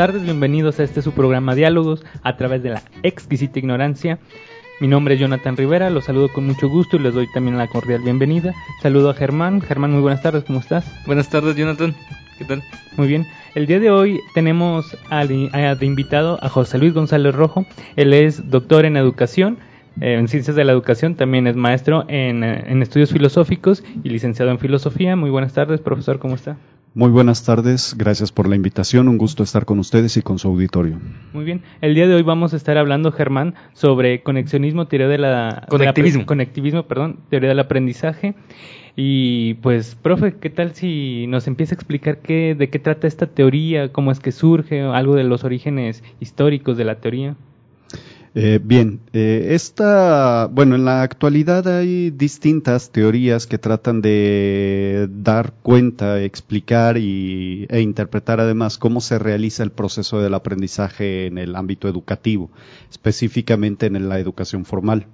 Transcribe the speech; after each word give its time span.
Tardes, 0.00 0.22
bienvenidos 0.22 0.80
a 0.80 0.84
este 0.84 1.02
su 1.02 1.12
programa 1.12 1.54
Diálogos 1.54 2.06
a 2.22 2.38
través 2.38 2.62
de 2.62 2.70
la 2.70 2.82
exquisita 3.02 3.58
ignorancia. 3.58 4.18
Mi 4.80 4.88
nombre 4.88 5.12
es 5.12 5.20
Jonathan 5.20 5.58
Rivera, 5.58 5.90
los 5.90 6.06
saludo 6.06 6.32
con 6.32 6.46
mucho 6.46 6.70
gusto 6.70 6.96
y 6.96 7.00
les 7.00 7.12
doy 7.12 7.30
también 7.34 7.58
la 7.58 7.66
cordial 7.66 8.00
bienvenida. 8.00 8.54
Saludo 8.80 9.10
a 9.10 9.14
Germán. 9.14 9.60
Germán, 9.60 9.92
muy 9.92 10.00
buenas 10.00 10.22
tardes, 10.22 10.44
¿cómo 10.44 10.60
estás? 10.60 10.90
Buenas 11.04 11.28
tardes, 11.28 11.54
Jonathan. 11.54 11.94
¿Qué 12.38 12.46
tal? 12.46 12.62
Muy 12.96 13.08
bien. 13.08 13.26
El 13.54 13.66
día 13.66 13.78
de 13.78 13.90
hoy 13.90 14.20
tenemos 14.32 14.96
de 15.10 15.78
invitado 15.82 16.38
a 16.42 16.48
José 16.48 16.78
Luis 16.78 16.94
González 16.94 17.34
Rojo. 17.34 17.66
Él 17.96 18.14
es 18.14 18.48
doctor 18.48 18.86
en 18.86 18.96
educación, 18.96 19.58
eh, 20.00 20.14
en 20.14 20.28
ciencias 20.28 20.56
de 20.56 20.64
la 20.64 20.72
educación, 20.72 21.14
también 21.14 21.46
es 21.46 21.56
maestro 21.56 22.06
en, 22.08 22.42
eh, 22.42 22.64
en 22.68 22.80
estudios 22.80 23.12
filosóficos 23.12 23.84
y 24.02 24.08
licenciado 24.08 24.50
en 24.50 24.60
filosofía. 24.60 25.14
Muy 25.14 25.28
buenas 25.28 25.52
tardes, 25.52 25.82
profesor, 25.82 26.18
¿cómo 26.18 26.36
está? 26.36 26.56
Muy 26.92 27.10
buenas 27.10 27.44
tardes, 27.44 27.94
gracias 27.96 28.32
por 28.32 28.48
la 28.48 28.56
invitación, 28.56 29.06
un 29.08 29.16
gusto 29.16 29.44
estar 29.44 29.64
con 29.64 29.78
ustedes 29.78 30.16
y 30.16 30.22
con 30.22 30.40
su 30.40 30.48
auditorio. 30.48 30.98
Muy 31.32 31.44
bien. 31.44 31.62
El 31.80 31.94
día 31.94 32.08
de 32.08 32.14
hoy 32.16 32.22
vamos 32.22 32.52
a 32.52 32.56
estar 32.56 32.76
hablando, 32.78 33.12
Germán, 33.12 33.54
sobre 33.74 34.24
conexionismo, 34.24 34.88
teoría 34.88 35.06
de 35.06 35.18
la... 35.18 35.66
Conectivismo. 35.68 36.18
de 36.18 36.22
la- 36.24 36.26
conectivismo, 36.26 36.82
perdón, 36.88 37.20
teoría 37.30 37.48
del 37.50 37.60
aprendizaje. 37.60 38.34
Y 38.96 39.54
pues, 39.54 39.94
profe, 39.94 40.34
¿qué 40.40 40.50
tal 40.50 40.74
si 40.74 41.26
nos 41.28 41.46
empieza 41.46 41.74
a 41.74 41.76
explicar 41.76 42.18
qué, 42.18 42.56
de 42.58 42.70
qué 42.70 42.80
trata 42.80 43.06
esta 43.06 43.26
teoría, 43.26 43.92
cómo 43.92 44.10
es 44.10 44.18
que 44.18 44.32
surge, 44.32 44.80
algo 44.82 45.14
de 45.14 45.22
los 45.22 45.44
orígenes 45.44 46.02
históricos 46.18 46.76
de 46.76 46.84
la 46.84 46.96
teoría? 46.96 47.36
Eh, 48.34 48.60
bien, 48.62 49.00
eh, 49.12 49.48
esta, 49.50 50.46
bueno, 50.46 50.76
en 50.76 50.84
la 50.84 51.02
actualidad 51.02 51.66
hay 51.66 52.10
distintas 52.10 52.90
teorías 52.90 53.48
que 53.48 53.58
tratan 53.58 54.00
de 54.02 55.08
dar 55.10 55.52
cuenta, 55.62 56.22
explicar 56.22 56.96
y, 56.96 57.66
e 57.70 57.80
interpretar 57.80 58.38
además 58.38 58.78
cómo 58.78 59.00
se 59.00 59.18
realiza 59.18 59.64
el 59.64 59.72
proceso 59.72 60.20
del 60.20 60.34
aprendizaje 60.34 61.26
en 61.26 61.38
el 61.38 61.56
ámbito 61.56 61.88
educativo, 61.88 62.50
específicamente 62.88 63.86
en 63.86 64.08
la 64.08 64.20
educación 64.20 64.64
formal. 64.64 65.06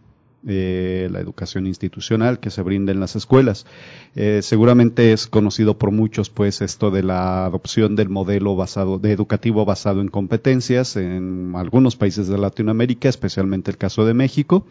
Eh, 0.47 1.09
la 1.11 1.21
educación 1.21 1.67
institucional 1.67 2.41
que 2.41 2.51
se 2.51 2.63
brinda 2.63 2.93
en 2.93 3.01
las 3.01 3.17
escuelas. 3.17 3.67
Eh, 4.15 4.41
seguramente 4.43 5.13
es 5.13 5.27
conocido 5.27 5.79
por 5.79 5.91
muchos, 5.91 6.31
pues, 6.31 6.63
esto 6.63 6.91
de 6.91 7.03
la 7.03 7.45
adopción 7.47 7.97
del 7.97 8.09
modelo 8.09 8.57
basado, 8.57 8.99
de 8.99 9.13
educativo 9.13 9.65
basado 9.65 10.01
en 10.01 10.09
competencias 10.09 10.97
en 10.97 11.53
algunos 11.55 11.97
países 11.97 12.29
de 12.29 12.39
Latinoamérica, 12.39 13.09
especialmente 13.09 13.71
el 13.71 13.77
caso 13.77 14.05
de 14.05 14.15
México, 14.15 14.67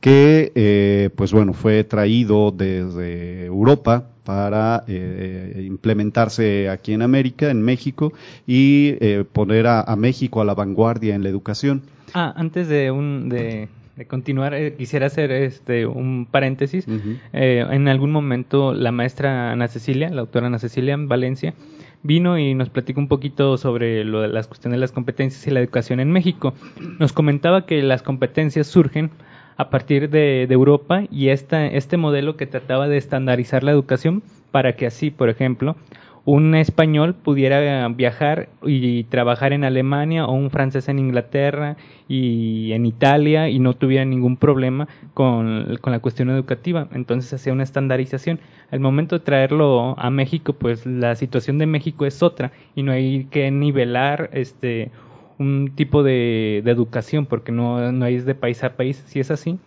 que, 0.00 0.52
eh, 0.54 1.10
pues 1.14 1.32
bueno, 1.32 1.52
fue 1.52 1.84
traído 1.84 2.50
desde 2.50 3.46
Europa 3.46 4.08
para 4.24 4.84
eh, 4.86 5.64
implementarse 5.66 6.68
aquí 6.68 6.92
en 6.92 7.02
América, 7.02 7.50
en 7.50 7.62
México, 7.62 8.12
y 8.46 8.96
eh, 9.00 9.24
poner 9.30 9.66
a, 9.66 9.80
a 9.80 9.96
México 9.96 10.40
a 10.40 10.44
la 10.44 10.54
vanguardia 10.54 11.14
en 11.14 11.22
la 11.22 11.28
educación. 11.28 11.82
Ah, 12.14 12.32
antes 12.36 12.68
de, 12.68 12.90
un, 12.90 13.28
de, 13.28 13.68
de 13.96 14.06
continuar, 14.06 14.54
eh, 14.54 14.74
quisiera 14.74 15.06
hacer 15.06 15.30
este 15.30 15.86
un 15.86 16.26
paréntesis. 16.30 16.86
Eh, 17.32 17.66
en 17.70 17.88
algún 17.88 18.10
momento 18.10 18.72
la 18.72 18.92
maestra 18.92 19.52
Ana 19.52 19.68
Cecilia, 19.68 20.08
la 20.08 20.22
doctora 20.22 20.46
Ana 20.46 20.58
Cecilia 20.58 20.94
en 20.94 21.08
Valencia, 21.08 21.54
vino 22.02 22.38
y 22.38 22.54
nos 22.54 22.70
platicó 22.70 23.00
un 23.00 23.08
poquito 23.08 23.56
sobre 23.58 24.04
lo 24.04 24.22
de 24.22 24.28
las 24.28 24.48
cuestiones 24.48 24.76
de 24.76 24.80
las 24.80 24.92
competencias 24.92 25.46
y 25.46 25.50
la 25.50 25.60
educación 25.60 26.00
en 26.00 26.10
México. 26.10 26.54
Nos 26.98 27.12
comentaba 27.12 27.66
que 27.66 27.82
las 27.82 28.02
competencias 28.02 28.66
surgen 28.66 29.10
a 29.56 29.68
partir 29.68 30.08
de, 30.08 30.46
de 30.48 30.54
Europa 30.54 31.04
y 31.10 31.28
esta, 31.28 31.66
este 31.66 31.98
modelo 31.98 32.36
que 32.36 32.46
trataba 32.46 32.88
de 32.88 32.96
estandarizar 32.96 33.62
la 33.62 33.72
educación 33.72 34.22
para 34.50 34.74
que 34.74 34.86
así, 34.86 35.10
por 35.10 35.28
ejemplo, 35.28 35.76
un 36.24 36.54
español 36.54 37.14
pudiera 37.14 37.88
viajar 37.88 38.48
y 38.62 39.04
trabajar 39.04 39.52
en 39.52 39.64
Alemania 39.64 40.24
o 40.26 40.32
un 40.32 40.50
francés 40.50 40.88
en 40.88 41.00
Inglaterra 41.00 41.76
y 42.08 42.72
en 42.72 42.86
Italia 42.86 43.48
y 43.48 43.58
no 43.58 43.74
tuviera 43.74 44.04
ningún 44.04 44.36
problema 44.36 44.86
con, 45.14 45.78
con 45.80 45.92
la 45.92 45.98
cuestión 45.98 46.30
educativa. 46.30 46.86
Entonces 46.92 47.32
hacía 47.32 47.52
una 47.52 47.64
estandarización. 47.64 48.38
Al 48.70 48.78
momento 48.78 49.18
de 49.18 49.24
traerlo 49.24 49.98
a 49.98 50.10
México, 50.10 50.52
pues 50.52 50.86
la 50.86 51.16
situación 51.16 51.58
de 51.58 51.66
México 51.66 52.06
es 52.06 52.22
otra 52.22 52.52
y 52.76 52.84
no 52.84 52.92
hay 52.92 53.24
que 53.24 53.50
nivelar 53.50 54.30
este 54.32 54.90
un 55.38 55.72
tipo 55.74 56.04
de, 56.04 56.62
de 56.64 56.70
educación 56.70 57.26
porque 57.26 57.50
no, 57.50 57.90
no 57.90 58.06
es 58.06 58.26
de 58.26 58.36
país 58.36 58.62
a 58.62 58.76
país. 58.76 59.02
Si 59.06 59.18
es 59.18 59.32
así, 59.32 59.58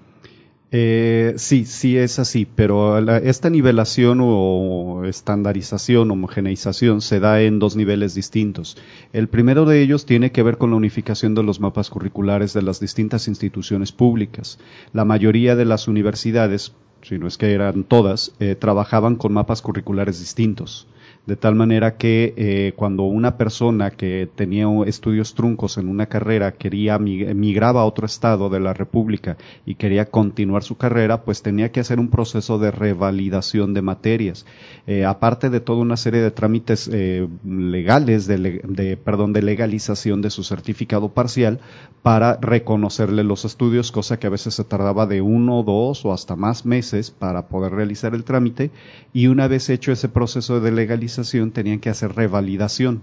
Eh, 0.77 1.35
sí, 1.37 1.63
sí 1.63 1.97
es 1.97 2.19
así, 2.19 2.45
pero 2.45 2.97
esta 3.19 3.49
nivelación 3.49 4.19
o 4.21 5.05
estandarización, 5.05 6.11
homogeneización 6.11 6.99
se 6.99 7.21
da 7.21 7.41
en 7.41 7.59
dos 7.59 7.77
niveles 7.77 8.13
distintos. 8.13 8.75
El 9.13 9.29
primero 9.29 9.63
de 9.63 9.81
ellos 9.81 10.05
tiene 10.05 10.33
que 10.33 10.43
ver 10.43 10.57
con 10.57 10.71
la 10.71 10.75
unificación 10.75 11.33
de 11.33 11.43
los 11.43 11.61
mapas 11.61 11.89
curriculares 11.89 12.51
de 12.51 12.61
las 12.61 12.81
distintas 12.81 13.29
instituciones 13.29 13.93
públicas. 13.93 14.59
La 14.91 15.05
mayoría 15.05 15.55
de 15.55 15.63
las 15.63 15.87
universidades, 15.87 16.73
si 17.03 17.19
no 17.19 17.27
es 17.27 17.37
que 17.37 17.53
eran 17.53 17.85
todas, 17.85 18.33
eh, 18.41 18.55
trabajaban 18.55 19.15
con 19.15 19.31
mapas 19.31 19.61
curriculares 19.61 20.19
distintos. 20.19 20.89
De 21.25 21.35
tal 21.35 21.55
manera 21.55 21.97
que 21.97 22.35
eh, 22.37 22.73
cuando 22.75 23.03
una 23.03 23.35
persona 23.35 23.89
que 23.89 24.29
tenía 24.35 24.67
estudios 24.85 25.33
truncos 25.33 25.79
en 25.79 25.87
una 25.87 26.05
carrera 26.05 26.51
quería 26.51 26.99
mig- 26.99 27.33
migraba 27.33 27.81
a 27.81 27.85
otro 27.85 28.05
estado 28.05 28.49
de 28.49 28.59
la 28.59 28.73
República 28.75 29.35
y 29.65 29.73
quería 29.73 30.05
continuar 30.05 30.61
su 30.61 30.77
carrera, 30.77 31.23
pues 31.23 31.41
tenía 31.41 31.71
que 31.71 31.79
hacer 31.79 31.99
un 31.99 32.09
proceso 32.09 32.59
de 32.59 32.69
revalidación 32.69 33.73
de 33.73 33.81
materias. 33.81 34.45
Eh, 34.85 35.03
aparte 35.03 35.49
de 35.49 35.61
toda 35.61 35.81
una 35.81 35.97
serie 35.97 36.21
de 36.21 36.29
trámites 36.29 36.87
eh, 36.93 37.27
legales, 37.43 38.27
de, 38.27 38.61
de, 38.63 38.95
perdón, 38.95 39.33
de 39.33 39.41
legalización 39.41 40.21
de 40.21 40.29
su 40.29 40.43
certificado 40.43 41.09
parcial 41.09 41.59
para 42.03 42.37
reconocerle 42.39 43.23
los 43.23 43.45
estudios, 43.45 43.91
cosa 43.91 44.19
que 44.19 44.27
a 44.27 44.29
veces 44.29 44.53
se 44.53 44.63
tardaba 44.63 45.07
de 45.07 45.21
uno, 45.21 45.63
dos 45.63 46.05
o 46.05 46.13
hasta 46.13 46.35
más 46.35 46.67
meses 46.67 47.09
para 47.09 47.47
poder 47.47 47.71
realizar 47.71 48.13
el 48.13 48.23
trámite. 48.23 48.69
Y 49.11 49.25
una 49.25 49.47
vez 49.47 49.69
hecho 49.71 49.91
ese 49.91 50.07
proceso 50.07 50.59
de 50.59 50.71
legalización, 50.71 51.14
tenían 51.53 51.79
que 51.79 51.89
hacer 51.89 52.15
revalidación 52.15 53.01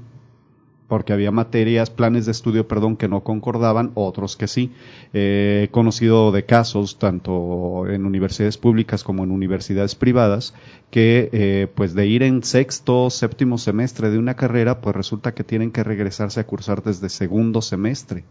porque 0.93 1.15
había 1.15 1.31
materias, 1.31 1.89
planes 1.89 2.27
de 2.27 2.33
estudio, 2.33 2.69
perdón, 2.69 2.99
que 2.99 3.09
no 3.09 3.25
concordaban, 3.25 3.93
otros 3.95 4.37
que 4.37 4.47
sí. 4.47 4.73
Eh, 5.15 5.63
he 5.65 5.71
conocido 5.71 6.33
de 6.33 6.45
casos, 6.45 6.99
tanto 6.99 7.87
en 7.89 8.05
universidades 8.05 8.59
públicas 8.59 9.03
como 9.03 9.25
en 9.25 9.31
universidades 9.31 9.95
privadas, 9.95 10.53
que 10.91 11.31
eh, 11.33 11.67
pues 11.75 11.95
de 11.95 12.07
ir 12.09 12.23
en 12.23 12.43
sexto, 12.43 13.09
séptimo 13.09 13.57
semestre 13.57 14.11
de 14.11 14.19
una 14.19 14.35
carrera, 14.35 14.83
pues 14.83 14.95
resulta 14.95 15.33
que 15.33 15.45
tienen 15.45 15.71
que 15.71 15.83
regresarse 15.83 16.41
a 16.41 16.47
cursar 16.47 16.83
desde 16.83 17.09
segundo 17.09 17.63
semestre, 17.63 18.25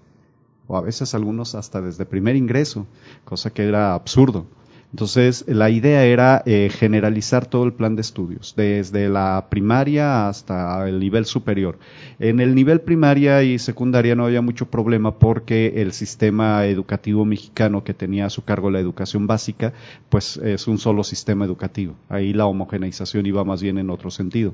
o 0.67 0.77
a 0.77 0.81
veces 0.81 1.15
algunos 1.15 1.55
hasta 1.55 1.81
desde 1.81 2.05
primer 2.05 2.35
ingreso, 2.35 2.85
cosa 3.25 3.51
que 3.51 3.63
era 3.63 3.95
absurdo. 3.95 4.45
Entonces, 4.91 5.45
la 5.47 5.69
idea 5.69 6.03
era 6.03 6.43
eh, 6.45 6.69
generalizar 6.69 7.45
todo 7.45 7.63
el 7.63 7.71
plan 7.71 7.95
de 7.95 8.01
estudios, 8.01 8.55
desde 8.57 9.07
la 9.07 9.47
primaria 9.49 10.27
hasta 10.27 10.87
el 10.89 10.99
nivel 10.99 11.25
superior. 11.25 11.79
En 12.19 12.41
el 12.41 12.53
nivel 12.53 12.81
primaria 12.81 13.41
y 13.41 13.57
secundaria 13.57 14.15
no 14.15 14.25
había 14.25 14.41
mucho 14.41 14.69
problema 14.69 15.17
porque 15.17 15.81
el 15.81 15.93
sistema 15.93 16.65
educativo 16.65 17.23
mexicano 17.23 17.85
que 17.85 17.93
tenía 17.93 18.25
a 18.25 18.29
su 18.29 18.43
cargo 18.43 18.69
la 18.69 18.81
educación 18.81 19.27
básica, 19.27 19.71
pues 20.09 20.35
es 20.35 20.67
un 20.67 20.77
solo 20.77 21.05
sistema 21.05 21.45
educativo. 21.45 21.95
Ahí 22.09 22.33
la 22.33 22.45
homogeneización 22.45 23.25
iba 23.25 23.45
más 23.45 23.61
bien 23.61 23.77
en 23.77 23.91
otro 23.91 24.11
sentido. 24.11 24.53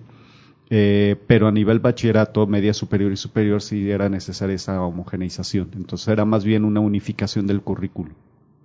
Eh, 0.70 1.16
pero 1.26 1.48
a 1.48 1.52
nivel 1.52 1.80
bachillerato, 1.80 2.46
media 2.46 2.76
superior 2.76 3.12
y 3.12 3.18
superior 3.18 3.62
sí 3.64 3.90
era 3.90 4.08
necesaria 4.08 4.56
esa 4.56 4.84
homogeneización. 4.84 5.72
Entonces 5.76 6.08
era 6.10 6.26
más 6.26 6.44
bien 6.44 6.64
una 6.64 6.80
unificación 6.80 7.48
del 7.48 7.62
currículo 7.62 8.12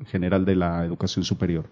general 0.06 0.44
de 0.44 0.56
la 0.56 0.84
educación 0.84 1.25
superior. 1.25 1.64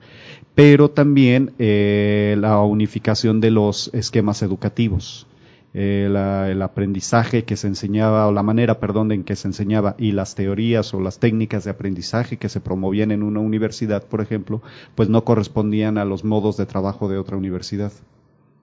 Pero 0.55 0.91
también 0.91 1.53
eh, 1.59 2.37
la 2.39 2.61
unificación 2.63 3.41
de 3.41 3.51
los 3.51 3.91
esquemas 3.95 4.43
educativos. 4.43 5.27
eh, 5.73 6.07
el 6.51 6.63
aprendizaje 6.63 7.45
que 7.45 7.57
se 7.57 7.69
enseñaba, 7.69 8.27
o 8.27 8.33
la 8.33 8.43
manera, 8.43 8.81
perdón, 8.81 9.13
en 9.13 9.23
que 9.25 9.37
se 9.37 9.49
enseñaba, 9.49 9.95
y 9.99 10.13
las 10.13 10.35
teorías 10.35 10.93
o 10.95 11.01
las 11.01 11.19
técnicas 11.21 11.65
de 11.65 11.71
aprendizaje 11.71 12.39
que 12.39 12.49
se 12.49 12.61
promovían 12.61 13.13
en 13.13 13.23
una 13.23 13.41
universidad, 13.41 14.05
por 14.05 14.21
ejemplo, 14.21 14.63
pues 14.95 15.09
no 15.09 15.25
correspondían 15.25 15.99
a 15.99 16.05
los 16.05 16.25
modos 16.25 16.57
de 16.57 16.67
trabajo 16.67 17.09
de 17.09 17.19
otra 17.19 17.37
universidad. 17.37 17.93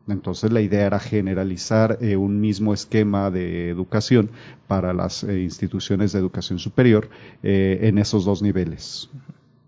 Entonces 0.10 0.52
la 0.54 0.62
idea 0.62 0.86
era 0.86 1.00
generalizar 1.00 1.98
eh, 2.02 2.16
un 2.16 2.40
mismo 2.40 2.74
esquema 2.74 3.30
de 3.30 3.70
educación 3.70 4.30
para 4.68 4.94
las 4.94 5.24
instituciones 5.24 6.14
de 6.14 6.20
educación 6.20 6.60
superior 6.60 7.10
en 7.44 7.98
esos 7.98 8.24
dos 8.24 8.42
niveles. 8.42 9.10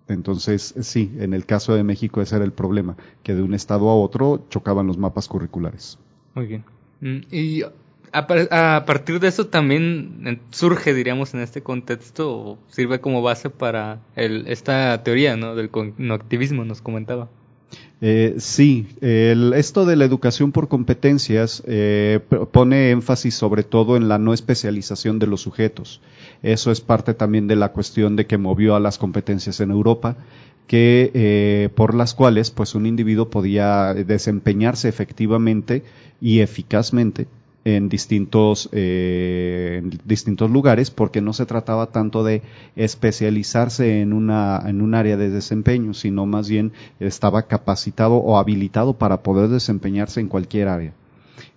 Entonces, 0.10 0.74
sí, 0.82 1.12
en 1.20 1.34
el 1.34 1.46
caso 1.46 1.74
de 1.76 1.84
México 1.84 2.22
ese 2.22 2.36
era 2.36 2.46
el 2.46 2.52
problema, 2.52 2.98
que 3.24 3.36
de 3.36 3.42
un 3.44 3.54
estado 3.54 3.90
a 3.90 3.96
otro 3.96 4.46
chocaban 4.50 4.88
los 4.88 4.98
mapas 4.98 5.28
curriculares. 5.28 5.98
Muy 6.36 6.48
bien. 6.48 6.64
Mm, 7.02 7.20
Y 7.32 7.62
a, 8.12 8.28
par- 8.28 8.48
a 8.52 8.84
partir 8.86 9.20
de 9.20 9.28
eso 9.28 9.48
también 9.48 10.42
surge, 10.50 10.94
diríamos, 10.94 11.34
en 11.34 11.42
este 11.42 11.62
contexto, 11.62 12.58
sirve 12.68 13.00
como 13.00 13.22
base 13.22 13.50
para 13.50 14.00
el, 14.16 14.48
esta 14.48 15.04
teoría, 15.04 15.38
¿no? 15.38 15.56
Del 15.56 15.70
conectivismo, 15.70 16.66
nos 16.66 16.82
comentaba. 16.82 17.30
Eh, 18.02 18.36
sí, 18.38 18.88
el- 19.02 19.54
esto 19.54 19.86
de 19.86 19.98
la 19.98 20.06
educación 20.06 20.52
por 20.54 20.70
competencias 20.70 21.62
eh, 21.66 22.20
pone 22.52 22.92
énfasis 22.92 23.36
sobre 23.36 23.64
todo 23.64 23.98
en 23.98 24.08
la 24.08 24.18
no 24.18 24.34
especialización 24.34 25.20
de 25.20 25.28
los 25.28 25.42
sujetos. 25.42 26.00
Eso 26.42 26.72
es 26.72 26.80
parte 26.80 27.14
también 27.14 27.48
de 27.48 27.58
la 27.58 27.74
cuestión 27.74 28.16
de 28.16 28.26
que 28.26 28.38
movió 28.38 28.76
a 28.76 28.80
las 28.80 28.98
competencias 28.98 29.60
en 29.60 29.72
Europa, 29.72 30.16
que 30.68 31.12
eh, 31.14 31.70
por 31.76 31.94
las 31.94 32.14
cuales 32.14 32.52
pues 32.52 32.74
un 32.76 32.86
individuo 32.86 33.30
podía 33.30 33.94
desempeñarse 33.94 34.88
efectivamente 34.88 35.84
y 36.22 36.40
eficazmente 36.40 37.28
en 37.66 37.90
distintos, 37.90 38.70
eh, 38.72 39.82
distintos 40.06 40.50
lugares 40.50 40.92
porque 40.92 41.22
no 41.22 41.34
se 41.34 41.46
trataba 41.46 41.88
tanto 41.88 42.24
de 42.24 42.42
especializarse 42.76 44.02
en, 44.02 44.14
una, 44.14 44.62
en 44.66 44.82
un 44.82 44.96
área 44.96 45.18
de 45.18 45.30
desempeño, 45.30 45.94
sino 45.94 46.26
más 46.26 46.50
bien 46.50 46.72
estaba 47.00 47.44
capacitado 47.44 48.16
o 48.16 48.38
habilitado 48.38 48.94
para 48.94 49.22
poder 49.24 49.50
desempeñarse 49.50 50.20
en 50.20 50.28
cualquier 50.28 50.68
área. 50.68 50.94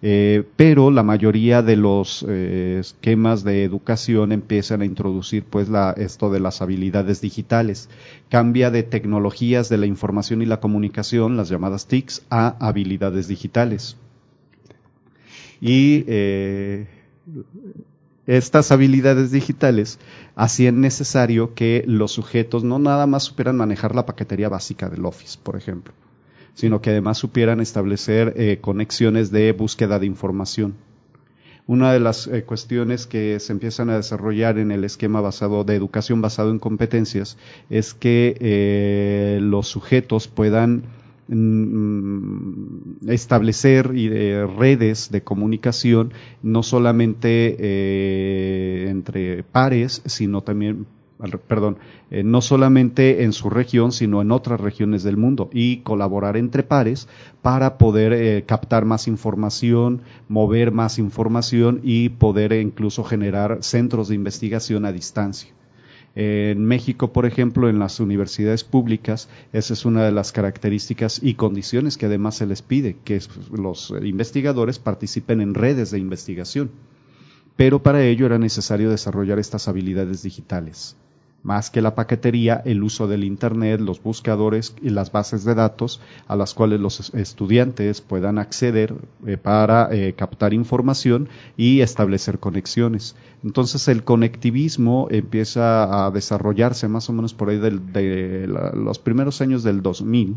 Eh, 0.00 0.44
pero 0.56 0.90
la 0.90 1.02
mayoría 1.02 1.62
de 1.62 1.76
los 1.76 2.24
eh, 2.28 2.78
esquemas 2.80 3.44
de 3.44 3.64
educación 3.64 4.32
empiezan 4.32 4.82
a 4.82 4.84
introducir 4.84 5.44
pues 5.44 5.68
la, 5.68 5.92
esto 5.96 6.30
de 6.30 6.40
las 6.40 6.62
habilidades 6.62 7.20
digitales. 7.20 7.88
Cambia 8.28 8.70
de 8.70 8.82
tecnologías 8.82 9.68
de 9.68 9.78
la 9.78 9.86
información 9.86 10.42
y 10.42 10.46
la 10.46 10.60
comunicación, 10.60 11.36
las 11.36 11.48
llamadas 11.48 11.86
TICs, 11.86 12.22
a 12.30 12.56
habilidades 12.58 13.28
digitales. 13.28 13.96
Y 15.64 16.04
eh, 16.08 16.88
estas 18.26 18.72
habilidades 18.72 19.30
digitales 19.30 20.00
hacían 20.34 20.80
necesario 20.80 21.54
que 21.54 21.84
los 21.86 22.10
sujetos 22.10 22.64
no 22.64 22.80
nada 22.80 23.06
más 23.06 23.22
supieran 23.22 23.56
manejar 23.56 23.94
la 23.94 24.04
paquetería 24.04 24.48
básica 24.48 24.88
del 24.88 25.06
Office, 25.06 25.38
por 25.40 25.54
ejemplo, 25.56 25.94
sino 26.54 26.82
que 26.82 26.90
además 26.90 27.18
supieran 27.18 27.60
establecer 27.60 28.34
eh, 28.36 28.58
conexiones 28.60 29.30
de 29.30 29.52
búsqueda 29.52 30.00
de 30.00 30.06
información. 30.06 30.74
Una 31.68 31.92
de 31.92 32.00
las 32.00 32.26
eh, 32.26 32.42
cuestiones 32.42 33.06
que 33.06 33.38
se 33.38 33.52
empiezan 33.52 33.88
a 33.88 33.96
desarrollar 33.96 34.58
en 34.58 34.72
el 34.72 34.82
esquema 34.82 35.20
basado 35.20 35.62
de 35.62 35.76
educación 35.76 36.20
basado 36.20 36.50
en 36.50 36.58
competencias 36.58 37.38
es 37.70 37.94
que 37.94 38.36
eh, 38.40 39.38
los 39.40 39.68
sujetos 39.68 40.26
puedan 40.26 40.82
establecer 43.08 43.92
y, 43.94 44.08
eh, 44.08 44.46
redes 44.46 45.10
de 45.10 45.22
comunicación 45.22 46.12
no 46.42 46.62
solamente 46.62 47.56
eh, 47.58 48.86
entre 48.90 49.42
pares, 49.44 50.02
sino 50.06 50.42
también 50.42 50.86
perdón, 51.46 51.78
eh, 52.10 52.22
no 52.24 52.40
solamente 52.40 53.22
en 53.22 53.32
su 53.32 53.48
región, 53.48 53.92
sino 53.92 54.22
en 54.22 54.32
otras 54.32 54.60
regiones 54.60 55.02
del 55.02 55.16
mundo 55.16 55.50
y 55.52 55.78
colaborar 55.78 56.36
entre 56.36 56.62
pares 56.62 57.08
para 57.42 57.78
poder 57.78 58.12
eh, 58.12 58.44
captar 58.44 58.84
más 58.84 59.06
información, 59.06 60.02
mover 60.28 60.72
más 60.72 60.98
información 60.98 61.80
y 61.82 62.08
poder 62.08 62.52
incluso 62.52 63.04
generar 63.04 63.58
centros 63.62 64.08
de 64.08 64.16
investigación 64.16 64.84
a 64.84 64.92
distancia. 64.92 65.52
En 66.14 66.64
México, 66.66 67.12
por 67.12 67.24
ejemplo, 67.24 67.70
en 67.70 67.78
las 67.78 67.98
universidades 67.98 68.64
públicas, 68.64 69.28
esa 69.52 69.72
es 69.72 69.86
una 69.86 70.04
de 70.04 70.12
las 70.12 70.30
características 70.32 71.20
y 71.22 71.34
condiciones 71.34 71.96
que 71.96 72.06
además 72.06 72.36
se 72.36 72.46
les 72.46 72.60
pide, 72.60 72.96
que 73.02 73.20
los 73.50 73.94
investigadores 74.02 74.78
participen 74.78 75.40
en 75.40 75.54
redes 75.54 75.90
de 75.90 75.98
investigación. 75.98 76.70
Pero 77.56 77.82
para 77.82 78.04
ello 78.04 78.26
era 78.26 78.38
necesario 78.38 78.90
desarrollar 78.90 79.38
estas 79.38 79.68
habilidades 79.68 80.22
digitales. 80.22 80.96
Más 81.44 81.70
que 81.70 81.82
la 81.82 81.96
paquetería, 81.96 82.62
el 82.64 82.84
uso 82.84 83.08
del 83.08 83.24
Internet, 83.24 83.80
los 83.80 84.00
buscadores 84.00 84.76
y 84.80 84.90
las 84.90 85.10
bases 85.10 85.44
de 85.44 85.56
datos 85.56 86.00
a 86.28 86.36
las 86.36 86.54
cuales 86.54 86.78
los 86.78 87.00
es- 87.00 87.14
estudiantes 87.14 88.00
puedan 88.00 88.38
acceder 88.38 88.94
eh, 89.26 89.36
para 89.38 89.88
eh, 89.92 90.12
captar 90.12 90.54
información 90.54 91.28
y 91.56 91.80
establecer 91.80 92.38
conexiones. 92.38 93.16
Entonces 93.42 93.88
el 93.88 94.04
conectivismo 94.04 95.08
empieza 95.10 96.06
a 96.06 96.12
desarrollarse 96.12 96.86
más 96.86 97.10
o 97.10 97.12
menos 97.12 97.34
por 97.34 97.50
ahí 97.50 97.58
del- 97.58 97.92
de 97.92 98.46
los 98.74 99.00
primeros 99.00 99.40
años 99.40 99.64
del 99.64 99.82
2000, 99.82 100.36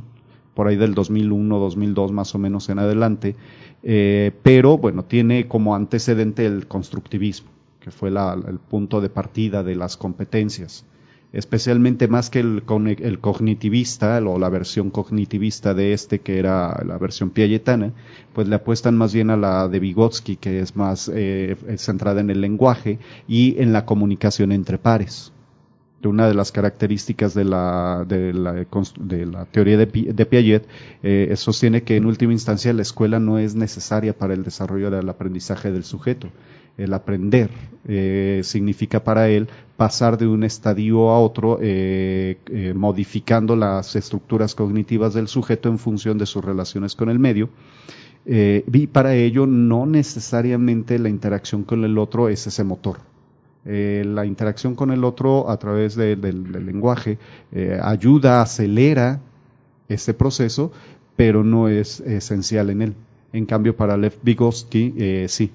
por 0.56 0.68
ahí 0.68 0.76
del 0.76 0.96
2001, 0.96 1.60
2002 1.60 2.12
más 2.14 2.34
o 2.34 2.40
menos 2.40 2.68
en 2.70 2.80
adelante, 2.80 3.36
eh, 3.84 4.32
pero 4.42 4.80
bueno, 4.80 5.04
tiene 5.06 5.48
como 5.48 5.76
antecedente 5.76 6.48
el 6.48 6.66
constructivismo, 6.66 7.50
que 7.80 7.92
fue 7.92 8.10
la- 8.10 8.34
el 8.48 8.58
punto 8.58 9.02
de 9.02 9.10
partida 9.10 9.62
de 9.62 9.76
las 9.76 9.98
competencias 9.98 10.84
especialmente 11.36 12.08
más 12.08 12.30
que 12.30 12.40
el, 12.40 12.64
el 13.00 13.20
cognitivista 13.20 14.18
o 14.20 14.40
la 14.40 14.50
versión 14.50 14.90
cognitivista 14.90 15.74
de 15.74 15.92
este 15.94 16.20
que 16.20 16.40
era 16.40 16.82
la 16.86 16.98
versión 16.98 17.30
piagetana, 17.30 17.92
pues 18.34 18.48
le 18.48 18.56
apuestan 18.56 18.98
más 18.98 19.14
bien 19.14 19.30
a 19.30 19.38
la 19.38 19.68
de 19.68 19.80
Vygotsky 19.80 20.38
que 20.38 20.62
es 20.62 20.76
más 20.78 21.12
eh, 21.14 21.58
centrada 21.78 22.22
en 22.22 22.30
el 22.30 22.40
lenguaje 22.40 23.00
y 23.28 23.62
en 23.62 23.74
la 23.74 23.86
comunicación 23.86 24.54
entre 24.54 24.78
pares. 24.78 25.34
Una 26.04 26.28
de 26.28 26.36
las 26.36 26.52
características 26.52 27.34
de 27.34 27.46
la, 27.46 28.06
de 28.08 28.32
la, 28.32 28.54
de 28.54 29.26
la 29.26 29.46
teoría 29.46 29.76
de, 29.76 29.88
de 29.88 30.26
Piaget 30.26 30.68
eh, 31.02 31.34
sostiene 31.36 31.82
que 31.82 31.96
en 31.98 32.06
última 32.06 32.32
instancia 32.32 32.72
la 32.74 32.84
escuela 32.84 33.20
no 33.20 33.40
es 33.40 33.56
necesaria 33.56 34.16
para 34.16 34.36
el 34.36 34.44
desarrollo 34.44 34.92
del 34.92 35.10
aprendizaje 35.10 35.72
del 35.72 35.84
sujeto. 35.84 36.30
El 36.78 36.94
aprender 36.94 37.50
eh, 37.88 38.42
significa 38.44 39.04
para 39.04 39.30
él 39.30 39.48
pasar 39.78 40.18
de 40.18 40.28
un 40.28 40.44
estadio 40.44 41.10
a 41.10 41.20
otro, 41.20 41.60
eh, 41.62 42.38
eh, 42.48 42.74
modificando 42.76 43.56
las 43.56 43.96
estructuras 43.96 44.56
cognitivas 44.56 45.14
del 45.14 45.28
sujeto 45.28 45.70
en 45.70 45.78
función 45.80 46.18
de 46.18 46.26
sus 46.26 46.44
relaciones 46.44 46.96
con 46.96 47.10
el 47.10 47.20
medio. 47.20 47.50
Y 48.28 48.88
para 48.88 49.14
ello 49.14 49.46
no 49.46 49.86
necesariamente 49.86 50.98
la 50.98 51.10
interacción 51.10 51.64
con 51.64 51.84
el 51.84 51.96
otro 52.00 52.28
es 52.28 52.48
ese 52.48 52.64
motor. 52.64 52.98
La 53.64 54.26
interacción 54.26 54.74
con 54.74 54.90
el 54.92 55.04
otro 55.04 55.48
a 55.48 55.58
través 55.58 55.96
de- 55.96 56.16
del, 56.16 56.52
lenguaje 56.66 57.20
ayuda, 57.84 58.42
acelera 58.42 59.22
ese 59.90 60.16
proceso, 60.16 60.72
pero 61.16 61.44
no 61.44 61.68
es 61.70 62.00
esencial 62.00 62.72
en 62.72 62.82
él. 62.82 62.94
En 63.32 63.46
cambio, 63.46 63.76
para 63.76 63.96
Lev 63.96 64.16
Vygotsky, 64.24 65.26
sí. 65.28 65.52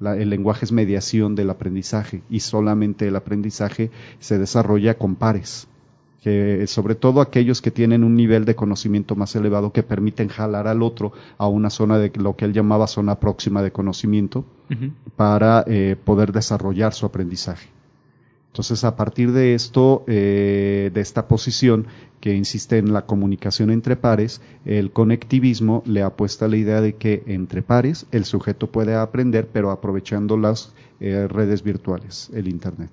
La- 0.00 0.16
el 0.16 0.30
lenguaje 0.30 0.64
es 0.64 0.72
mediación 0.72 1.34
del 1.34 1.50
aprendizaje 1.50 2.22
y 2.30 2.40
solamente 2.40 3.08
el 3.08 3.16
aprendizaje 3.16 3.90
se 4.20 4.38
desarrolla 4.38 4.96
con 4.98 5.16
pares. 5.16 5.66
Que, 6.22 6.66
sobre 6.66 6.96
todo 6.96 7.20
aquellos 7.20 7.62
que 7.62 7.70
tienen 7.70 8.02
un 8.02 8.16
nivel 8.16 8.44
de 8.44 8.56
conocimiento 8.56 9.14
más 9.14 9.36
elevado 9.36 9.72
que 9.72 9.84
permiten 9.84 10.26
jalar 10.28 10.66
al 10.66 10.82
otro 10.82 11.12
a 11.38 11.46
una 11.46 11.70
zona 11.70 11.96
de 11.98 12.10
lo 12.16 12.34
que 12.34 12.44
él 12.44 12.52
llamaba 12.52 12.88
zona 12.88 13.20
próxima 13.20 13.62
de 13.62 13.70
conocimiento 13.70 14.44
para 15.16 15.64
eh, 15.68 15.96
poder 16.04 16.32
desarrollar 16.32 16.92
su 16.92 17.06
aprendizaje. 17.06 17.68
Entonces, 18.58 18.82
a 18.82 18.96
partir 18.96 19.30
de 19.30 19.54
esto, 19.54 20.02
eh, 20.08 20.90
de 20.92 21.00
esta 21.00 21.28
posición 21.28 21.86
que 22.20 22.34
insiste 22.34 22.78
en 22.78 22.92
la 22.92 23.06
comunicación 23.06 23.70
entre 23.70 23.94
pares, 23.94 24.40
el 24.64 24.90
conectivismo 24.90 25.84
le 25.86 26.02
apuesta 26.02 26.48
la 26.48 26.56
idea 26.56 26.80
de 26.80 26.96
que 26.96 27.22
entre 27.28 27.62
pares 27.62 28.06
el 28.10 28.24
sujeto 28.24 28.66
puede 28.66 28.96
aprender, 28.96 29.46
pero 29.52 29.70
aprovechando 29.70 30.36
las 30.36 30.74
eh, 30.98 31.28
redes 31.30 31.62
virtuales, 31.62 32.32
el 32.34 32.48
Internet. 32.48 32.90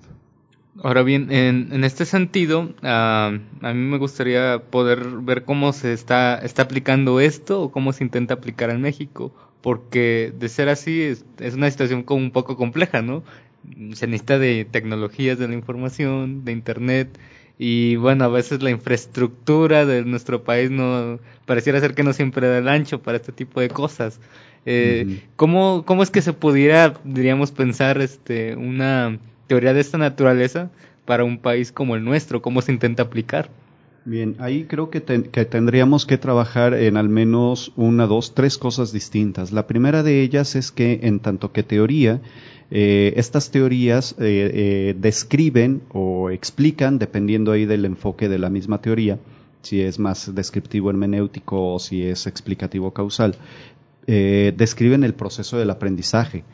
Ahora 0.84 1.02
bien, 1.02 1.32
en, 1.32 1.82
este 1.82 2.04
sentido, 2.04 2.72
ah, 2.84 3.36
a 3.60 3.72
mí 3.72 3.80
me 3.80 3.98
gustaría 3.98 4.62
poder 4.70 5.04
ver 5.22 5.42
cómo 5.42 5.72
se 5.72 5.92
está, 5.94 6.38
está 6.38 6.62
aplicando 6.62 7.18
esto 7.18 7.60
o 7.60 7.72
cómo 7.72 7.92
se 7.92 8.04
intenta 8.04 8.34
aplicar 8.34 8.70
en 8.70 8.82
México, 8.82 9.32
porque 9.62 10.32
de 10.38 10.48
ser 10.48 10.68
así 10.68 11.02
es, 11.02 11.24
es 11.40 11.54
una 11.54 11.68
situación 11.68 12.04
como 12.04 12.20
un 12.20 12.30
poco 12.30 12.56
compleja, 12.56 13.02
¿no? 13.02 13.24
Se 13.94 14.06
necesita 14.06 14.38
de 14.38 14.64
tecnologías 14.64 15.38
de 15.38 15.48
la 15.48 15.54
información, 15.54 16.44
de 16.44 16.52
Internet, 16.52 17.18
y 17.58 17.96
bueno, 17.96 18.24
a 18.24 18.28
veces 18.28 18.62
la 18.62 18.70
infraestructura 18.70 19.86
de 19.86 20.04
nuestro 20.04 20.44
país 20.44 20.70
no 20.70 21.18
pareciera 21.46 21.80
ser 21.80 21.94
que 21.94 22.02
no 22.02 22.12
siempre 22.12 22.48
da 22.48 22.58
el 22.58 22.68
ancho 22.68 23.00
para 23.00 23.16
este 23.16 23.32
tipo 23.32 23.60
de 23.60 23.68
cosas. 23.68 24.20
Eh, 24.66 25.20
¿cómo, 25.36 25.84
¿Cómo 25.86 26.02
es 26.02 26.10
que 26.10 26.20
se 26.20 26.32
pudiera, 26.32 26.94
diríamos, 27.04 27.52
pensar 27.52 28.00
este, 28.00 28.56
una 28.56 29.18
teoría 29.46 29.72
de 29.72 29.80
esta 29.80 29.96
naturaleza 29.96 30.70
para 31.04 31.24
un 31.24 31.38
país 31.38 31.72
como 31.72 31.96
el 31.96 32.04
nuestro? 32.04 32.42
¿Cómo 32.42 32.60
se 32.60 32.72
intenta 32.72 33.04
aplicar? 33.04 33.48
Bien, 34.06 34.36
ahí 34.38 34.66
creo 34.66 34.88
que, 34.88 35.00
tendríamos 35.00 36.06
que 36.06 36.16
trabajar 36.16 36.74
en 36.74 36.96
al 36.96 37.08
menos 37.08 37.72
una, 37.74 38.06
dos, 38.06 38.34
tres 38.34 38.56
cosas 38.56 38.92
distintas. 38.92 39.50
La 39.50 39.66
primera 39.66 40.04
de 40.04 40.22
ellas 40.22 40.54
es 40.54 40.70
que 40.70 41.00
en 41.02 41.18
tanto 41.18 41.50
que 41.50 41.64
teoría, 41.64 42.20
eh, 42.70 43.14
estas 43.16 43.50
teorías 43.50 44.12
eh, 44.20 44.50
eh, 44.54 44.96
describen 44.96 45.82
o 45.92 46.30
explican, 46.30 47.00
dependiendo 47.00 47.50
ahí 47.50 47.64
del 47.64 47.84
enfoque 47.84 48.28
de 48.28 48.38
la 48.38 48.48
misma 48.48 48.80
teoría, 48.80 49.18
si 49.62 49.80
es 49.80 49.98
más 49.98 50.32
descriptivo 50.32 50.88
hermenéutico 50.88 51.74
o 51.74 51.80
si 51.80 52.04
es 52.04 52.28
explicativo 52.28 52.92
causal, 52.92 53.34
describen 54.06 55.02
el 55.02 55.14
proceso 55.14 55.58
del 55.58 55.70
aprendizaje. 55.70 56.44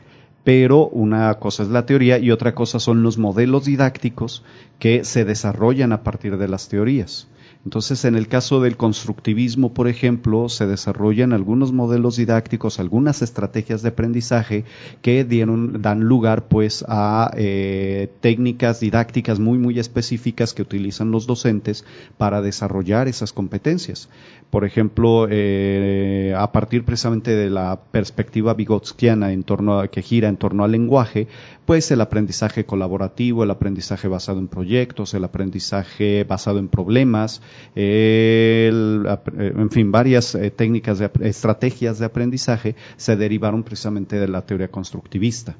Pero 0.43 0.87
una 0.87 1.31
cosa 1.35 1.61
es 1.61 1.69
la 1.69 1.85
teoría 1.85 2.17
y 2.17 2.31
otra 2.31 2.55
cosa 2.55 2.79
son 2.79 3.03
los 3.03 3.19
modelos 3.19 3.65
didácticos 3.65 4.43
que 4.79 5.03
se 5.03 5.23
desarrollan 5.23 5.91
a 5.91 6.01
partir 6.01 6.37
de 6.37 6.47
las 6.47 6.67
teorías. 6.67 7.27
Entonces, 7.65 8.03
en 8.03 8.15
el 8.15 8.27
caso 8.27 8.59
del 8.59 8.75
constructivismo, 8.75 9.73
por 9.73 9.87
ejemplo, 9.87 10.49
se 10.49 10.67
desarrollan 10.67 11.31
algunos 11.31 11.71
modelos 11.71 12.17
didácticos, 12.17 12.77
algunas 12.77 13.21
estrategias 13.21 13.81
de 13.81 13.89
aprendizaje 13.89 14.65
que 15.01 15.23
dieron, 15.23 15.81
dan 15.81 16.01
lugar 16.01 16.49
pues 16.49 16.83
a 16.89 17.31
eh, 17.37 18.09
técnicas 18.19 18.81
didácticas 18.81 19.39
muy, 19.39 19.59
muy 19.59 19.79
específicas 19.79 20.53
que 20.53 20.61
utilizan 20.61 21.11
los 21.11 21.25
docentes 21.25 21.85
para 22.17 22.41
desarrollar 22.41 23.07
esas 23.07 23.31
competencias. 23.31 24.09
Por 24.49 24.65
ejemplo, 24.65 25.27
eh, 25.31 26.35
a 26.37 26.51
partir 26.51 26.83
precisamente 26.83 27.31
de 27.31 27.49
la 27.49 27.79
perspectiva 27.91 28.53
vigotskiana 28.53 29.31
en 29.31 29.43
torno 29.43 29.79
a, 29.79 29.87
que 29.87 30.01
gira 30.01 30.27
en 30.27 30.37
torno 30.37 30.63
al 30.63 30.71
lenguaje, 30.73 31.27
pues 31.65 31.89
el 31.91 32.01
aprendizaje 32.01 32.65
colaborativo, 32.65 33.43
el 33.43 33.51
aprendizaje 33.51 34.07
basado 34.07 34.37
en 34.39 34.49
proyectos, 34.49 35.13
el 35.13 35.23
aprendizaje 35.23 36.23
basado 36.23 36.59
en 36.59 36.67
problemas, 36.67 37.41
en 37.75 39.69
fin, 39.71 39.91
varias 39.91 40.35
eh, 40.35 40.51
técnicas, 40.51 40.99
de, 40.99 41.09
estrategias 41.21 41.99
de 41.99 42.05
aprendizaje 42.05 42.75
se 42.97 43.15
derivaron 43.15 43.63
precisamente 43.63 44.17
de 44.17 44.27
la 44.27 44.45
teoría 44.45 44.69
constructivista. 44.69 45.55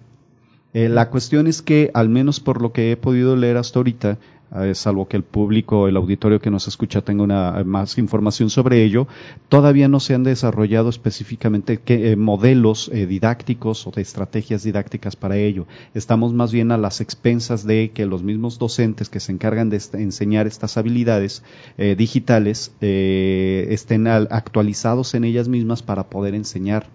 Eh, 0.73 0.89
la 0.89 1.09
cuestión 1.09 1.47
es 1.47 1.61
que, 1.61 1.91
al 1.93 2.09
menos 2.09 2.39
por 2.39 2.61
lo 2.61 2.73
que 2.73 2.91
he 2.91 2.97
podido 2.97 3.35
leer 3.35 3.57
hasta 3.57 3.79
ahorita, 3.79 4.17
eh, 4.55 4.75
salvo 4.75 5.07
que 5.07 5.17
el 5.17 5.23
público, 5.23 5.87
el 5.87 5.97
auditorio 5.97 6.39
que 6.39 6.51
nos 6.51 6.67
escucha 6.67 7.01
tenga 7.01 7.23
una, 7.23 7.59
eh, 7.59 7.63
más 7.63 7.97
información 7.97 8.51
sobre 8.51 8.83
ello, 8.83 9.07
todavía 9.49 9.87
no 9.87 9.99
se 9.99 10.13
han 10.13 10.23
desarrollado 10.23 10.89
específicamente 10.89 11.79
eh, 11.87 12.15
modelos 12.15 12.91
didácticos 12.93 13.87
o 13.87 13.91
de 13.91 14.03
estrategias 14.03 14.61
didácticas 14.61 15.15
para 15.15 15.37
ello. 15.37 15.65
Estamos 15.95 16.33
más 16.33 16.51
bien 16.51 16.71
a 16.71 16.77
las 16.77 17.01
expensas 17.01 17.65
de 17.65 17.91
que 17.95 18.05
los 18.05 18.21
mismos 18.21 18.59
docentes 18.59 19.09
que 19.09 19.19
se 19.19 19.31
encargan 19.31 19.71
de 19.71 19.81
enseñar 19.93 20.45
estas 20.45 20.77
habilidades 20.77 21.43
digitales 21.77 22.71
estén 22.79 24.07
actualizados 24.07 25.13
en 25.15 25.23
ellas 25.23 25.47
mismas 25.47 25.81
para 25.81 26.09
poder 26.09 26.35
enseñar 26.35 26.87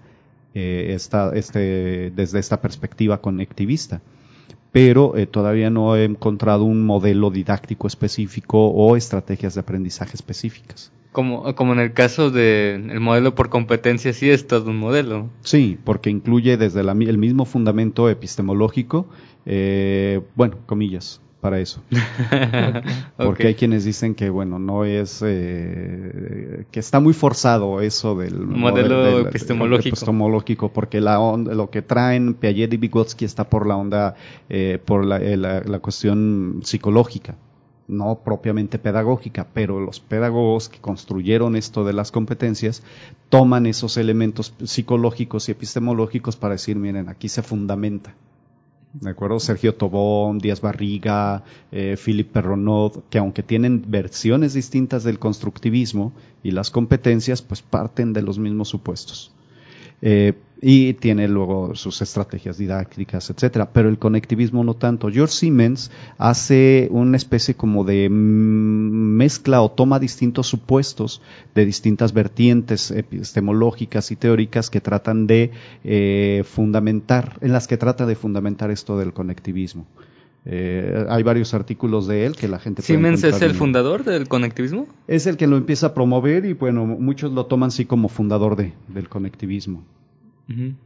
esta, 0.58 1.32
este, 1.34 2.12
desde 2.14 2.38
esta 2.38 2.60
perspectiva 2.60 3.20
conectivista 3.20 4.00
pero 4.72 5.16
eh, 5.16 5.26
todavía 5.26 5.70
no 5.70 5.96
he 5.96 6.04
encontrado 6.04 6.64
un 6.64 6.84
modelo 6.84 7.30
didáctico 7.30 7.86
específico 7.86 8.68
o 8.68 8.96
estrategias 8.96 9.54
de 9.54 9.60
aprendizaje 9.60 10.14
específicas. 10.14 10.92
Como, 11.12 11.54
como 11.54 11.72
en 11.72 11.80
el 11.80 11.94
caso 11.94 12.30
del 12.30 13.00
modelo 13.00 13.34
por 13.34 13.48
competencia, 13.48 14.12
sí 14.12 14.30
es 14.30 14.46
todo 14.46 14.70
un 14.70 14.78
modelo. 14.78 15.30
Sí, 15.40 15.78
porque 15.82 16.10
incluye 16.10 16.56
desde 16.56 16.80
el 16.80 17.18
mismo 17.18 17.44
fundamento 17.44 18.10
epistemológico, 18.10 19.08
eh, 19.46 20.20
bueno, 20.36 20.58
comillas, 20.66 21.22
para 21.40 21.60
eso. 21.60 21.82
Porque 23.16 23.48
hay 23.48 23.54
quienes 23.54 23.84
dicen 23.84 24.14
que, 24.14 24.28
bueno, 24.30 24.58
no 24.58 24.84
es, 24.84 25.22
eh, 25.24 26.64
que 26.70 26.80
está 26.80 27.00
muy 27.00 27.14
forzado 27.14 27.80
eso 27.80 28.16
del 28.16 28.40
modelo, 28.40 29.20
epistemológico. 29.20 29.88
epistemológico. 29.88 30.72
porque 30.72 31.00
la 31.00 31.18
lo 31.36 31.70
que 31.70 31.82
traen 31.82 32.34
Piaget 32.34 32.72
y 32.72 32.76
Vygotsky 32.76 33.24
está 33.24 33.48
por 33.48 33.66
la 33.66 33.76
onda, 33.76 34.16
eh, 34.48 34.78
por 34.84 35.04
eh, 35.20 35.36
la, 35.36 35.60
la, 35.60 35.78
cuestión 35.78 36.60
psicológica 36.64 37.36
no 37.86 38.20
propiamente 38.22 38.78
pedagógica, 38.78 39.46
pero 39.54 39.80
los 39.80 39.98
pedagogos 39.98 40.68
que 40.68 40.78
construyeron 40.78 41.56
esto 41.56 41.84
de 41.84 41.94
las 41.94 42.12
competencias 42.12 42.82
toman 43.30 43.64
esos 43.64 43.96
elementos 43.96 44.54
psicológicos 44.62 45.48
y 45.48 45.52
epistemológicos 45.52 46.36
para 46.36 46.54
decir, 46.54 46.76
miren, 46.76 47.08
aquí 47.08 47.30
se 47.30 47.42
fundamenta. 47.42 48.14
¿De 48.92 49.10
acuerdo? 49.10 49.38
Sergio 49.38 49.74
Tobón, 49.74 50.38
Díaz 50.38 50.60
Barriga, 50.60 51.44
eh, 51.70 51.96
Philippe 52.02 52.32
Perronot, 52.32 53.08
que 53.10 53.18
aunque 53.18 53.42
tienen 53.42 53.84
versiones 53.86 54.54
distintas 54.54 55.04
del 55.04 55.18
constructivismo 55.18 56.12
y 56.42 56.52
las 56.52 56.70
competencias, 56.70 57.42
pues 57.42 57.60
parten 57.62 58.12
de 58.12 58.22
los 58.22 58.38
mismos 58.38 58.68
supuestos. 58.68 59.32
Eh, 60.02 60.34
y 60.60 60.94
tiene 60.94 61.28
luego 61.28 61.74
sus 61.76 62.02
estrategias 62.02 62.58
didácticas, 62.58 63.30
etcétera. 63.30 63.72
Pero 63.72 63.88
el 63.88 63.98
conectivismo 63.98 64.64
no 64.64 64.74
tanto. 64.74 65.10
George 65.10 65.34
Siemens 65.34 65.90
hace 66.18 66.88
una 66.90 67.16
especie 67.16 67.54
como 67.54 67.84
de 67.84 68.08
mezcla 68.10 69.62
o 69.62 69.70
toma 69.70 70.00
distintos 70.00 70.48
supuestos 70.48 71.22
de 71.54 71.64
distintas 71.64 72.12
vertientes 72.12 72.90
epistemológicas 72.90 74.10
y 74.10 74.16
teóricas 74.16 74.70
que 74.70 74.80
tratan 74.80 75.26
de 75.26 75.52
eh, 75.84 76.42
fundamentar, 76.44 77.38
en 77.40 77.52
las 77.52 77.68
que 77.68 77.76
trata 77.76 78.06
de 78.06 78.16
fundamentar 78.16 78.70
esto 78.70 78.98
del 78.98 79.12
conectivismo. 79.12 79.86
Eh, 80.50 81.04
hay 81.10 81.22
varios 81.22 81.52
artículos 81.52 82.06
de 82.06 82.24
él 82.24 82.34
que 82.34 82.48
la 82.48 82.58
gente 82.58 82.80
¿Siemens 82.80 83.22
es 83.22 83.42
el 83.42 83.52
fundador 83.52 84.02
del 84.02 84.28
conectivismo? 84.28 84.86
Es 85.06 85.26
el 85.26 85.36
que 85.36 85.46
lo 85.46 85.58
empieza 85.58 85.88
a 85.88 85.94
promover 85.94 86.46
y 86.46 86.54
bueno, 86.54 86.86
muchos 86.86 87.32
lo 87.32 87.44
toman 87.44 87.68
así 87.68 87.84
como 87.84 88.08
fundador 88.08 88.56
de, 88.56 88.72
del 88.88 89.10
conectivismo. 89.10 89.84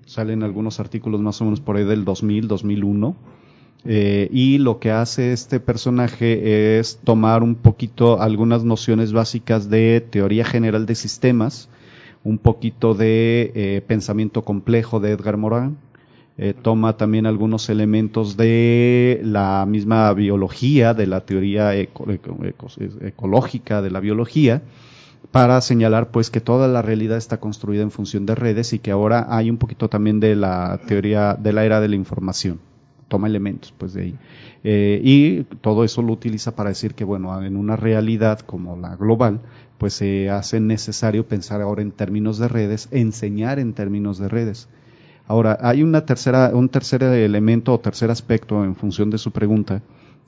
Salen 0.07 0.42
algunos 0.42 0.81
artículos 0.81 1.21
más 1.21 1.40
o 1.40 1.45
menos 1.45 1.61
por 1.61 1.76
ahí 1.76 1.85
del 1.85 2.04
2000, 2.04 2.49
2001. 2.49 3.16
Eh, 3.85 4.28
y 4.33 4.59
lo 4.59 4.81
que 4.81 4.90
hace 4.90 5.33
este 5.33 5.61
personaje 5.61 6.78
es 6.78 6.99
tomar 7.04 7.45
un 7.45 7.54
poquito 7.54 8.21
algunas 8.21 8.64
nociones 8.64 9.12
básicas 9.12 9.71
de 9.71 10.04
teoría 10.11 10.45
general 10.45 10.87
de 10.87 10.97
sistemas, 10.97 11.69
un 12.25 12.38
poquito 12.38 12.95
de 12.95 13.52
eh, 13.54 13.83
pensamiento 13.87 14.42
complejo 14.42 14.99
de 14.99 15.12
Edgar 15.12 15.37
Morin, 15.37 15.76
eh, 16.39 16.55
toma 16.61 16.97
también 16.97 17.27
algunos 17.27 17.69
elementos 17.69 18.37
de 18.37 19.21
la 19.23 19.67
misma 19.69 20.12
biología, 20.15 20.95
de 20.95 21.07
la 21.07 21.21
teoría 21.21 21.75
ecológica 21.75 23.83
de 23.83 23.91
la 23.91 24.01
biología, 24.01 24.62
para 25.31 25.61
señalar 25.61 26.11
pues 26.11 26.31
que 26.31 26.41
toda 26.41 26.69
la 26.69 26.83
realidad 26.83 27.19
está 27.19 27.39
construida 27.39 27.83
en 27.83 27.91
función 27.91 28.27
de 28.27 28.35
redes 28.35 28.73
y 28.73 28.79
que 28.79 28.91
ahora 28.91 29.27
hay 29.29 29.51
un 29.51 29.59
poquito 29.59 29.89
también 29.89 30.21
de 30.21 30.35
la 30.35 30.81
teoría 30.87 31.35
de 31.35 31.53
la 31.53 31.65
era 31.65 31.81
de 31.81 31.89
la 31.89 31.97
información. 31.97 32.61
Toma 33.09 33.29
elementos 33.29 33.75
pues 33.77 33.93
de 33.93 34.03
ahí. 34.03 34.15
Eh, 34.65 35.01
y 35.05 35.45
todo 35.61 35.85
eso 35.85 36.01
lo 36.01 36.15
utiliza 36.15 36.57
para 36.57 36.71
decir 36.71 36.95
que 36.95 37.05
bueno, 37.05 37.43
en 37.43 37.57
una 37.57 37.77
realidad 37.77 38.41
como 38.41 38.77
la 38.77 38.97
global, 38.97 39.41
pues 39.77 39.95
se 39.95 40.31
hace 40.31 40.61
necesario 40.61 41.27
pensar 41.27 41.61
ahora 41.61 41.83
en 41.83 41.93
términos 41.93 42.39
de 42.39 42.49
redes, 42.49 42.89
enseñar 42.91 43.59
en 43.59 43.75
términos 43.75 44.19
de 44.19 44.29
redes. 44.29 44.69
Ahora, 45.26 45.59
hay 45.61 45.83
una 45.83 46.05
tercera, 46.05 46.50
un 46.52 46.69
tercer 46.69 47.02
elemento 47.02 47.73
o 47.73 47.81
tercer 47.81 48.11
aspecto 48.11 48.64
en 48.64 48.76
función 48.76 49.11
de 49.11 49.19
su 49.19 49.31
pregunta, 49.31 49.83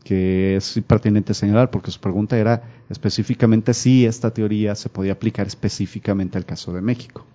que 0.04 0.56
es 0.56 0.80
pertinente 0.86 1.34
señalar, 1.34 1.70
porque 1.70 1.90
su 1.90 2.00
pregunta 2.00 2.38
era 2.38 2.62
específicamente 2.88 3.74
si 3.74 4.06
esta 4.06 4.32
teoría 4.32 4.74
se 4.74 4.88
podía 4.88 5.12
aplicar 5.12 5.46
específicamente 5.46 6.38
al 6.38 6.46
caso 6.46 6.72
de 6.72 6.80
México. 6.80 7.26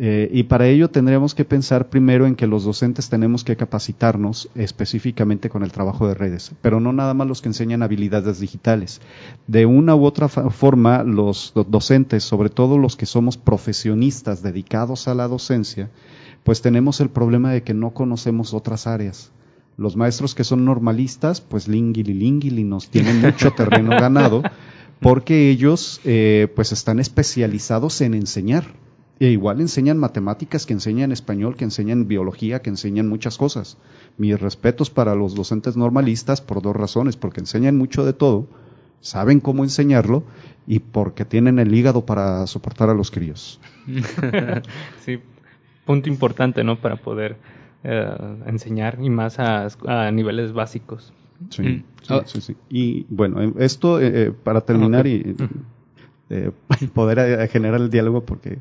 Eh, 0.00 0.30
y 0.32 0.44
para 0.44 0.68
ello 0.68 0.90
tendremos 0.90 1.34
que 1.34 1.44
pensar 1.44 1.88
primero 1.88 2.28
en 2.28 2.36
que 2.36 2.46
los 2.46 2.62
docentes 2.62 3.08
tenemos 3.08 3.42
que 3.42 3.56
capacitarnos 3.56 4.48
específicamente 4.54 5.50
con 5.50 5.64
el 5.64 5.72
trabajo 5.72 6.06
de 6.06 6.14
redes, 6.14 6.52
pero 6.62 6.78
no 6.78 6.92
nada 6.92 7.14
más 7.14 7.26
los 7.26 7.42
que 7.42 7.48
enseñan 7.48 7.82
habilidades 7.82 8.38
digitales. 8.38 9.00
De 9.48 9.66
una 9.66 9.96
u 9.96 10.04
otra 10.04 10.28
forma, 10.28 11.02
los 11.02 11.52
docentes, 11.66 12.22
sobre 12.22 12.48
todo 12.48 12.78
los 12.78 12.94
que 12.94 13.06
somos 13.06 13.36
profesionistas 13.36 14.40
dedicados 14.40 15.08
a 15.08 15.16
la 15.16 15.26
docencia, 15.26 15.90
pues 16.44 16.62
tenemos 16.62 17.00
el 17.00 17.10
problema 17.10 17.50
de 17.50 17.64
que 17.64 17.74
no 17.74 17.90
conocemos 17.90 18.54
otras 18.54 18.86
áreas. 18.86 19.32
Los 19.76 19.96
maestros 19.96 20.36
que 20.36 20.44
son 20.44 20.64
normalistas, 20.64 21.40
pues 21.40 21.66
lingili 21.66 22.14
lingili 22.14 22.62
nos 22.62 22.88
tienen 22.88 23.20
mucho 23.20 23.50
terreno 23.50 23.90
ganado, 23.90 24.44
porque 25.00 25.50
ellos 25.50 26.00
eh, 26.04 26.46
pues 26.54 26.70
están 26.70 27.00
especializados 27.00 28.00
en 28.00 28.14
enseñar, 28.14 28.66
E 29.20 29.30
igual 29.30 29.60
enseñan 29.60 29.98
matemáticas, 29.98 30.64
que 30.64 30.74
enseñan 30.74 31.10
español, 31.10 31.56
que 31.56 31.64
enseñan 31.64 32.06
biología, 32.06 32.62
que 32.62 32.70
enseñan 32.70 33.08
muchas 33.08 33.36
cosas. 33.36 33.76
Mis 34.16 34.38
respetos 34.40 34.90
para 34.90 35.14
los 35.16 35.34
docentes 35.34 35.76
normalistas 35.76 36.40
por 36.40 36.62
dos 36.62 36.76
razones, 36.76 37.16
porque 37.16 37.40
enseñan 37.40 37.76
mucho 37.76 38.04
de 38.06 38.12
todo, 38.12 38.46
saben 39.00 39.40
cómo 39.40 39.64
enseñarlo 39.64 40.22
y 40.66 40.78
porque 40.78 41.24
tienen 41.24 41.58
el 41.58 41.74
hígado 41.74 42.06
para 42.06 42.46
soportar 42.46 42.90
a 42.90 42.94
los 42.94 43.10
críos. 43.10 43.60
sí, 45.04 45.18
punto 45.84 46.08
importante, 46.08 46.62
¿no? 46.62 46.80
Para 46.80 46.96
poder 46.96 47.36
eh, 47.84 48.08
enseñar 48.46 48.98
y 49.00 49.10
más 49.10 49.38
a, 49.38 49.68
a 49.86 50.10
niveles 50.12 50.52
básicos. 50.52 51.12
Sí, 51.50 51.62
Mm. 51.62 51.82
sí, 52.02 52.14
sí, 52.26 52.40
sí. 52.40 52.56
Y 52.68 53.06
bueno, 53.10 53.40
esto 53.58 54.00
eh, 54.00 54.10
eh, 54.28 54.32
para 54.32 54.60
terminar 54.62 55.06
y 55.06 55.36
eh, 56.30 56.50
poder 56.94 57.18
eh, 57.18 57.48
generar 57.48 57.80
el 57.80 57.90
diálogo, 57.90 58.22
porque 58.22 58.50
eh, 58.50 58.58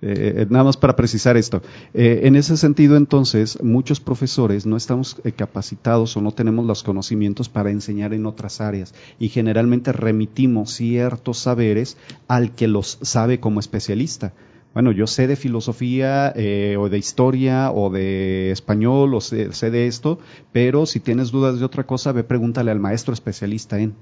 eh, 0.00 0.46
nada 0.48 0.64
más 0.64 0.76
para 0.76 0.96
precisar 0.96 1.36
esto. 1.36 1.62
En 1.94 2.36
ese 2.36 2.56
sentido, 2.56 2.96
entonces, 2.96 3.62
muchos 3.62 4.00
profesores 4.00 4.66
no 4.66 4.76
estamos 4.76 5.20
capacitados 5.36 6.16
o 6.16 6.20
no 6.20 6.32
tenemos 6.32 6.64
los 6.64 6.82
conocimientos 6.82 7.48
para 7.48 7.70
enseñar 7.70 8.14
en 8.14 8.26
otras 8.26 8.60
áreas 8.60 8.94
y 9.18 9.28
generalmente 9.28 9.92
remitimos 9.92 10.72
ciertos 10.72 11.38
saberes 11.38 11.96
al 12.28 12.54
que 12.54 12.68
los 12.68 12.98
sabe 13.02 13.40
como 13.40 13.60
especialista. 13.60 14.32
Bueno, 14.74 14.90
yo 14.90 15.06
sé 15.06 15.26
de 15.26 15.36
filosofía 15.36 16.32
o 16.78 16.88
de 16.88 16.98
historia 16.98 17.70
o 17.70 17.90
de 17.90 18.50
español 18.52 19.14
o 19.14 19.20
sé, 19.20 19.52
sé 19.52 19.70
de 19.70 19.86
esto, 19.86 20.18
pero 20.50 20.86
si 20.86 20.98
tienes 20.98 21.30
dudas 21.30 21.58
de 21.58 21.64
otra 21.66 21.84
cosa, 21.84 22.12
ve 22.12 22.24
pregúntale 22.24 22.70
al 22.70 22.80
maestro 22.80 23.12
especialista 23.12 23.78
en. 23.78 23.94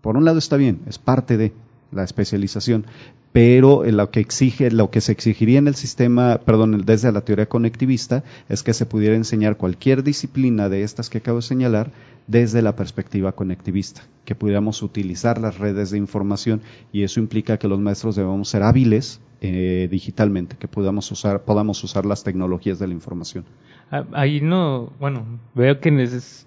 Por 0.00 0.16
un 0.16 0.24
lado 0.24 0.38
está 0.38 0.56
bien, 0.56 0.80
es 0.86 0.98
parte 0.98 1.36
de 1.36 1.52
la 1.92 2.04
especialización, 2.04 2.84
pero 3.32 3.84
lo 3.84 4.10
que 4.10 4.20
exige, 4.20 4.70
lo 4.70 4.90
que 4.90 5.00
se 5.00 5.12
exigiría 5.12 5.58
en 5.58 5.68
el 5.68 5.74
sistema, 5.74 6.38
perdón, 6.44 6.82
desde 6.84 7.12
la 7.12 7.22
teoría 7.22 7.46
conectivista, 7.46 8.24
es 8.48 8.62
que 8.62 8.74
se 8.74 8.86
pudiera 8.86 9.14
enseñar 9.16 9.56
cualquier 9.56 10.02
disciplina 10.02 10.68
de 10.68 10.82
estas 10.82 11.08
que 11.10 11.18
acabo 11.18 11.38
de 11.38 11.42
señalar 11.42 11.90
desde 12.26 12.62
la 12.62 12.76
perspectiva 12.76 13.32
conectivista, 13.32 14.02
que 14.24 14.34
pudiéramos 14.34 14.82
utilizar 14.82 15.38
las 15.40 15.58
redes 15.58 15.90
de 15.90 15.98
información 15.98 16.60
y 16.92 17.02
eso 17.02 17.20
implica 17.20 17.56
que 17.58 17.68
los 17.68 17.80
maestros 17.80 18.16
debemos 18.16 18.48
ser 18.48 18.62
hábiles 18.62 19.20
eh, 19.40 19.88
digitalmente, 19.90 20.56
que 20.56 20.68
podamos 20.68 21.10
usar, 21.10 21.42
podamos 21.42 21.82
usar 21.82 22.06
las 22.06 22.22
tecnologías 22.22 22.78
de 22.78 22.86
la 22.86 22.94
información. 22.94 23.44
Ah, 23.90 24.04
Ahí 24.12 24.40
no, 24.40 24.92
bueno, 25.00 25.24
veo 25.54 25.80
que 25.80 25.90
neces- 25.90 26.46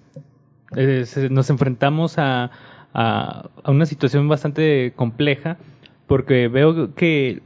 eh, 0.76 1.04
nos 1.30 1.50
enfrentamos 1.50 2.14
a, 2.18 2.50
a, 2.96 3.50
una 3.66 3.84
situación 3.84 4.26
bastante 4.26 4.94
compleja 4.96 5.58
porque 6.06 6.48
veo 6.48 6.94
que 6.94 7.42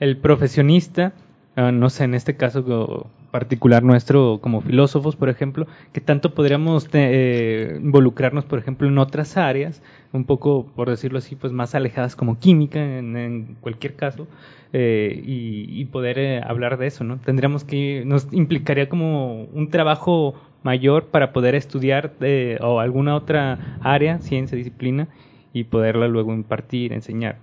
el 0.00 0.16
profesionista, 0.16 1.12
ah, 1.56 1.72
no 1.72 1.90
sé, 1.90 2.04
en 2.04 2.14
este 2.14 2.36
caso 2.36 3.10
particular 3.30 3.82
nuestro 3.82 4.38
como 4.40 4.62
filósofos, 4.62 5.16
por 5.16 5.28
ejemplo, 5.28 5.66
que 5.92 6.00
tanto 6.00 6.34
podríamos 6.34 6.88
eh, 6.92 7.78
involucrarnos, 7.82 8.46
por 8.46 8.58
ejemplo, 8.58 8.88
en 8.88 8.96
otras 8.98 9.36
áreas, 9.36 9.82
un 10.12 10.24
poco, 10.24 10.66
por 10.74 10.88
decirlo 10.88 11.18
así, 11.18 11.36
pues 11.36 11.52
más 11.52 11.74
alejadas 11.74 12.16
como 12.16 12.38
química, 12.38 12.80
en, 12.80 13.16
en 13.16 13.56
cualquier 13.60 13.94
caso, 13.94 14.26
eh, 14.72 15.22
y, 15.24 15.80
y 15.80 15.84
poder 15.86 16.18
eh, 16.18 16.40
hablar 16.42 16.78
de 16.78 16.86
eso, 16.86 17.04
¿no? 17.04 17.18
Tendríamos 17.18 17.64
que, 17.64 18.04
nos 18.06 18.28
implicaría 18.32 18.88
como 18.88 19.44
un 19.44 19.68
trabajo 19.70 20.34
mayor 20.62 21.06
para 21.06 21.32
poder 21.32 21.54
estudiar 21.54 22.12
eh, 22.20 22.58
o 22.60 22.80
alguna 22.80 23.14
otra 23.14 23.78
área, 23.80 24.18
ciencia, 24.18 24.56
disciplina, 24.56 25.08
y 25.52 25.64
poderla 25.64 26.08
luego 26.08 26.32
impartir, 26.32 26.92
enseñar. 26.92 27.36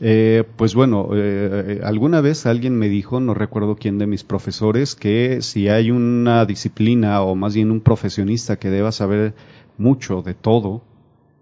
Eh, 0.00 0.44
pues 0.56 0.74
bueno, 0.74 1.08
eh, 1.14 1.80
alguna 1.82 2.20
vez 2.20 2.46
alguien 2.46 2.76
me 2.76 2.88
dijo, 2.88 3.20
no 3.20 3.32
recuerdo 3.32 3.76
quién 3.76 3.98
de 3.98 4.06
mis 4.06 4.24
profesores, 4.24 4.94
que 4.94 5.40
si 5.40 5.68
hay 5.68 5.90
una 5.90 6.44
disciplina 6.44 7.22
o 7.22 7.34
más 7.34 7.54
bien 7.54 7.70
un 7.70 7.80
profesionista 7.80 8.56
que 8.56 8.70
deba 8.70 8.92
saber 8.92 9.34
mucho 9.78 10.22
de 10.22 10.34
todo, 10.34 10.82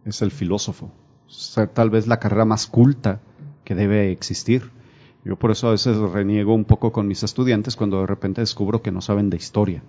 es 0.05 0.23
el 0.23 0.31
filósofo. 0.31 0.93
Sea, 1.27 1.67
tal 1.67 1.91
vez 1.91 2.07
la 2.07 2.21
carrera 2.21 2.45
más 2.45 2.67
culta 2.67 3.21
que 3.65 3.75
debe 3.75 4.13
existir. 4.13 4.71
Yo 5.25 5.37
por 5.37 5.51
eso 5.51 5.69
a 5.69 5.73
veces 5.73 5.97
reniego 5.97 6.55
un 6.55 6.65
poco 6.65 6.93
con 6.93 7.07
mis 7.07 7.23
estudiantes 7.23 7.77
cuando 7.77 8.01
de 8.01 8.07
repente 8.07 8.41
descubro 8.43 8.83
que 8.83 8.91
no 8.91 9.01
saben 9.01 9.31
de 9.31 9.37
historia. 9.37 9.83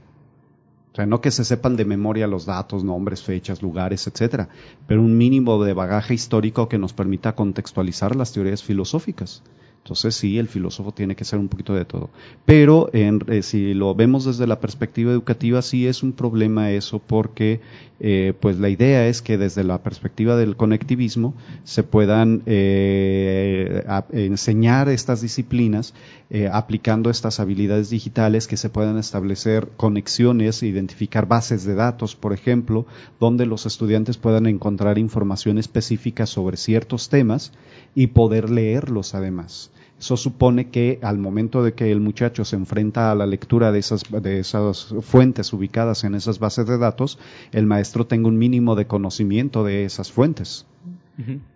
O 0.94 0.96
sea, 0.96 1.08
no 1.08 1.22
que 1.22 1.32
se 1.32 1.44
sepan 1.44 1.76
de 1.76 1.86
memoria 1.86 2.28
los 2.28 2.46
datos, 2.46 2.84
nombres, 2.84 3.24
fechas, 3.24 3.64
lugares, 3.64 4.06
etcétera, 4.06 4.50
pero 4.86 5.02
un 5.02 5.18
mínimo 5.18 5.64
de 5.64 5.74
bagaje 5.74 6.14
histórico 6.14 6.70
que 6.70 6.78
nos 6.78 6.94
permita 6.94 7.34
contextualizar 7.34 8.16
las 8.16 8.32
teorías 8.32 8.62
filosóficas. 8.62 9.42
Entonces 9.84 10.16
sí, 10.16 10.40
el 10.40 10.48
filósofo 10.48 10.94
tiene 10.94 11.14
que 11.14 11.26
ser 11.26 11.40
un 11.40 11.50
poquito 11.50 11.74
de 11.74 11.84
todo. 11.84 12.10
Pero 12.46 12.90
en, 12.94 13.20
eh, 13.28 13.42
si 13.42 13.74
lo 13.74 13.94
vemos 13.94 14.24
desde 14.24 14.48
la 14.48 14.62
perspectiva 14.62 15.12
educativa, 15.12 15.62
sí 15.62 15.88
es 15.88 16.04
un 16.04 16.14
problema 16.14 16.72
eso 16.72 17.00
porque 17.00 17.60
eh, 18.00 18.34
pues 18.40 18.60
la 18.60 18.70
idea 18.70 19.08
es 19.08 19.22
que 19.22 19.38
desde 19.38 19.64
la 19.64 19.84
perspectiva 19.84 20.36
del 20.36 20.56
conectivismo 20.56 21.34
se 21.64 21.84
puedan 21.84 22.44
eh, 22.46 23.84
enseñar 24.12 24.90
estas 24.90 25.22
disciplinas 25.22 25.94
eh, 26.30 26.50
aplicando 26.52 27.12
estas 27.12 27.40
habilidades 27.40 27.92
digitales 27.92 28.48
que 28.48 28.58
se 28.58 28.70
puedan 28.70 28.98
establecer 28.98 29.70
conexiones, 29.78 30.64
identificar 30.64 31.28
bases 31.28 31.64
de 31.64 31.76
datos, 31.76 32.16
por 32.16 32.34
ejemplo, 32.34 32.88
donde 33.20 33.46
los 33.46 33.68
estudiantes 33.68 34.18
puedan 34.18 34.48
encontrar 34.48 34.98
información 34.98 35.60
específica 35.60 36.26
sobre 36.26 36.58
ciertos 36.58 37.10
temas 37.10 37.52
y 37.94 38.08
poder 38.08 38.50
leerlos 38.50 39.14
además. 39.14 39.70
Eso 40.04 40.18
supone 40.18 40.68
que 40.68 41.00
al 41.02 41.18
momento 41.18 41.64
de 41.64 41.76
que 41.76 41.90
el 41.90 42.02
muchacho 42.02 42.44
se 42.44 42.58
enfrenta 42.58 43.10
a 43.10 43.16
la 43.16 43.26
lectura 43.26 43.72
de 43.72 43.80
esas, 43.80 44.04
de 44.12 44.40
esas 44.40 44.94
fuentes 45.00 45.54
ubicadas 45.54 46.04
en 46.04 46.14
esas 46.14 46.40
bases 46.40 46.68
de 46.68 46.78
datos, 46.78 47.20
el 47.54 47.66
maestro 47.68 48.06
tenga 48.06 48.28
un 48.28 48.38
mínimo 48.38 48.76
de 48.76 48.86
conocimiento 48.86 49.64
de 49.64 49.86
esas 49.86 50.12
fuentes. 50.12 50.66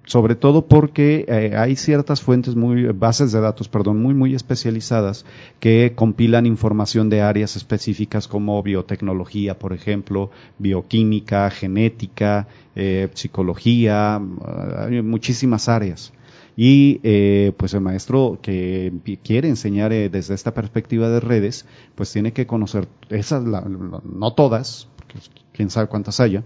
Sobre 0.05 0.35
todo 0.35 0.67
porque 0.67 1.25
eh, 1.27 1.57
hay 1.57 1.75
ciertas 1.75 2.21
fuentes 2.21 2.55
muy, 2.55 2.85
bases 2.93 3.33
de 3.33 3.41
datos, 3.41 3.67
perdón, 3.67 4.01
muy, 4.01 4.13
muy 4.13 4.33
especializadas 4.33 5.25
que 5.59 5.91
compilan 5.93 6.45
información 6.45 7.09
de 7.09 7.19
áreas 7.19 7.57
específicas 7.57 8.29
como 8.29 8.63
biotecnología, 8.63 9.59
por 9.59 9.73
ejemplo, 9.73 10.31
bioquímica, 10.57 11.49
genética, 11.49 12.47
eh, 12.77 13.09
psicología, 13.13 14.21
eh, 14.21 14.75
hay 14.77 15.01
muchísimas 15.01 15.67
áreas. 15.67 16.13
Y 16.59 16.99
eh, 17.03 17.53
pues 17.55 17.73
el 17.75 17.81
maestro 17.81 18.39
que 18.41 18.91
quiere 19.23 19.47
enseñar 19.47 19.93
eh, 19.93 20.09
desde 20.09 20.33
esta 20.33 20.53
perspectiva 20.55 21.07
de 21.07 21.19
redes, 21.19 21.67
pues 21.95 22.11
tiene 22.11 22.33
que 22.33 22.47
conocer 22.47 22.87
esas, 23.09 23.43
la- 23.45 23.61
la- 23.61 24.01
no 24.03 24.33
todas, 24.33 24.87
porque 24.97 25.19
quién 25.53 25.69
sabe 25.69 25.87
cuántas 25.87 26.19
haya, 26.19 26.43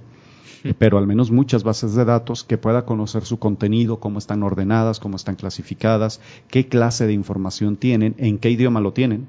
pero 0.78 0.98
al 0.98 1.08
menos 1.08 1.32
muchas 1.32 1.64
bases 1.64 1.96
de 1.96 2.04
datos 2.06 2.44
que 2.44 2.58
pueda 2.58 2.86
conocer 2.86 3.24
su 3.24 3.40
contenido, 3.40 4.02
cómo 4.02 4.20
están 4.20 4.44
ordenadas, 4.44 5.00
cómo 5.00 5.16
están 5.16 5.36
clasificadas, 5.36 6.20
qué 6.50 6.68
clase 6.68 7.08
de 7.08 7.14
información 7.14 7.78
tienen, 7.78 8.14
en 8.18 8.38
qué 8.38 8.52
idioma 8.52 8.82
lo 8.82 8.92
tienen. 8.94 9.28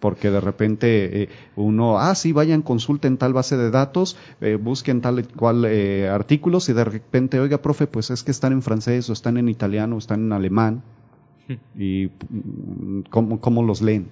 Porque 0.00 0.30
de 0.30 0.40
repente 0.40 1.22
eh, 1.22 1.28
uno, 1.56 1.98
ah, 1.98 2.14
sí, 2.14 2.32
vayan, 2.32 2.62
consulten 2.62 3.16
tal 3.16 3.32
base 3.32 3.56
de 3.56 3.70
datos, 3.70 4.16
eh, 4.40 4.56
busquen 4.56 5.00
tal 5.00 5.20
y 5.20 5.22
cual 5.22 5.64
eh, 5.64 6.08
artículos 6.08 6.68
y 6.68 6.74
de 6.74 6.84
repente, 6.84 7.40
oiga, 7.40 7.62
profe, 7.62 7.86
pues 7.86 8.10
es 8.10 8.22
que 8.22 8.30
están 8.30 8.52
en 8.52 8.62
francés 8.62 9.08
o 9.08 9.12
están 9.12 9.38
en 9.38 9.48
italiano 9.48 9.96
o 9.96 9.98
están 9.98 10.20
en 10.24 10.32
alemán. 10.32 10.82
¿Y 11.76 12.10
mm, 12.28 13.02
cómo, 13.10 13.40
cómo 13.40 13.62
los 13.62 13.80
leen? 13.80 14.08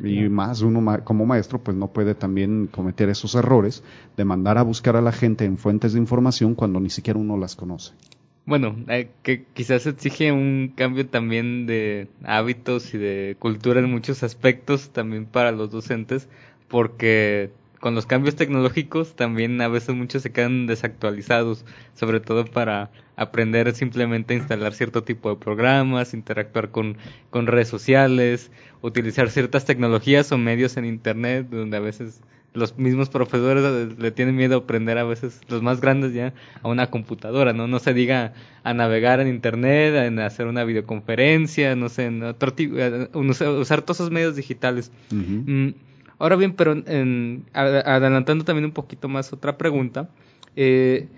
Y 0.00 0.28
más 0.28 0.62
uno 0.62 1.04
como 1.04 1.26
maestro 1.26 1.62
pues 1.62 1.76
no 1.76 1.88
puede 1.88 2.14
también 2.14 2.66
cometer 2.66 3.08
esos 3.08 3.34
errores 3.34 3.84
de 4.16 4.24
mandar 4.24 4.58
a 4.58 4.62
buscar 4.62 4.96
a 4.96 5.02
la 5.02 5.12
gente 5.12 5.44
en 5.44 5.58
fuentes 5.58 5.92
de 5.92 6.00
información 6.00 6.54
cuando 6.54 6.80
ni 6.80 6.90
siquiera 6.90 7.20
uno 7.20 7.36
las 7.36 7.54
conoce. 7.54 7.92
Bueno, 8.44 8.76
eh, 8.88 9.08
que 9.22 9.44
quizás 9.54 9.86
exige 9.86 10.32
un 10.32 10.72
cambio 10.76 11.06
también 11.06 11.66
de 11.66 12.08
hábitos 12.24 12.92
y 12.92 12.98
de 12.98 13.36
cultura 13.38 13.78
en 13.80 13.90
muchos 13.90 14.24
aspectos 14.24 14.90
también 14.90 15.26
para 15.26 15.52
los 15.52 15.70
docentes, 15.70 16.28
porque 16.68 17.52
con 17.78 17.94
los 17.94 18.06
cambios 18.06 18.34
tecnológicos 18.34 19.14
también 19.14 19.60
a 19.60 19.68
veces 19.68 19.94
muchos 19.94 20.22
se 20.22 20.32
quedan 20.32 20.66
desactualizados, 20.66 21.64
sobre 21.94 22.18
todo 22.18 22.44
para 22.44 22.90
aprender 23.16 23.72
simplemente 23.76 24.34
a 24.34 24.38
instalar 24.38 24.74
cierto 24.74 25.04
tipo 25.04 25.30
de 25.30 25.36
programas, 25.36 26.12
interactuar 26.12 26.70
con, 26.70 26.96
con 27.30 27.46
redes 27.46 27.68
sociales, 27.68 28.50
utilizar 28.80 29.30
ciertas 29.30 29.64
tecnologías 29.64 30.32
o 30.32 30.38
medios 30.38 30.76
en 30.76 30.84
Internet, 30.84 31.48
donde 31.48 31.76
a 31.76 31.80
veces 31.80 32.20
los 32.54 32.76
mismos 32.76 33.08
profesores 33.08 33.96
le 33.98 34.10
tienen 34.10 34.36
miedo 34.36 34.56
a 34.56 34.58
aprender 34.58 34.98
a 34.98 35.04
veces, 35.04 35.40
los 35.48 35.62
más 35.62 35.80
grandes 35.80 36.12
ya, 36.12 36.34
a 36.62 36.68
una 36.68 36.90
computadora, 36.90 37.52
¿no? 37.54 37.66
No 37.66 37.78
se 37.78 37.94
diga 37.94 38.34
a 38.62 38.74
navegar 38.74 39.20
en 39.20 39.28
internet, 39.28 39.94
en 39.94 40.18
hacer 40.18 40.46
una 40.46 40.62
videoconferencia, 40.64 41.74
no 41.76 41.88
sé, 41.88 42.04
en 42.06 42.22
otro 42.22 42.52
tipo, 42.52 42.74
eh, 42.78 43.08
usar 43.14 43.82
todos 43.82 44.00
esos 44.00 44.10
medios 44.10 44.36
digitales. 44.36 44.92
Mm, 45.46 45.74
ahora 46.18 46.36
bien, 46.36 46.52
pero 46.52 46.72
en- 46.72 47.44
a- 47.54 47.94
adelantando 47.96 48.44
también 48.44 48.66
un 48.66 48.72
poquito 48.72 49.08
más 49.08 49.32
otra 49.32 49.56
pregunta, 49.56 50.10
eh, 50.54 51.08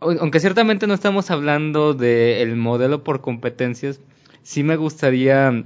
aunque 0.00 0.40
ciertamente 0.40 0.86
no 0.86 0.94
estamos 0.94 1.30
hablando 1.30 1.94
del 1.94 2.56
modelo 2.56 3.04
por 3.04 3.20
competencias, 3.20 4.00
sí 4.42 4.62
me 4.64 4.76
gustaría 4.76 5.64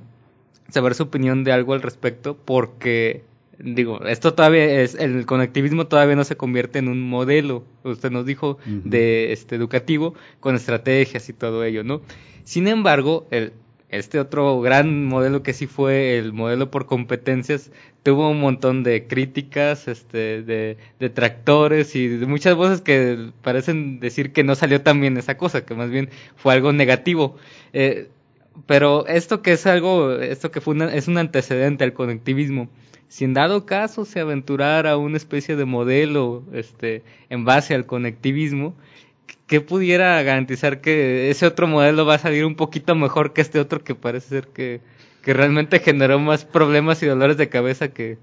saber 0.69 0.95
su 0.95 1.05
opinión 1.05 1.45
de 1.45 1.53
algo 1.53 1.73
al 1.73 1.81
respecto 1.83 2.37
porque 2.37 3.25
digo, 3.59 4.05
esto 4.07 4.35
todavía 4.35 4.83
es, 4.83 4.95
el 4.95 5.27
conectivismo 5.27 5.87
todavía 5.87 6.17
no 6.17 6.25
se 6.25 6.37
convierte 6.37 6.79
en 6.79 6.89
un 6.89 7.01
modelo, 7.01 7.65
usted 7.83 8.11
nos 8.11 8.27
dijo, 8.27 8.59
de 8.67 9.33
este 9.33 9.57
educativo, 9.57 10.15
con 10.41 10.55
estrategias 10.55 11.29
y 11.29 11.33
todo 11.33 11.65
ello, 11.65 11.85
¿no? 11.85 12.01
Sin 12.45 12.69
embargo, 12.69 13.27
el, 13.31 13.53
este 13.89 14.21
otro 14.21 14.61
gran 14.61 15.07
modelo 15.07 15.43
que 15.43 15.55
sí 15.55 15.67
fue 15.67 16.19
el 16.19 16.33
modelo 16.33 16.71
por 16.71 16.87
competencias, 16.87 17.71
tuvo 18.03 18.31
un 18.31 18.41
montón 18.41 18.83
de 18.83 19.07
críticas, 19.07 19.89
este, 19.89 20.43
de 20.43 20.77
detractores 21.01 21.97
y 21.97 22.09
de 22.09 22.27
muchas 22.27 22.55
voces 22.55 22.81
que 22.81 23.31
parecen 23.43 23.99
decir 23.99 24.33
que 24.33 24.45
no 24.45 24.55
salió 24.55 24.83
tan 24.83 25.01
bien 25.01 25.17
esa 25.17 25.37
cosa, 25.37 25.65
que 25.65 25.75
más 25.75 25.91
bien 25.91 26.11
fue 26.37 26.55
algo 26.55 26.73
negativo. 26.73 27.37
Eh, 27.73 28.09
pero 28.67 29.07
esto 29.07 29.41
que 29.43 29.53
es 29.53 29.67
algo, 29.67 30.13
esto 30.13 30.51
que 30.51 30.61
fue 30.61 30.77
es 30.97 31.09
un 31.09 31.19
antecedente 31.19 31.85
al 31.85 31.93
conectivismo, 31.93 32.69
si 33.09 33.25
en 33.25 33.35
dado 33.35 33.67
caso 33.67 34.05
se 34.05 34.21
aventurara 34.21 34.97
una 34.97 35.17
especie 35.17 35.57
de 35.57 35.65
modelo 35.65 36.45
este, 36.53 37.03
en 37.31 37.45
base 37.45 37.75
al 37.75 37.87
conectivismo, 37.87 38.75
¿qué 39.47 39.61
pudiera 39.61 40.23
garantizar 40.23 40.81
que 40.81 41.31
ese 41.31 41.47
otro 41.47 41.67
modelo 41.67 42.05
va 42.07 42.15
a 42.15 42.19
salir 42.19 42.45
un 42.45 42.55
poquito 42.55 42.95
mejor 42.95 43.33
que 43.33 43.41
este 43.41 43.61
otro 43.61 43.83
que 43.83 43.95
parece 43.95 44.29
ser 44.29 44.49
que, 44.49 44.81
que 45.23 45.33
realmente 45.33 45.81
generó 45.81 46.19
más 46.19 46.45
problemas 46.45 47.03
y 47.03 47.07
dolores 47.07 47.37
de 47.39 47.49
cabeza 47.49 47.89
que, 47.89 48.19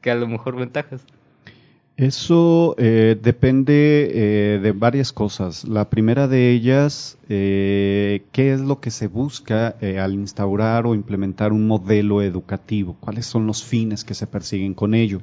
que 0.00 0.10
a 0.10 0.14
lo 0.14 0.28
mejor 0.28 0.56
ventajas? 0.56 1.04
Eso 2.00 2.74
eh, 2.78 3.14
depende 3.22 3.74
eh, 3.74 4.58
de 4.58 4.72
varias 4.72 5.12
cosas. 5.12 5.68
La 5.68 5.90
primera 5.90 6.28
de 6.28 6.50
ellas, 6.50 7.18
eh, 7.28 8.22
¿qué 8.32 8.54
es 8.54 8.60
lo 8.62 8.80
que 8.80 8.90
se 8.90 9.06
busca 9.06 9.76
al 10.02 10.14
instaurar 10.14 10.86
o 10.86 10.94
implementar 10.94 11.52
un 11.52 11.66
modelo 11.66 12.22
educativo? 12.22 12.96
¿Cuáles 13.00 13.26
son 13.26 13.46
los 13.46 13.62
fines 13.62 14.02
que 14.02 14.14
se 14.14 14.26
persiguen 14.26 14.72
con 14.72 14.94
ello? 14.94 15.20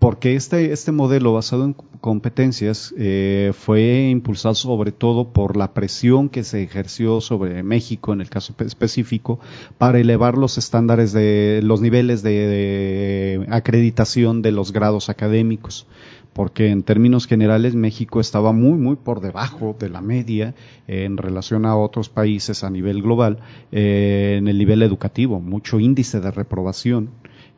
Porque 0.00 0.34
este, 0.34 0.72
este 0.72 0.92
modelo 0.92 1.34
basado 1.34 1.64
en 1.64 1.74
competencias 2.00 2.94
eh, 2.96 3.52
fue 3.54 4.08
impulsado 4.08 4.54
sobre 4.54 4.92
todo 4.92 5.28
por 5.28 5.58
la 5.58 5.74
presión 5.74 6.30
que 6.30 6.42
se 6.42 6.62
ejerció 6.62 7.20
sobre 7.20 7.62
México 7.62 8.14
en 8.14 8.22
el 8.22 8.30
caso 8.30 8.54
específico 8.58 9.38
para 9.76 10.00
elevar 10.00 10.38
los 10.38 10.56
estándares 10.56 11.12
de 11.12 11.60
los 11.62 11.82
niveles 11.82 12.22
de, 12.22 13.46
acreditación 13.50 14.40
de 14.40 14.52
los 14.52 14.72
grados 14.72 15.10
académicos 15.10 15.86
porque 16.32 16.70
en 16.70 16.82
términos 16.82 17.26
generales 17.26 17.74
México 17.74 18.20
estaba 18.20 18.52
muy 18.52 18.78
muy 18.78 18.96
por 18.96 19.20
debajo 19.20 19.76
de 19.78 19.90
la 19.90 20.00
media 20.00 20.54
en 20.86 21.18
relación 21.18 21.66
a 21.66 21.76
otros 21.76 22.08
países 22.08 22.64
a 22.64 22.70
nivel 22.70 23.02
global 23.02 23.40
eh, 23.70 24.36
en 24.38 24.48
el 24.48 24.56
nivel 24.56 24.82
educativo, 24.82 25.40
mucho 25.40 25.78
índice 25.78 26.20
de 26.20 26.30
reprobación 26.30 27.10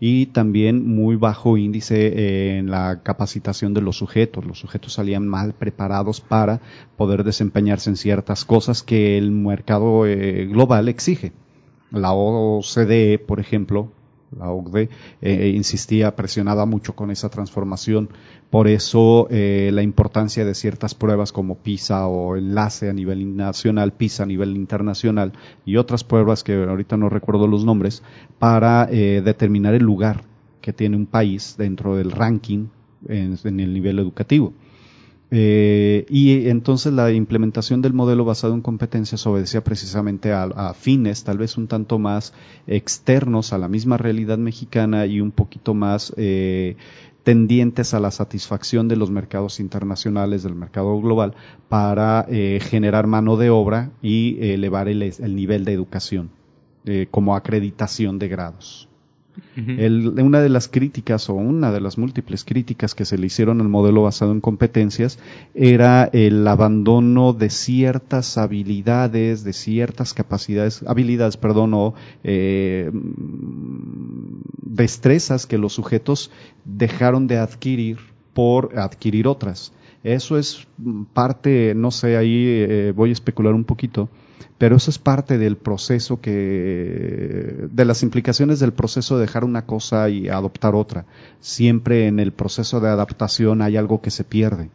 y 0.04 0.26
también 0.26 0.84
muy 0.84 1.14
bajo 1.14 1.56
índice 1.56 2.56
en 2.58 2.72
la 2.72 3.04
capacitación 3.04 3.72
de 3.72 3.82
los 3.82 3.98
sujetos. 3.98 4.44
Los 4.44 4.58
sujetos 4.58 4.94
salían 4.94 5.28
mal 5.28 5.52
preparados 5.54 6.20
para 6.20 6.60
poder 6.96 7.22
desempeñarse 7.22 7.88
en 7.88 7.96
ciertas 7.96 8.44
cosas 8.44 8.82
que 8.82 9.16
el 9.16 9.30
mercado 9.30 10.04
eh, 10.04 10.46
global 10.46 10.88
exige. 10.88 11.30
La 11.92 12.14
OCDE, 12.14 13.20
por 13.20 13.38
ejemplo, 13.38 13.92
la 14.38 14.50
OCDE 14.50 14.88
eh, 15.20 15.52
insistía, 15.54 16.16
presionaba 16.16 16.66
mucho 16.66 16.94
con 16.94 17.10
esa 17.10 17.28
transformación. 17.28 18.10
Por 18.50 18.68
eso 18.68 19.28
eh, 19.30 19.70
la 19.72 19.82
importancia 19.82 20.44
de 20.44 20.54
ciertas 20.54 20.94
pruebas 20.94 21.32
como 21.32 21.56
PISA 21.56 22.06
o 22.06 22.36
enlace 22.36 22.90
a 22.90 22.92
nivel 22.92 23.36
nacional, 23.36 23.92
PISA 23.92 24.24
a 24.24 24.26
nivel 24.26 24.56
internacional 24.56 25.32
y 25.64 25.76
otras 25.76 26.04
pruebas 26.04 26.44
que 26.44 26.54
ahorita 26.54 26.96
no 26.96 27.08
recuerdo 27.08 27.46
los 27.46 27.64
nombres, 27.64 28.02
para 28.38 28.88
eh, 28.90 29.22
determinar 29.24 29.74
el 29.74 29.82
lugar 29.82 30.24
que 30.60 30.72
tiene 30.72 30.96
un 30.96 31.06
país 31.06 31.56
dentro 31.58 31.96
del 31.96 32.10
ranking 32.10 32.66
en 33.08 33.36
el 33.44 33.74
nivel 33.74 33.98
educativo. 33.98 34.52
Eh, 35.34 36.04
y 36.10 36.50
entonces 36.50 36.92
la 36.92 37.10
implementación 37.10 37.80
del 37.80 37.94
modelo 37.94 38.26
basado 38.26 38.52
en 38.52 38.60
competencias 38.60 39.26
obedecía 39.26 39.64
precisamente 39.64 40.30
a, 40.30 40.74
fines 40.74 41.24
tal 41.24 41.38
vez 41.38 41.56
un 41.56 41.68
tanto 41.68 41.98
más 41.98 42.34
externos 42.66 43.54
a 43.54 43.58
la 43.58 43.66
misma 43.66 43.96
realidad 43.96 44.36
mexicana 44.36 45.06
y 45.06 45.22
un 45.22 45.30
poquito 45.30 45.72
más 45.72 46.12
eh, 46.18 46.76
tendientes 47.22 47.94
a 47.94 48.00
la 48.00 48.10
satisfacción 48.10 48.88
de 48.88 48.96
los 48.96 49.10
mercados 49.10 49.58
internacionales, 49.58 50.42
del 50.42 50.54
mercado 50.54 51.00
global, 51.00 51.34
para 51.70 52.26
eh, 52.28 52.60
generar 52.60 53.06
mano 53.06 53.38
de 53.38 53.48
obra 53.48 53.90
y 54.02 54.36
elevar 54.38 54.86
el, 54.88 55.00
el, 55.00 55.34
nivel 55.34 55.64
de 55.64 55.72
educación 55.72 56.30
como 57.10 57.36
acreditación 57.36 58.18
de 58.18 58.26
grados 58.26 58.88
una 59.56 60.40
de 60.40 60.48
las 60.48 60.68
críticas 60.68 61.28
o 61.28 61.34
una 61.34 61.72
de 61.72 61.80
las 61.80 61.98
múltiples 61.98 62.44
críticas 62.44 62.94
que 62.94 63.04
se 63.04 63.18
le 63.18 63.26
hicieron 63.26 63.60
al 63.60 63.68
modelo 63.68 64.02
basado 64.02 64.32
en 64.32 64.40
competencias 64.40 65.18
era 65.54 66.04
el 66.12 66.46
abandono 66.46 67.32
de 67.32 67.50
ciertas 67.50 68.38
habilidades, 68.38 69.44
de 69.44 69.52
ciertas 69.52 70.14
capacidades, 70.14 70.82
habilidades, 70.86 71.36
perdón, 71.36 71.74
o 71.74 71.94
eh, 72.24 72.90
destrezas 74.62 75.46
que 75.46 75.58
los 75.58 75.74
sujetos 75.74 76.30
dejaron 76.64 77.26
de 77.26 77.38
adquirir 77.38 77.98
por 78.32 78.78
adquirir 78.78 79.26
otras. 79.26 79.72
Eso 80.04 80.36
es 80.36 80.66
parte, 81.12 81.74
no 81.76 81.90
sé, 81.90 82.16
ahí 82.16 82.44
eh, 82.46 82.92
voy 82.94 83.10
a 83.10 83.12
especular 83.12 83.54
un 83.54 83.64
poquito, 83.64 84.08
pero 84.58 84.76
eso 84.76 84.90
es 84.90 84.98
parte 84.98 85.38
del 85.38 85.56
proceso 85.56 86.20
que, 86.20 87.68
de 87.70 87.84
las 87.84 88.02
implicaciones 88.02 88.60
del 88.60 88.72
proceso 88.72 89.16
de 89.16 89.22
dejar 89.22 89.44
una 89.44 89.66
cosa 89.66 90.08
y 90.08 90.28
adoptar 90.28 90.74
otra. 90.74 91.06
Siempre 91.40 92.06
en 92.06 92.20
el 92.20 92.32
proceso 92.32 92.80
de 92.80 92.88
adaptación 92.88 93.62
hay 93.62 93.76
algo 93.76 94.00
que 94.00 94.10
se 94.10 94.24
pierde. 94.24 94.70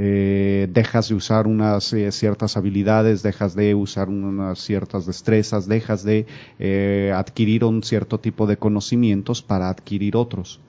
Eh, 0.00 0.68
dejas 0.70 1.08
de 1.08 1.16
usar 1.16 1.48
unas 1.48 1.92
eh, 1.92 2.12
ciertas 2.12 2.56
habilidades, 2.56 3.24
dejas 3.24 3.56
de 3.56 3.74
usar 3.74 4.08
unas 4.08 4.60
ciertas 4.60 5.06
destrezas, 5.06 5.66
dejas 5.66 6.04
de 6.04 6.26
eh, 6.60 7.12
adquirir 7.16 7.64
un 7.64 7.82
cierto 7.82 8.20
tipo 8.20 8.46
de 8.46 8.58
conocimientos 8.58 9.42
para 9.42 9.68
adquirir 9.68 10.14
otros. 10.14 10.60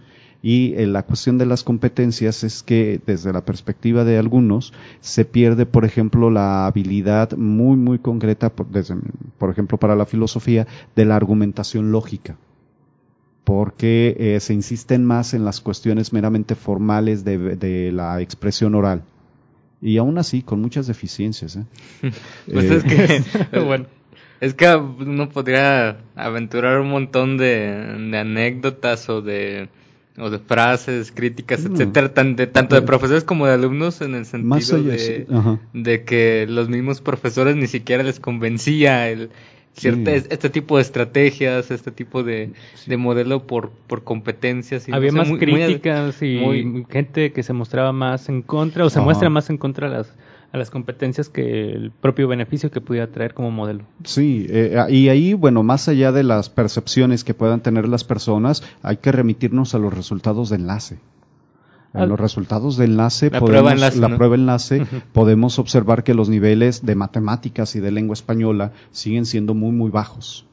Y 0.41 0.73
eh, 0.75 0.88
la 0.88 1.04
cuestión 1.04 1.38
de 1.38 1.45
las 1.45 1.63
competencias 1.63 2.43
es 2.43 2.63
que 2.63 3.02
desde 3.06 3.34
la 3.34 3.43
perspectiva 3.43 4.06
de 4.06 4.17
algunos 4.17 4.73
se 5.02 5.25
pierde, 5.25 5.65
por 5.65 5.84
ejemplo, 5.84 6.30
la 6.30 6.65
habilidad 6.65 7.34
muy, 7.36 7.75
muy 7.75 7.99
concreta, 7.99 8.49
por, 8.49 8.67
desde, 8.67 8.95
por 9.38 9.49
ejemplo, 9.49 9.78
para 9.78 9.95
la 9.95 10.06
filosofía, 10.06 10.65
de 10.95 11.06
la 11.06 11.15
argumentación 11.15 11.91
lógica 11.91 12.38
porque 13.43 14.15
eh, 14.19 14.39
se 14.41 14.54
insisten 14.54 15.04
más 15.04 15.34
en 15.34 15.43
las 15.43 15.60
cuestiones 15.60 16.13
meramente 16.13 16.54
formales 16.54 17.25
de, 17.25 17.56
de, 17.56 17.91
la 17.91 18.21
expresión 18.21 18.75
oral. 18.75 19.02
Y 19.82 19.97
aún 19.97 20.19
así, 20.19 20.43
con 20.43 20.62
muchas 20.62 20.86
deficiencias. 20.86 21.56
¿eh? 21.56 21.63
pues 22.54 22.69
es 22.69 22.84
que, 22.84 23.60
bueno, 23.60 23.88
es 24.39 24.54
que 24.54 24.75
uno 24.75 25.30
podría 25.30 25.97
aventurar 26.15 26.80
un 26.80 26.89
montón 26.89 27.38
de, 27.38 28.08
de 28.12 28.17
anécdotas 28.19 29.10
o 29.10 29.23
de 29.23 29.69
o 30.19 30.29
de 30.29 30.39
frases, 30.39 31.12
críticas, 31.12 31.65
etcétera, 31.65 32.10
de, 32.23 32.47
tanto 32.47 32.75
de 32.75 32.82
profesores 32.82 33.23
como 33.23 33.45
de 33.45 33.53
alumnos 33.53 34.01
en 34.01 34.15
el 34.15 34.25
sentido 34.25 34.77
de, 35.73 36.03
que 36.03 36.45
los 36.49 36.69
mismos 36.69 37.01
profesores 37.01 37.55
ni 37.55 37.67
siquiera 37.67 38.03
les 38.03 38.19
convencía 38.19 39.10
el 39.10 39.29
este 39.75 40.49
tipo 40.49 40.75
de 40.75 40.82
estrategias, 40.82 41.71
este 41.71 41.91
tipo 41.91 42.23
de, 42.23 42.51
modelo 42.97 43.45
por, 43.45 43.69
por 43.88 44.03
competencias. 44.03 44.88
Y 44.88 44.91
Había 44.91 45.12
más 45.12 45.29
críticas 45.32 46.21
y 46.21 46.86
gente 46.89 47.32
que 47.32 47.43
se 47.43 47.53
mostraba 47.53 47.91
más 47.91 48.29
en 48.29 48.41
contra 48.41 48.86
o 48.86 48.89
se 48.89 48.99
muestra 48.99 49.29
más 49.29 49.49
en 49.49 49.58
contra 49.58 49.89
de 49.89 49.97
las 49.97 50.13
a 50.52 50.58
las 50.58 50.70
competencias 50.70 51.30
que 51.30 51.72
el 51.72 51.92
propio 51.92 52.28
beneficio 52.28 52.72
que 52.72 52.82
pudiera 52.82 53.08
traer 53.08 53.34
como 53.34 53.52
modelo. 53.52 53.84
Sí, 54.04 54.48
eh, 54.50 54.78
y 54.90 55.10
ahí, 55.10 55.34
bueno, 55.34 55.64
más 55.64 55.88
allá 55.88 56.12
de 56.12 56.24
las 56.24 56.50
percepciones 56.50 57.24
que 57.24 57.34
puedan 57.34 57.62
tener 57.62 57.88
las 57.88 58.04
personas, 58.04 58.64
hay 58.82 58.98
que 58.98 59.12
remitirnos 59.12 59.76
a 59.76 59.80
los 59.80 59.94
resultados 59.94 60.50
de 60.50 60.56
enlace. 60.56 61.00
En 61.92 62.08
los 62.08 62.20
resultados 62.20 62.78
de 62.78 62.86
enlace, 62.86 63.32
la 63.32 63.40
podemos, 63.40 63.50
prueba 63.50 63.72
enlace, 63.74 64.00
la 64.00 64.16
prueba 64.16 64.36
enlace 64.36 64.86
podemos 65.12 65.58
observar 65.58 66.04
que 66.04 66.14
los 66.14 66.30
niveles 66.30 66.86
de 66.86 66.94
matemáticas 66.94 67.76
y 67.76 67.80
de 67.80 67.92
lengua 67.92 68.14
española 68.14 68.74
siguen 68.92 69.26
siendo 69.26 69.56
muy, 69.56 69.72
muy 69.72 69.90
bajos 69.90 70.46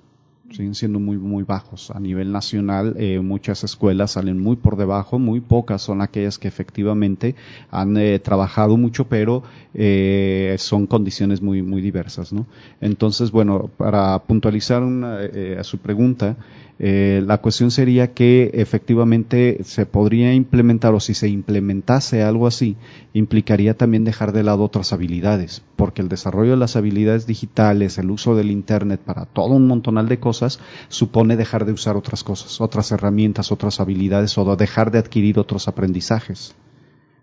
siguen 0.50 0.74
siendo 0.74 0.98
muy 0.98 1.18
muy 1.18 1.44
bajos. 1.44 1.90
A 1.90 2.00
nivel 2.00 2.32
nacional 2.32 2.94
eh, 2.98 3.20
muchas 3.20 3.64
escuelas 3.64 4.12
salen 4.12 4.38
muy 4.38 4.56
por 4.56 4.76
debajo 4.76 5.18
muy 5.18 5.40
pocas 5.40 5.82
son 5.82 6.02
aquellas 6.02 6.38
que 6.38 6.48
efectivamente 6.48 7.34
han 7.70 7.96
eh, 7.96 8.18
trabajado 8.18 8.76
mucho 8.76 9.08
pero 9.08 9.42
eh, 9.74 10.54
son 10.58 10.86
condiciones 10.86 11.42
muy 11.42 11.62
muy 11.62 11.82
diversas 11.82 12.32
no 12.32 12.46
entonces 12.80 13.30
bueno 13.30 13.70
para 13.76 14.18
puntualizar 14.20 14.82
una, 14.82 15.18
a 15.58 15.64
su 15.64 15.78
pregunta 15.78 16.36
Eh, 16.78 17.22
la 17.24 17.38
cuestión 17.38 17.70
sería 17.70 18.12
que 18.12 18.50
efectivamente 18.54 19.60
se 19.64 19.86
podría 19.86 20.34
implementar 20.34 20.94
o 20.94 21.00
si 21.00 21.14
se 21.14 21.28
implementase 21.28 22.22
algo 22.22 22.46
así, 22.46 22.76
implicaría 23.14 23.74
también 23.74 24.04
dejar 24.04 24.32
de 24.32 24.42
lado 24.42 24.64
otras 24.64 24.92
habilidades, 24.92 25.62
porque 25.76 26.02
el 26.02 26.08
desarrollo 26.08 26.50
de 26.50 26.58
las 26.58 26.76
habilidades 26.76 27.26
digitales, 27.26 27.96
el 27.96 28.10
uso 28.10 28.36
del 28.36 28.50
Internet 28.50 29.00
para 29.00 29.24
todo 29.24 29.54
un 29.54 29.66
montonal 29.66 30.08
de 30.08 30.20
cosas, 30.20 30.60
supone 30.88 31.36
dejar 31.36 31.64
de 31.64 31.72
usar 31.72 31.96
otras 31.96 32.22
cosas, 32.22 32.60
otras 32.60 32.92
herramientas, 32.92 33.52
otras 33.52 33.80
habilidades 33.80 34.36
o 34.36 34.56
dejar 34.56 34.90
de 34.90 34.98
adquirir 34.98 35.38
otros 35.38 35.68
aprendizajes 35.68 36.54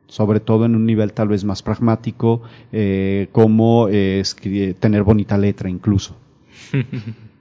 sobre 0.05 0.39
todo 0.39 0.65
en 0.65 0.75
un 0.75 0.85
nivel 0.85 1.11
tal 1.11 1.29
vez 1.29 1.43
más 1.43 1.63
pragmático, 1.63 2.43
eh, 2.71 3.29
como 3.31 3.87
eh, 3.89 4.21
tener 4.79 5.01
bonita 5.01 5.39
letra 5.39 5.71
incluso. 5.71 6.15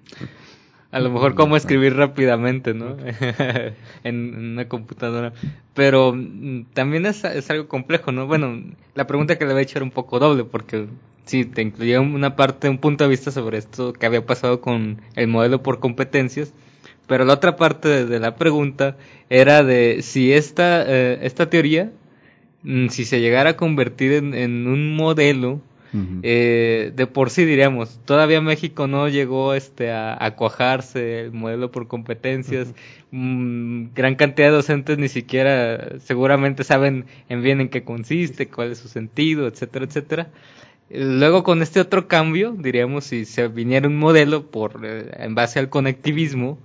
A 0.92 1.00
lo 1.00 1.10
mejor 1.10 1.34
cómo 1.34 1.56
escribir 1.56 1.96
rápidamente, 1.96 2.74
¿no? 2.74 2.98
en, 4.04 4.52
una 4.52 4.68
computadora. 4.68 5.32
Pero 5.72 6.12
mm, 6.14 6.66
también 6.74 7.06
es, 7.06 7.24
algo 7.50 7.66
complejo, 7.66 8.12
¿no? 8.12 8.26
Bueno, 8.26 8.62
la 8.94 9.06
pregunta 9.06 9.38
que 9.38 9.46
le 9.46 9.52
voy 9.52 9.60
a 9.60 9.62
echar 9.62 9.82
un 9.82 9.90
poco 9.90 10.18
doble, 10.18 10.44
porque 10.44 10.88
sí, 11.24 11.46
te 11.46 11.62
incluía 11.62 12.02
una 12.02 12.36
parte, 12.36 12.68
un 12.68 12.76
punto 12.76 13.04
de 13.04 13.10
vista 13.10 13.30
sobre 13.30 13.56
esto 13.56 13.94
que 13.94 14.04
había 14.04 14.26
pasado 14.26 14.60
con 14.60 15.00
el 15.16 15.28
modelo 15.28 15.62
por 15.62 15.80
competencias. 15.80 16.52
Pero 17.06 17.24
la 17.24 17.32
otra 17.32 17.56
parte 17.56 18.04
de, 18.04 18.20
la 18.20 18.36
pregunta 18.36 18.98
era 19.30 19.64
de 19.64 20.02
si 20.02 20.34
esta, 20.34 20.84
eh, 20.86 21.20
esta 21.22 21.48
teoría, 21.48 21.90
mm, 22.64 22.88
si 22.88 23.06
se 23.06 23.20
llegara 23.20 23.50
a 23.50 23.56
convertir 23.56 24.12
en 24.12 24.66
un 24.66 24.94
modelo 24.94 25.62
eh, 26.22 26.92
de 26.94 27.06
por 27.06 27.30
sí 27.30 27.44
diríamos, 27.44 28.00
todavía 28.04 28.40
México 28.40 28.86
no 28.86 29.08
llegó 29.08 29.54
este, 29.54 29.90
a, 29.92 30.34
cuajarse 30.36 31.20
el 31.20 31.32
modelo 31.32 31.70
por 31.70 31.86
competencias, 31.86 32.72
mm, 33.10 33.88
gran 33.94 34.14
cantidad 34.14 34.48
de 34.48 34.54
docentes 34.54 34.98
ni 34.98 35.08
siquiera 35.08 35.98
seguramente 36.00 36.64
saben 36.64 37.04
en 37.28 37.42
bien 37.42 37.60
en 37.60 37.68
qué 37.68 37.84
consiste, 37.84 38.48
cuál 38.48 38.72
es 38.72 38.78
su 38.78 38.88
sentido, 38.88 39.46
etcétera, 39.46 39.84
etcétera. 39.84 40.30
Luego 40.90 41.42
con 41.42 41.62
este 41.62 41.80
otro 41.80 42.06
cambio, 42.06 42.54
diríamos, 42.58 43.04
si 43.04 43.24
se 43.24 43.48
viniera 43.48 43.88
un 43.88 43.98
modelo 43.98 44.50
por 44.50 44.84
eh, 44.84 45.10
en 45.18 45.34
base 45.34 45.58
al 45.58 45.70
conectivismo, 45.70 46.58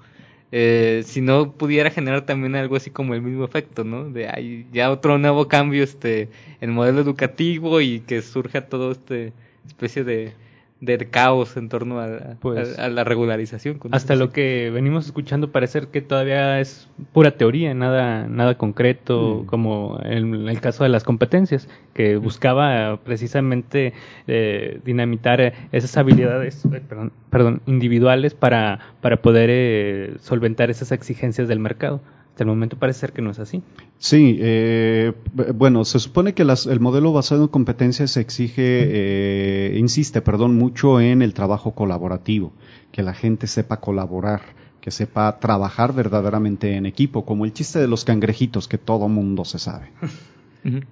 eh, 0.51 1.03
si 1.05 1.21
no 1.21 1.51
pudiera 1.51 1.91
generar 1.91 2.25
también 2.25 2.55
algo 2.55 2.75
así 2.75 2.89
como 2.89 3.13
el 3.13 3.21
mismo 3.21 3.43
efecto, 3.45 3.83
¿no? 3.83 4.09
De 4.09 4.27
hay 4.29 4.65
ya 4.71 4.91
otro 4.91 5.17
nuevo 5.17 5.47
cambio 5.47 5.83
este 5.83 6.23
en 6.61 6.69
el 6.69 6.71
modelo 6.71 7.01
educativo 7.01 7.81
y 7.81 7.99
que 8.01 8.21
surja 8.21 8.67
todo 8.67 8.91
este 8.91 9.33
especie 9.67 10.03
de 10.03 10.33
del 10.79 11.09
caos 11.09 11.57
en 11.57 11.69
torno 11.69 11.99
a, 11.99 12.35
pues, 12.39 12.77
a, 12.77 12.89
la 12.89 13.03
regularización. 13.03 13.79
Hasta 13.91 14.15
lo 14.15 14.31
que 14.31 14.69
venimos 14.71 15.05
escuchando 15.05 15.51
parecer 15.51 15.87
que 15.87 16.01
todavía 16.01 16.59
es 16.59 16.87
pura 17.13 17.31
teoría, 17.31 17.73
nada, 17.73 18.27
nada 18.27 18.57
concreto, 18.57 19.41
mm. 19.43 19.45
como 19.47 19.99
en 20.03 20.47
el 20.47 20.61
caso 20.61 20.83
de 20.83 20.89
las 20.89 21.03
competencias, 21.03 21.67
que 21.93 22.17
buscaba 22.17 22.97
precisamente 23.03 23.93
eh, 24.27 24.79
dinamitar 24.85 25.53
esas 25.71 25.97
habilidades, 25.97 26.63
eh, 26.65 26.81
perdón, 26.87 27.11
perdón, 27.29 27.61
individuales 27.65 28.33
para, 28.35 28.79
para 29.01 29.17
poder 29.17 29.49
eh, 29.51 30.15
solventar 30.19 30.69
esas 30.69 30.91
exigencias 30.91 31.47
del 31.47 31.59
mercado. 31.59 32.01
Hasta 32.37 32.43
el 32.43 32.49
momento 32.49 32.77
parece 32.77 32.99
ser 32.99 33.13
que 33.13 33.23
no 33.23 33.31
es 33.31 33.39
así. 33.39 33.63
Sí, 33.97 34.37
eh, 34.39 35.11
bueno, 35.55 35.83
se 35.85 35.97
supone 35.97 36.35
que 36.35 36.43
el 36.43 36.79
modelo 36.79 37.11
basado 37.11 37.41
en 37.41 37.47
competencias 37.47 38.15
exige, 38.15 38.51
eh, 38.59 39.75
insiste, 39.79 40.21
perdón, 40.21 40.55
mucho 40.55 41.01
en 41.01 41.23
el 41.23 41.33
trabajo 41.33 41.73
colaborativo, 41.73 42.53
que 42.91 43.01
la 43.01 43.15
gente 43.15 43.47
sepa 43.47 43.77
colaborar, 43.77 44.41
que 44.81 44.91
sepa 44.91 45.39
trabajar 45.39 45.93
verdaderamente 45.93 46.75
en 46.75 46.85
equipo, 46.85 47.25
como 47.25 47.43
el 47.43 47.53
chiste 47.53 47.79
de 47.79 47.87
los 47.87 48.05
cangrejitos 48.05 48.67
que 48.67 48.77
todo 48.77 49.09
mundo 49.09 49.43
se 49.43 49.57
sabe. 49.57 49.89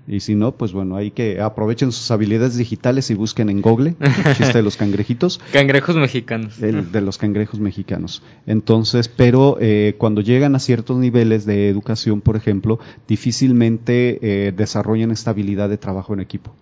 Y 0.08 0.21
si 0.21 0.36
no, 0.36 0.54
pues 0.54 0.71
bueno, 0.71 0.95
hay 0.95 1.12
que 1.12 1.41
aprovechen 1.41 1.91
sus 1.91 2.10
habilidades 2.12 2.58
digitales 2.58 3.10
y 3.12 3.13
busquen 3.13 3.49
en 3.49 3.62
Google 3.62 3.95
el 3.99 4.36
chiste 4.36 4.60
de 4.60 4.63
los 4.63 4.78
cangrejitos. 4.78 5.39
Cangrejos 5.51 5.95
mexicanos. 5.95 6.60
de 6.60 7.01
los 7.01 7.17
cangrejos 7.17 7.60
mexicanos. 7.60 8.23
Entonces, 8.45 9.10
pero 9.10 9.58
eh, 9.60 9.95
cuando 9.97 10.21
llegan 10.21 10.56
a 10.56 10.60
ciertos 10.60 10.97
niveles 10.97 11.45
de 11.45 11.69
educación, 11.69 12.21
por 12.21 12.36
ejemplo, 12.36 12.80
difícilmente 13.08 14.19
eh, 14.21 14.51
desarrollan 14.51 15.12
esta 15.12 15.32
habilidad 15.32 15.69
de 15.69 15.78
trabajo 15.78 16.13
en 16.13 16.21
equipo. 16.21 16.56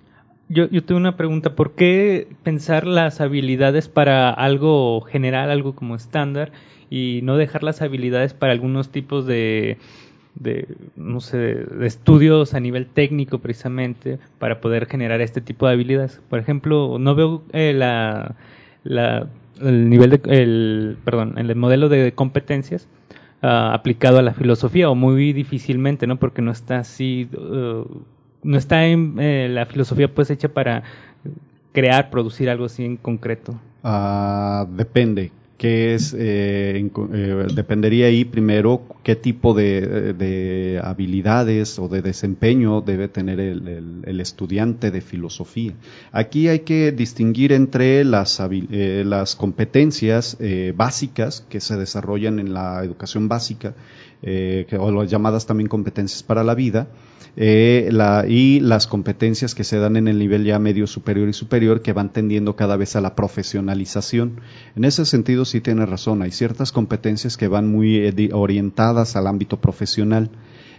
Yo, 0.49 0.69
yo 0.69 0.83
tengo 0.83 0.99
una 0.99 1.15
pregunta. 1.15 1.55
¿Por 1.55 1.73
qué 1.73 2.27
pensar 2.43 2.85
las 2.85 3.21
habilidades 3.21 3.87
para 3.87 4.29
algo 4.31 5.01
general, 5.01 5.51
algo 5.51 5.75
como 5.75 5.95
estándar, 5.95 6.51
y 6.89 7.21
no 7.23 7.37
dejar 7.37 7.63
las 7.63 7.81
habilidades 7.81 8.35
para 8.35 8.51
algunos 8.51 8.89
tipos 8.89 9.25
de 9.25 9.77
de, 10.35 10.67
no 10.95 11.19
sé, 11.21 11.37
de 11.37 11.87
estudios 11.87 12.53
a 12.53 12.59
nivel 12.59 12.87
técnico 12.87 13.39
precisamente 13.39 14.19
para 14.39 14.61
poder 14.61 14.87
generar 14.87 15.21
este 15.21 15.41
tipo 15.41 15.67
de 15.67 15.73
habilidades. 15.73 16.21
Por 16.29 16.39
ejemplo, 16.39 16.97
no 16.99 17.15
veo 17.15 17.43
eh, 17.51 17.73
la, 17.73 18.35
la, 18.83 19.27
el 19.61 19.89
nivel 19.89 20.09
de, 20.11 20.21
el, 20.25 20.97
perdón, 21.03 21.37
el 21.37 21.55
modelo 21.55 21.89
de 21.89 22.11
competencias 22.13 22.87
uh, 23.43 23.73
aplicado 23.73 24.19
a 24.19 24.21
la 24.21 24.33
filosofía 24.33 24.89
o 24.89 24.95
muy 24.95 25.33
difícilmente, 25.33 26.07
¿no? 26.07 26.17
Porque 26.17 26.41
no 26.41 26.51
está 26.51 26.79
así, 26.79 27.29
uh, 27.37 27.85
no 28.43 28.57
está 28.57 28.85
en 28.85 29.15
eh, 29.19 29.47
la 29.49 29.65
filosofía 29.65 30.13
pues 30.13 30.29
hecha 30.29 30.49
para 30.49 30.83
crear, 31.71 32.09
producir 32.09 32.49
algo 32.49 32.65
así 32.65 32.83
en 32.83 32.97
concreto. 32.97 33.59
Uh, 33.83 34.65
depende 34.75 35.31
que 35.57 35.93
es, 35.93 36.13
eh, 36.17 36.89
eh, 37.13 37.47
dependería 37.53 38.07
ahí 38.07 38.25
primero 38.25 38.81
qué 39.03 39.15
tipo 39.15 39.53
de, 39.53 40.79
habilidades 40.83 41.77
o 41.79 41.87
de 41.87 42.01
desempeño 42.01 42.81
debe 42.81 43.07
tener 43.07 43.39
el, 43.39 44.19
estudiante 44.19 44.89
de 44.91 45.01
filosofía. 45.01 45.73
Aquí 46.11 46.47
hay 46.47 46.59
que 46.59 46.91
distinguir 46.91 47.51
entre 47.51 48.03
las, 48.03 48.41
eh, 48.41 49.03
las 49.05 49.35
competencias 49.35 50.37
básicas 50.75 51.45
que 51.49 51.59
se 51.59 51.77
desarrollan 51.77 52.39
en 52.39 52.53
la 52.53 52.83
educación 52.83 53.27
básica, 53.27 53.73
o 54.79 54.91
las 54.91 55.11
llamadas 55.11 55.45
también 55.45 55.67
competencias 55.67 56.23
para 56.23 56.43
la 56.43 56.55
vida, 56.55 56.87
eh, 57.35 57.89
la, 57.91 58.25
y 58.27 58.59
las 58.59 58.85
competencias 58.85 59.55
que 59.55 59.63
se 59.63 59.77
dan 59.77 59.95
en 59.95 60.07
el 60.07 60.19
nivel 60.19 60.43
ya 60.45 60.59
medio 60.59 60.85
superior 60.85 61.27
y 61.29 61.33
superior 61.33 61.81
que 61.81 61.93
van 61.93 62.13
tendiendo 62.13 62.55
cada 62.55 62.77
vez 62.77 62.95
a 62.95 63.01
la 63.01 63.15
profesionalización. 63.15 64.41
En 64.75 64.85
ese 64.85 65.05
sentido 65.05 65.45
sí 65.45 65.59
tiene 65.59 65.85
razón, 65.85 66.21
hay 66.21 66.31
ciertas 66.31 66.71
competencias 66.71 67.37
que 67.37 67.47
van 67.47 67.71
muy 67.71 67.97
eh, 67.97 68.29
orientadas 68.33 69.15
al 69.15 69.27
ámbito 69.27 69.59
profesional. 69.59 70.29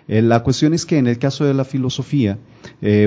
Eh, 0.06 0.22
la 0.22 0.42
cuestión 0.42 0.74
es 0.74 0.86
que 0.86 0.98
en 0.98 1.06
el 1.06 1.18
caso 1.18 1.44
de 1.44 1.54
la 1.54 1.64
filosofía, 1.64 2.38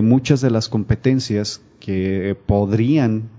muchas 0.01 0.41
de 0.41 0.49
las 0.51 0.67
competencias 0.67 1.62
que 1.79 2.36
podrían 2.45 3.29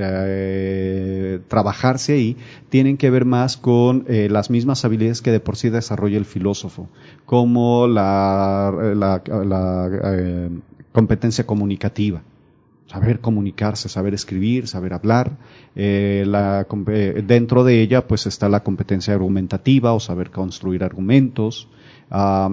eh, 0.00 1.40
trabajarse 1.48 2.12
ahí 2.12 2.36
tienen 2.68 2.96
que 2.96 3.10
ver 3.10 3.24
más 3.24 3.56
con 3.56 4.04
eh, 4.08 4.28
las 4.30 4.48
mismas 4.48 4.84
habilidades 4.84 5.22
que 5.22 5.32
de 5.32 5.40
por 5.40 5.56
sí 5.56 5.70
desarrolla 5.70 6.16
el 6.16 6.24
filósofo, 6.24 6.88
como 7.26 7.88
la, 7.88 8.72
eh, 10.04 10.50
competencia 10.92 11.44
comunicativa 11.46 12.22
saber 12.86 13.20
comunicarse, 13.20 13.90
saber 13.90 14.14
escribir, 14.14 14.66
saber 14.66 14.94
hablar. 14.94 15.36
dentro 15.74 17.64
de 17.64 17.82
ella, 17.82 18.08
pues 18.08 18.26
está 18.26 18.48
la 18.48 18.62
competencia 18.62 19.12
argumentativa 19.12 19.92
o 19.92 20.00
saber 20.00 20.30
construir 20.30 20.82
argumentos 20.82 21.68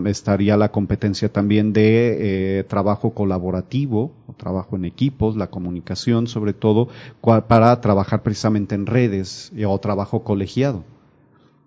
estaría 0.05 0.57
la 0.57 0.71
competencia 0.71 1.31
también 1.31 1.73
de 1.73 2.59
eh, 2.59 2.63
trabajo 2.63 3.11
colaborativo, 3.11 4.11
trabajo 4.37 4.75
en 4.75 4.85
equipos, 4.85 5.37
la 5.37 5.47
comunicación 5.47 6.27
sobre 6.27 6.53
todo, 6.53 6.89
para 7.21 7.79
trabajar 7.81 8.21
precisamente 8.21 8.75
en 8.75 8.85
redes 8.85 9.51
o 9.65 9.79
trabajo 9.79 10.23
colegiado. 10.23 10.83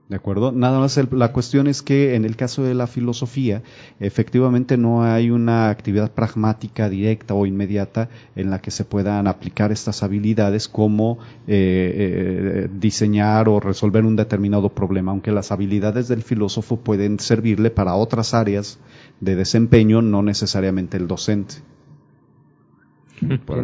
¿De 0.08 0.16
acuerdo? 0.16 0.52
Nada 0.52 0.78
más 0.78 0.98
la 1.12 1.32
cuestión 1.32 1.66
es 1.66 1.82
que 1.82 2.14
en 2.14 2.24
el 2.24 2.34
caso 2.34 2.62
de 2.62 2.72
la 2.72 2.86
filosofía, 2.86 3.62
efectivamente 4.00 4.78
no 4.78 5.02
hay 5.02 5.30
una 5.30 5.68
actividad 5.68 6.12
pragmática 6.12 6.88
directa 6.88 7.34
o 7.34 7.44
inmediata 7.44 8.08
en 8.34 8.48
la 8.48 8.58
que 8.62 8.70
se 8.70 8.86
puedan 8.86 9.26
aplicar 9.26 9.70
estas 9.70 10.02
habilidades 10.02 10.66
como 10.66 11.18
eh, 11.46 12.64
eh, 12.66 12.68
diseñar 12.72 13.50
o 13.50 13.60
resolver 13.60 14.06
un 14.06 14.16
determinado 14.16 14.70
problema, 14.70 15.12
aunque 15.12 15.30
las 15.30 15.52
habilidades 15.52 16.08
del 16.08 16.22
filósofo 16.22 16.78
pueden 16.78 17.20
servirle 17.20 17.70
para 17.70 17.94
otras 17.94 18.32
áreas 18.32 18.78
de 19.20 19.36
desempeño, 19.36 20.00
no 20.00 20.22
necesariamente 20.22 20.96
el 20.96 21.06
docente. 21.06 21.56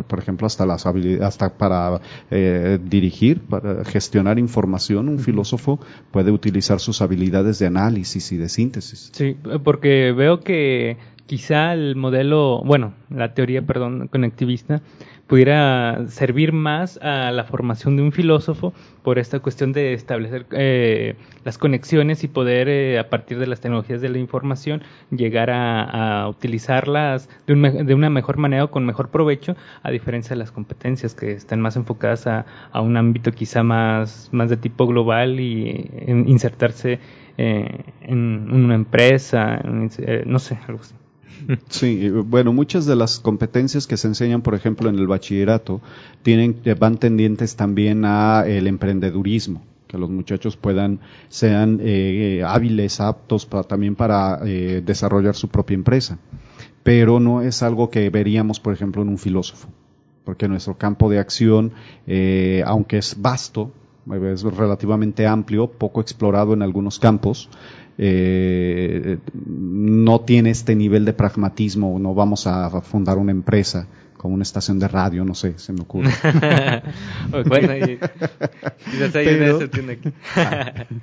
Por, 0.09 0.19
ejemplo, 0.19 0.47
hasta 0.47 0.67
las 0.67 0.87
hasta 0.87 1.57
para 1.57 2.01
eh, 2.31 2.79
dirigir, 2.83 3.41
para 3.41 3.85
gestionar 3.85 4.39
información, 4.39 5.09
un 5.09 5.19
filósofo 5.19 5.81
puede 6.11 6.31
utilizar 6.31 6.81
sus 6.81 7.03
habilidades 7.03 7.59
de 7.59 7.67
análisis 7.67 8.33
y 8.33 8.37
de 8.37 8.49
síntesis. 8.49 9.11
Sí, 9.13 9.37
porque 9.63 10.13
veo 10.13 10.41
que 10.41 10.97
quizá 11.27 11.73
el 11.73 11.97
modelo, 11.97 12.63
bueno, 12.65 12.95
la 13.11 13.35
teoría, 13.35 13.63
perdón, 13.63 14.09
conectivista, 14.09 14.83
pudiera 15.27 16.05
servir 16.09 16.53
más 16.53 16.99
a 17.03 17.31
la 17.33 17.45
formación 17.45 17.97
de 17.97 18.03
un 18.03 18.13
filósofo 18.13 18.75
por 19.03 19.19
esta 19.19 19.41
cuestión 19.41 19.73
de 19.73 19.95
establecer 19.95 20.47
eh, 20.53 21.17
las 21.45 21.59
conexiones 21.59 22.25
y 22.25 22.29
poder, 22.29 22.69
eh, 22.69 22.99
a 22.99 23.09
partir 23.11 23.39
de 23.39 23.47
las 23.47 23.61
tecnologías 23.61 24.01
de 24.01 24.09
la 24.11 24.19
información, 24.19 24.83
llegar 25.11 25.51
a, 25.51 26.29
utilizarlas 26.29 27.29
de, 27.47 27.53
un 27.55 27.87
de 27.87 27.95
una 27.95 28.11
mejor 28.11 28.37
manera 28.39 28.65
o 28.65 28.71
con 28.71 28.85
mejor 28.87 29.11
provecho, 29.11 29.57
a 29.83 29.91
diferencia 29.91 30.31
de 30.31 30.37
las 30.41 30.53
competencias 30.53 31.15
que 31.15 31.33
están 31.33 31.61
más 31.61 31.77
enfocadas 31.77 32.27
a, 32.27 32.47
a 32.73 32.81
un 32.81 32.97
ámbito 32.97 33.33
quizá 33.33 33.63
más, 33.63 34.29
más 34.33 34.51
de 34.51 34.57
tipo 34.57 34.87
global 34.87 35.41
y 35.41 35.91
en 35.97 36.29
insertarse 36.29 37.01
eh, 37.39 37.85
en 38.03 38.51
una 38.53 38.75
empresa, 38.75 39.61
en- 39.63 39.91
eh, 39.99 40.23
no 40.27 40.39
sé, 40.39 40.59
algo 40.69 40.81
así. 40.83 40.95
Sí, 41.69 42.07
eh, 42.07 42.11
bueno, 42.11 42.53
muchas 42.53 42.87
de 42.87 42.97
las 42.97 43.21
competencias 43.21 43.87
que 43.87 43.97
se 43.97 44.09
enseñan, 44.09 44.43
por 44.43 44.55
ejemplo, 44.55 44.89
en 44.89 44.99
el 44.99 45.07
bachillerato, 45.07 45.81
tienen, 46.23 46.61
eh, 46.65 46.75
van 46.75 46.99
tendientes 46.99 47.57
también 47.57 48.05
a 48.05 48.45
el 48.47 48.67
emprendedurismo, 48.67 49.63
que 49.87 49.99
los 49.99 50.11
muchachos 50.11 50.57
puedan, 50.57 51.01
sean 51.29 51.81
eh, 51.81 52.39
eh, 52.39 52.45
hábiles, 52.45 53.01
aptos 53.01 53.47
para, 53.47 53.65
también 53.65 53.95
para 53.95 54.41
eh, 54.45 54.83
desarrollar 54.85 55.35
su 55.35 55.49
propia 55.49 55.75
empresa. 55.75 56.19
Pero 56.83 57.21
no 57.21 57.43
es 57.43 57.63
algo 57.63 57.91
que 57.91 58.11
veríamos, 58.11 58.61
por 58.61 58.75
ejemplo, 58.75 59.03
en 59.03 59.09
un 59.09 59.19
filósofo, 59.19 59.69
porque 60.25 60.49
nuestro 60.49 60.77
campo 60.77 61.09
de 61.09 61.19
acción, 61.19 61.73
eh, 62.07 62.63
aunque 62.67 62.99
es 62.99 63.21
vasto, 63.21 63.73
es 64.13 64.43
relativamente 64.43 65.27
amplio, 65.27 65.71
poco 65.71 66.03
explorado 66.03 66.53
en 66.53 66.61
algunos 66.61 66.99
campos, 66.99 67.49
eh, 67.99 69.19
no 69.47 70.21
tiene 70.23 70.51
este 70.51 70.75
nivel 70.75 71.05
de 71.05 71.13
pragmatismo, 71.13 71.99
no 71.99 72.15
vamos 72.15 72.47
a 72.47 72.81
fundar 72.81 73.19
una 73.19 73.33
empresa 73.33 73.87
como 74.25 74.37
una 74.37 74.43
estación 74.43 74.79
de 74.79 74.89
radio, 74.89 75.23
no 75.23 75.35
sé, 75.35 75.59
se 75.59 75.75
me 75.75 75.83
ocurre. 75.83 76.11
Bueno, 77.47 77.77
y, 77.77 77.99
quizás 78.91 79.15
hay 79.17 79.27
una 79.27 79.59
Pero- 79.59 79.93
aquí. 79.93 80.13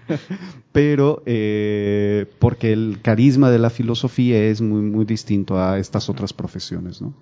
Pero 0.71 1.21
eh, 1.27 2.25
porque 2.39 2.73
el 2.73 2.97
carisma 3.03 3.51
de 3.51 3.59
la 3.59 3.69
filosofía 3.69 4.43
es 4.45 4.61
muy, 4.61 4.81
muy 4.81 5.05
distinto 5.05 5.61
a 5.61 5.77
estas 5.77 6.09
otras 6.09 6.33
profesiones, 6.33 6.99
¿no? 6.99 7.13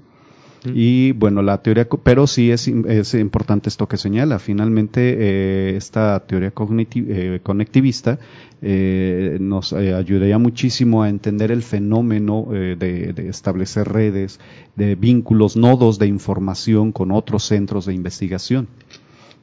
Y 0.66 1.14
bueno, 1.14 1.42
la 1.42 1.62
teoría, 1.62 1.88
pero 2.04 2.28
sí 2.28 2.52
es, 2.52 2.68
es 2.68 3.14
importante 3.14 3.70
esto 3.70 3.88
que 3.88 3.98
señala. 3.98 4.40
Finalmente, 4.40 5.16
eh, 5.18 5.78
esta 5.78 6.20
teoría 6.26 6.52
eh, 6.58 7.40
conectivista 7.42 8.20
eh, 8.62 9.38
nos 9.40 9.72
eh, 9.72 9.94
ayudaría 9.94 10.38
muchísimo 10.38 11.04
a 11.04 11.10
entender 11.10 11.52
el 11.52 11.64
fenómeno 11.64 12.48
de, 12.52 13.28
establecer 13.30 13.88
redes, 13.88 14.40
de 14.76 14.96
vínculos, 14.96 15.56
nodos 15.56 15.98
de 15.98 16.08
información 16.08 16.92
con 16.92 17.12
otros 17.12 17.44
centros 17.44 17.86
de 17.86 17.94
investigación. 17.94 18.68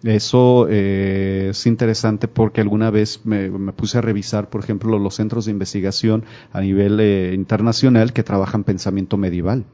Eso 0.02 0.68
es 0.68 1.66
interesante 1.66 2.29
porque 2.29 2.61
alguna 2.61 2.90
vez 2.90 3.22
me, 3.24 3.50
puse 3.72 3.96
a 3.96 4.02
revisar, 4.02 4.50
por 4.50 4.62
ejemplo, 4.62 4.98
los 4.98 5.14
centros 5.14 5.46
de 5.46 5.52
investigación 5.52 6.24
a 6.52 6.61
nivel 6.61 7.00
internacional 7.33 8.12
que 8.12 8.22
trabajan 8.22 8.62
pensamiento 8.62 9.16
medieval. 9.16 9.64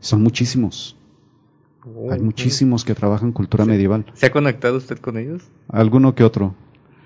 Son 0.00 0.22
muchísimos. 0.22 0.96
Hay 2.10 2.20
muchísimos 2.20 2.84
que 2.84 2.94
trabajan 2.94 3.32
cultura 3.32 3.64
medieval. 3.64 4.06
¿Se 4.14 4.26
ha 4.26 4.32
conectado 4.32 4.76
usted 4.76 4.98
con 4.98 5.16
ellos? 5.16 5.42
Alguno 5.68 6.14
que 6.14 6.24
otro. 6.24 6.54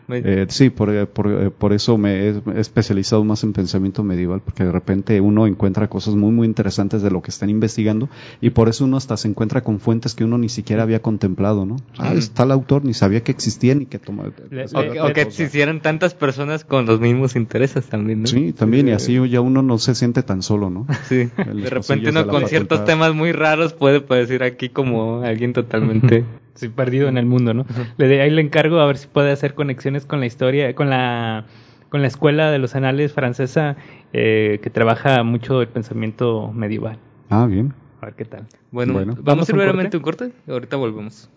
Eh, 0.08 0.46
sí, 0.48 0.70
por, 0.70 0.90
eh, 0.90 1.06
por, 1.06 1.28
eh, 1.28 1.50
por 1.50 1.72
eso 1.72 1.96
me 1.96 2.28
he, 2.28 2.42
especializado 2.56 3.22
más 3.24 3.42
en 3.44 3.52
pensamiento 3.52 4.02
medieval, 4.02 4.40
porque 4.44 4.64
de 4.64 4.72
repente 4.72 5.20
uno 5.20 5.46
encuentra 5.46 5.88
cosas 5.88 6.14
muy, 6.14 6.30
muy 6.32 6.46
interesantes 6.46 7.02
de 7.02 7.10
lo 7.10 7.22
que 7.22 7.30
están 7.30 7.50
investigando 7.50 8.08
y 8.40 8.50
por 8.50 8.68
eso 8.68 8.84
uno 8.84 8.96
hasta 8.96 9.16
se 9.16 9.28
encuentra 9.28 9.62
con 9.62 9.80
fuentes 9.80 10.14
que 10.14 10.24
uno 10.24 10.38
ni 10.38 10.48
siquiera 10.48 10.82
había 10.82 11.00
contemplado, 11.00 11.64
¿no? 11.66 11.76
Ah, 11.98 12.14
está 12.14 12.42
el 12.42 12.50
autor, 12.50 12.84
ni 12.84 12.94
sabía 12.94 13.22
que 13.22 13.32
existía 13.32 13.74
ni 13.74 13.86
que 13.86 13.98
tomaba. 13.98 14.30
O, 14.30 14.32
que- 14.92 15.00
o 15.00 15.12
que 15.12 15.20
existieran 15.22 15.80
tantas 15.80 16.14
personas 16.14 16.64
con 16.64 16.86
los 16.86 17.00
mismos 17.00 17.36
intereses 17.36 17.86
también, 17.86 18.22
¿no? 18.22 18.26
Sí, 18.26 18.52
también, 18.52 18.88
y 18.88 18.92
así 18.92 19.18
ya 19.28 19.40
uno 19.40 19.62
no 19.62 19.78
se 19.78 19.94
siente 19.94 20.22
tan 20.22 20.42
solo, 20.42 20.68
¿no? 20.70 20.86
Sí. 21.08 21.28
De 21.36 21.70
repente 21.70 22.10
uno 22.10 22.24
de 22.24 22.30
con 22.30 22.46
ciertos 22.48 22.84
temas 22.84 23.14
muy 23.14 23.32
raros 23.32 23.72
puede 23.72 24.00
parecer 24.00 24.42
aquí 24.42 24.68
como 24.68 25.22
alguien 25.22 25.52
totalmente... 25.52 26.24
Sí, 26.54 26.68
perdido 26.68 27.08
en 27.08 27.16
el 27.18 27.26
mundo, 27.26 27.54
¿no? 27.54 27.64
Le 27.96 28.08
de- 28.08 28.20
ahí 28.20 28.30
le 28.30 28.42
encargo 28.42 28.78
a 28.80 28.86
ver 28.86 28.98
si 28.98 29.06
puede 29.08 29.32
hacer 29.32 29.54
conexiones 29.54 30.04
con 30.06 30.20
la 30.20 30.26
historia, 30.26 30.74
con 30.74 30.90
la 30.90 31.46
con 31.88 32.00
la 32.00 32.08
escuela 32.08 32.50
de 32.50 32.58
los 32.58 32.74
anales 32.74 33.12
francesa 33.12 33.76
eh, 34.14 34.60
que 34.62 34.70
trabaja 34.70 35.22
mucho 35.24 35.60
el 35.60 35.68
pensamiento 35.68 36.50
medieval. 36.52 36.98
Ah, 37.28 37.44
bien. 37.46 37.74
A 38.00 38.06
ver 38.06 38.14
qué 38.14 38.24
tal. 38.24 38.46
Bueno, 38.70 38.94
Bueno. 38.94 39.12
vamos, 39.12 39.24
¿Vamos 39.24 39.48
a 39.48 39.52
ir 39.52 39.56
un 39.56 39.58
brevemente 39.60 39.96
un 39.98 40.02
corte 40.02 40.32
y 40.46 40.50
ahorita 40.50 40.76
volvemos. 40.76 41.28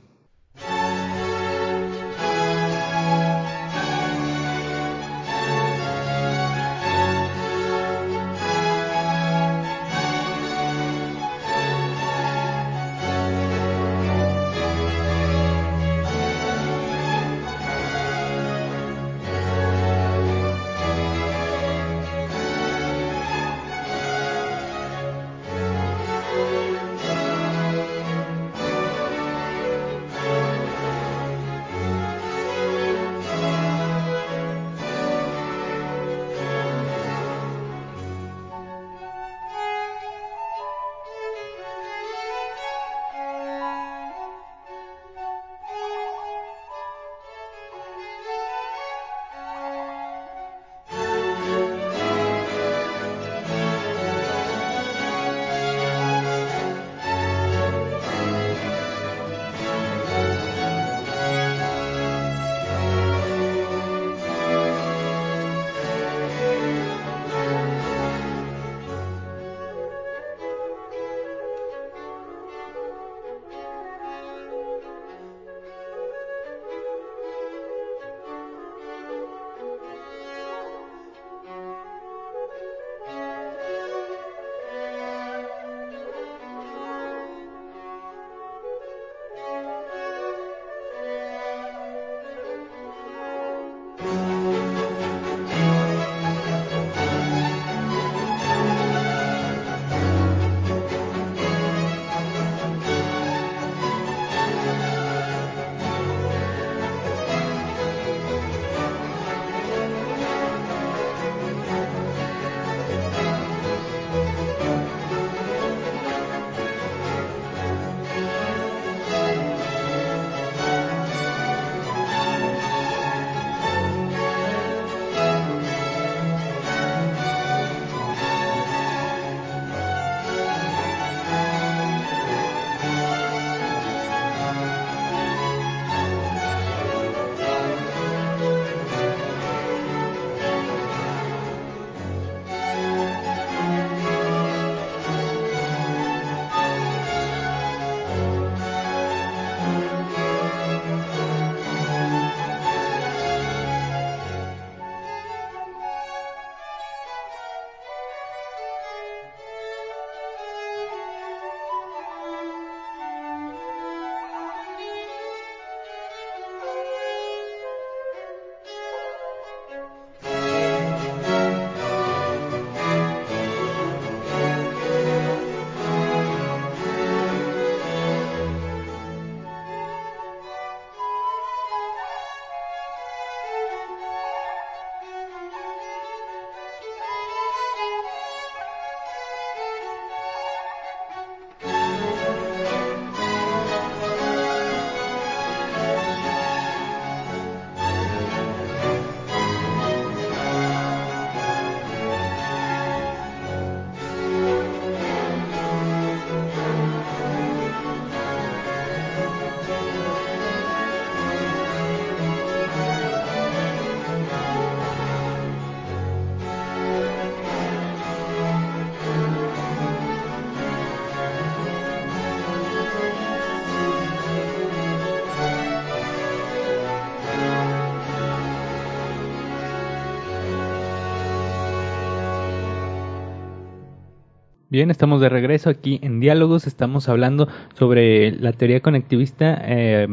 Bien, 234.70 234.90
estamos 234.90 235.22
de 235.22 235.30
regreso 235.30 235.70
aquí 235.70 236.00
en 236.02 236.20
Diálogos. 236.20 236.66
Estamos 236.68 237.08
hablando 237.08 237.48
sobre 237.76 238.32
la 238.32 238.52
teoría 238.52 238.80
conectivista. 238.82 239.60
Eh, 239.64 240.08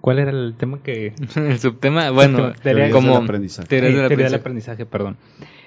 ¿Cuál 0.00 0.18
era 0.18 0.30
el 0.30 0.54
tema 0.56 0.78
que...? 0.82 1.14
el 1.36 1.58
subtema, 1.58 2.10
bueno, 2.10 2.52
Teoría 2.62 2.90
como 2.90 3.14
del 3.14 3.22
aprendizaje. 3.24 3.68
teorías 3.68 3.94
Eh, 3.94 3.98
del 3.98 4.08
teoría 4.08 4.26
del 4.26 4.34
aprendizaje. 4.34 4.82
aprendizaje, 4.82 4.86
perdón. 4.86 5.16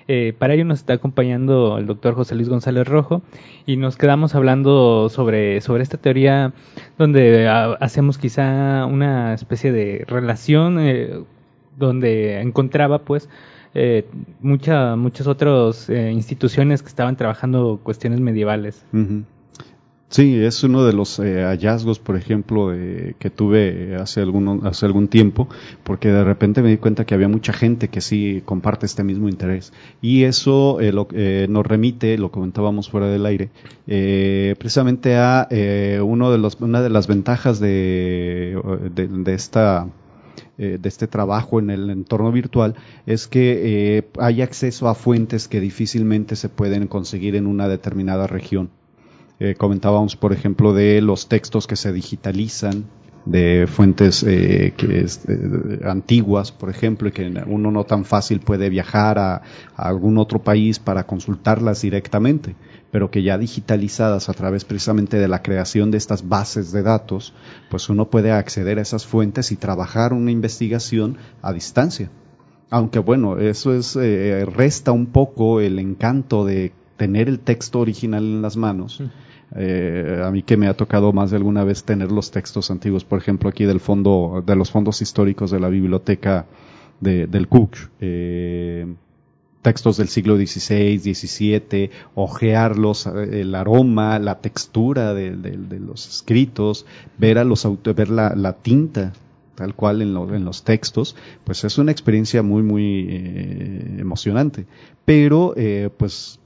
Eh, 0.07 0.33
para 0.37 0.53
ello 0.53 0.65
nos 0.65 0.79
está 0.79 0.93
acompañando 0.93 1.77
el 1.77 1.85
doctor 1.85 2.15
José 2.15 2.35
Luis 2.35 2.49
González 2.49 2.87
Rojo 2.87 3.21
y 3.65 3.77
nos 3.77 3.97
quedamos 3.97 4.35
hablando 4.35 5.09
sobre, 5.09 5.61
sobre 5.61 5.83
esta 5.83 5.97
teoría 5.97 6.53
donde 6.97 7.47
ah, 7.47 7.77
hacemos 7.79 8.17
quizá 8.17 8.85
una 8.85 9.33
especie 9.33 9.71
de 9.71 10.03
relación 10.07 10.77
eh, 10.79 11.19
donde 11.77 12.41
encontraba 12.41 12.99
pues 12.99 13.29
eh, 13.73 14.05
mucha, 14.41 14.95
muchas 14.95 15.27
otras 15.27 15.89
eh, 15.89 16.11
instituciones 16.11 16.81
que 16.81 16.89
estaban 16.89 17.15
trabajando 17.15 17.79
cuestiones 17.83 18.19
medievales. 18.19 18.83
Sí, 20.09 20.35
es 20.43 20.61
uno 20.65 20.83
de 20.83 20.91
los 20.91 21.19
eh, 21.19 21.41
hallazgos, 21.43 21.99
por 21.99 22.17
ejemplo, 22.17 22.73
que 23.17 23.29
tuve 23.29 23.95
hace 23.95 24.19
algún, 24.19 24.59
hace 24.67 24.85
algún 24.85 25.07
tiempo, 25.07 25.47
porque 25.85 26.09
de 26.09 26.25
repente 26.25 26.61
me 26.61 26.67
di 26.67 26.75
cuenta 26.75 27.05
que 27.05 27.15
había 27.15 27.29
mucha 27.29 27.53
gente 27.53 27.87
que 27.87 28.01
sí 28.01 28.41
comparte 28.43 28.85
este 28.85 29.05
mismo 29.05 29.29
interés. 29.29 29.71
Y 30.01 30.23
eso 30.23 30.81
eh, 30.81 30.91
lo- 30.91 31.07
nos 31.47 31.65
remite, 31.65 32.17
lo 32.17 32.29
comentábamos 32.29 32.89
fuera 32.89 33.07
del 33.07 33.25
aire, 33.25 33.51
precisamente 34.59 35.15
a 35.15 35.47
uno 36.03 36.29
de 36.29 36.37
los, 36.39 36.59
una 36.59 36.81
de 36.81 36.89
las 36.89 37.07
ventajas 37.07 37.61
de, 37.61 38.59
de 38.93 39.33
esta 39.33 39.87
eh, 40.61 40.77
de 40.79 40.89
este 40.89 41.07
trabajo 41.07 41.59
en 41.59 41.71
el 41.71 41.89
entorno 41.89 42.31
virtual 42.31 42.75
es 43.07 43.27
que 43.27 43.97
eh, 43.97 44.07
hay 44.19 44.43
acceso 44.43 44.87
a 44.87 44.93
fuentes 44.93 45.47
que 45.47 45.59
difícilmente 45.59 46.35
se 46.35 46.49
pueden 46.49 46.85
conseguir 46.85 47.35
en 47.35 47.47
una 47.47 47.67
determinada 47.67 48.27
región. 48.27 48.69
Eh, 49.39 49.55
comentábamos, 49.55 50.15
por 50.15 50.33
ejemplo, 50.33 50.71
de 50.71 51.01
los 51.01 51.27
textos 51.27 51.65
que 51.65 51.75
se 51.75 51.91
digitalizan 51.91 52.85
de 53.25 53.67
fuentes 53.67 54.23
eh, 54.23 54.73
que 54.77 55.05
eh, 55.05 55.79
antiguas, 55.83 56.51
por 56.51 56.69
ejemplo, 56.69 57.09
y 57.09 57.11
que 57.11 57.25
uno 57.47 57.71
no 57.71 57.83
tan 57.83 58.05
fácil 58.05 58.39
puede 58.39 58.69
viajar 58.69 59.19
a 59.19 59.41
algún 59.75 60.19
otro 60.19 60.43
país 60.43 60.77
para 60.77 61.05
consultarlas 61.05 61.81
directamente, 61.81 62.55
pero 62.91 63.09
que 63.09 63.23
ya 63.23 63.37
digitalizadas 63.37 64.29
a 64.29 64.33
través 64.33 64.65
precisamente 64.65 65.17
de 65.17 65.27
la 65.27 65.41
creación 65.41 65.91
de 65.91 65.97
estas 65.97 66.27
bases 66.27 66.71
de 66.71 66.83
datos, 66.83 67.33
pues 67.69 67.89
uno 67.89 68.09
puede 68.09 68.31
acceder 68.31 68.79
a 68.79 68.81
esas 68.81 69.05
fuentes 69.05 69.51
y 69.51 69.55
trabajar 69.55 70.13
una 70.13 70.31
investigación 70.31 71.17
a 71.41 71.53
distancia. 71.53 72.09
Aunque 72.69 72.99
bueno, 72.99 73.37
eso 73.37 73.73
es 73.73 73.95
eh, 73.95 74.45
resta 74.45 74.91
un 74.91 75.07
poco 75.07 75.59
el 75.61 75.79
encanto 75.79 76.45
de 76.45 76.71
tener 76.97 77.27
el 77.27 77.39
texto 77.39 77.79
original 77.79 78.23
en 78.23 78.41
las 78.41 78.55
manos. 78.57 79.01
Eh, 79.55 80.21
a 80.23 80.31
mí 80.31 80.43
que 80.43 80.55
me 80.55 80.67
ha 80.67 80.73
tocado 80.75 81.11
más 81.11 81.31
de 81.31 81.37
alguna 81.37 81.63
vez 81.65 81.83
tener 81.83 82.11
los 82.11 82.31
textos 82.31 82.71
antiguos, 82.71 83.03
por 83.03 83.19
ejemplo, 83.19 83.49
aquí 83.49 83.65
del 83.65 83.81
fondo, 83.81 84.41
de 84.45 84.55
los 84.55 84.71
fondos 84.71 85.01
históricos 85.01 85.51
de 85.51 85.59
la 85.59 85.67
biblioteca 85.67 86.45
de- 87.01 87.27
del 87.27 87.47
Cook, 87.49 87.75
eh, 87.99 88.85
textos 89.61 89.97
del 89.97 90.07
siglo 90.09 90.37
XVI, 90.37 90.97
XVII, 90.99 91.91
ojearlos, 92.15 93.07
eh, 93.07 93.41
el 93.41 93.55
aroma, 93.55 94.19
la 94.19 94.39
textura 94.41 95.13
de, 95.13 95.35
los 95.79 96.07
escritos, 96.07 96.85
ver 97.17 97.37
a 97.37 97.43
los 97.43 97.65
ver 97.95 98.09
la, 98.09 98.35
la 98.35 98.53
tinta 98.53 99.13
tal 99.55 99.75
cual 99.75 100.01
en, 100.01 100.13
lo- 100.13 100.33
en 100.33 100.43
los 100.45 100.63
textos, 100.63 101.15
pues 101.43 101.63
es 101.63 101.77
una 101.77 101.91
experiencia 101.91 102.41
muy, 102.41 102.63
muy 102.63 103.05
eh, 103.09 103.97
emocionante. 103.99 104.65
Pero, 105.05 105.53
eh, 105.55 105.89
pues, 105.95 106.39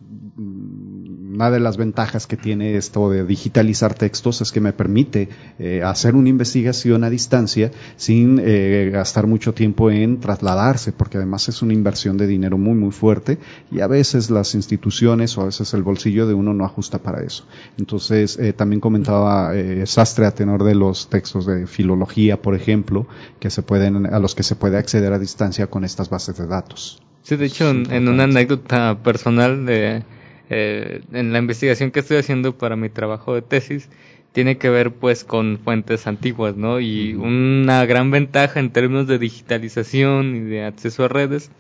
una 1.36 1.52
de 1.52 1.60
las 1.60 1.76
ventajas 1.76 2.28
que 2.28 2.38
tiene 2.38 2.78
esto 2.78 3.10
de 3.10 3.26
digitalizar 3.26 3.94
textos 3.94 4.42
es 4.42 4.52
que 4.52 4.62
me 4.62 4.72
permite 4.72 5.28
eh, 5.60 5.84
hacer 5.84 6.16
una 6.16 6.30
investigación 6.30 7.04
a 7.04 7.10
distancia 7.10 7.72
sin 7.98 8.40
eh, 8.42 8.90
gastar 8.92 9.28
mucho 9.28 9.54
tiempo 9.54 9.92
en 9.92 10.22
trasladarse, 10.22 10.94
porque 10.94 11.18
además 11.18 11.50
es 11.50 11.62
una 11.62 11.74
inversión 11.74 12.18
de 12.18 12.26
dinero 12.26 12.58
muy, 12.58 12.74
muy 12.74 12.92
fuerte 12.92 13.38
y 13.70 13.82
a 13.82 13.88
veces 13.88 14.30
las 14.30 14.56
instituciones 14.56 15.38
o 15.38 15.42
a 15.42 15.46
veces 15.46 15.74
el 15.74 15.84
bolsillo 15.84 16.26
de 16.26 16.34
uno 16.34 16.54
no 16.54 16.66
ajusta 16.66 17.00
para 17.00 17.22
eso. 17.22 17.46
Entonces, 17.78 18.40
eh, 18.40 18.54
también 18.54 18.80
comentaba 18.80 19.56
eh, 19.56 19.86
Sastre 19.86 20.26
a 20.26 20.32
tenor 20.32 20.64
de 20.64 20.76
los 20.76 21.10
textos 21.10 21.46
de 21.46 21.68
filología, 21.68 22.42
por 22.42 22.56
ejemplo, 22.56 23.08
que 23.40 23.50
se 23.50 23.62
pueden, 23.62 24.06
a 24.06 24.20
los 24.20 24.36
que 24.36 24.44
se 24.44 24.56
puede 24.56 24.78
acceder 24.78 25.12
a 25.12 25.20
distancia 25.20 25.68
con 25.68 25.84
estas 25.84 26.10
bases 26.10 26.38
de 26.38 26.48
datos. 26.48 27.02
Sí, 27.24 27.36
de 27.36 27.46
hecho, 27.46 27.70
en, 27.70 27.92
en 27.92 28.08
una 28.08 28.24
anécdota 28.24 29.00
personal 29.04 29.66
de 29.66 30.04
eh, 30.50 31.02
en 31.12 31.34
la 31.34 31.40
investigación 31.40 31.92
que 31.92 32.02
estoy 32.02 32.18
haciendo 32.18 32.58
para 32.58 32.76
mi 32.76 32.90
trabajo 32.90 33.34
de 33.34 33.42
tesis 33.42 33.90
tiene 34.32 34.58
que 34.58 34.70
ver 34.70 34.92
pues 34.92 35.24
con 35.24 35.60
fuentes 35.60 36.08
antiguas, 36.08 36.58
¿no? 36.58 36.82
Y 36.82 37.14
una 37.14 37.86
gran 37.86 38.12
ventaja 38.12 38.60
en 38.60 38.70
términos 38.70 39.08
de 39.08 39.18
digitalización 39.18 40.36
y 40.36 40.40
de 40.42 40.66
acceso 40.66 41.06
a 41.06 41.08
redes 41.08 41.52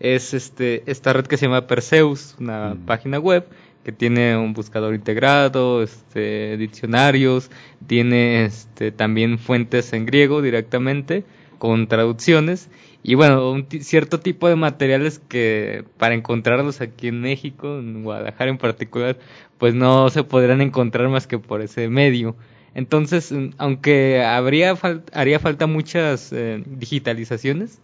es 0.00 0.32
este 0.32 0.82
esta 0.86 1.12
red 1.12 1.26
que 1.26 1.36
se 1.36 1.46
llama 1.46 1.66
Perseus, 1.66 2.34
una 2.40 2.74
página 2.86 3.18
web 3.18 3.46
que 3.84 3.92
tiene 3.92 4.36
un 4.36 4.54
buscador 4.54 4.94
integrado, 4.94 5.82
este 5.82 6.56
diccionarios, 6.56 7.50
tiene 7.86 8.46
este 8.46 8.92
también 8.92 9.38
fuentes 9.38 9.92
en 9.92 10.06
griego 10.06 10.40
directamente 10.40 11.24
con 11.58 11.86
traducciones 11.86 12.70
y 13.02 13.14
bueno, 13.16 13.50
un 13.50 13.66
cierto 13.68 14.20
tipo 14.20 14.48
de 14.48 14.56
materiales 14.56 15.18
que 15.18 15.84
para 15.98 16.14
encontrarlos 16.14 16.80
aquí 16.80 17.08
en 17.08 17.20
México, 17.20 17.78
en 17.78 18.04
Guadalajara 18.04 18.50
en 18.50 18.58
particular, 18.58 19.18
pues 19.58 19.74
no 19.74 20.08
se 20.10 20.22
podrán 20.24 20.60
encontrar 20.60 21.08
más 21.08 21.26
que 21.26 21.38
por 21.38 21.62
ese 21.62 21.88
medio. 21.88 22.36
Entonces, 22.74 23.32
mm, 23.32 23.50
aunque 23.58 24.22
habría 24.22 24.76
haría 25.12 25.40
falta 25.40 25.66
muchas 25.66 26.32
eh, 26.32 26.62
digitalizaciones, 26.66 27.80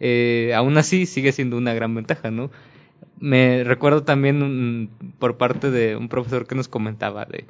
eh, 0.00 0.52
aún 0.56 0.76
así 0.78 1.06
sigue 1.06 1.32
siendo 1.32 1.56
una 1.58 1.74
gran 1.74 1.94
ventaja, 1.94 2.30
¿no? 2.30 2.50
Me 3.20 3.64
recuerdo 3.64 4.04
también 4.04 4.84
mm, 4.84 5.12
por 5.18 5.36
parte 5.36 5.70
de 5.70 5.96
un 5.96 6.08
profesor 6.08 6.46
que 6.46 6.54
nos 6.54 6.68
comentaba 6.68 7.24
de 7.26 7.44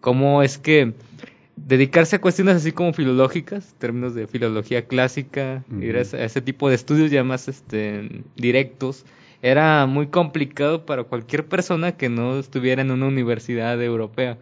cómo 0.00 0.42
es 0.42 0.58
que 0.58 0.92
dedicarse 1.66 2.16
a 2.16 2.20
cuestiones 2.20 2.56
así 2.56 2.72
como 2.72 2.92
filológicas, 2.92 3.74
términos 3.78 4.14
de 4.14 4.26
filología 4.26 4.86
clásica, 4.86 5.64
ir 5.80 5.96
a 5.96 6.00
ese, 6.00 6.16
a 6.18 6.24
ese 6.24 6.40
tipo 6.40 6.68
de 6.68 6.74
estudios 6.74 7.10
ya 7.10 7.24
más 7.24 7.48
este, 7.48 8.22
directos, 8.36 9.04
era 9.42 9.86
muy 9.86 10.08
complicado 10.08 10.84
para 10.84 11.04
cualquier 11.04 11.46
persona 11.46 11.92
que 11.92 12.08
no 12.08 12.38
estuviera 12.38 12.82
en 12.82 12.90
una 12.90 13.06
universidad 13.06 13.80
europea. 13.82 14.38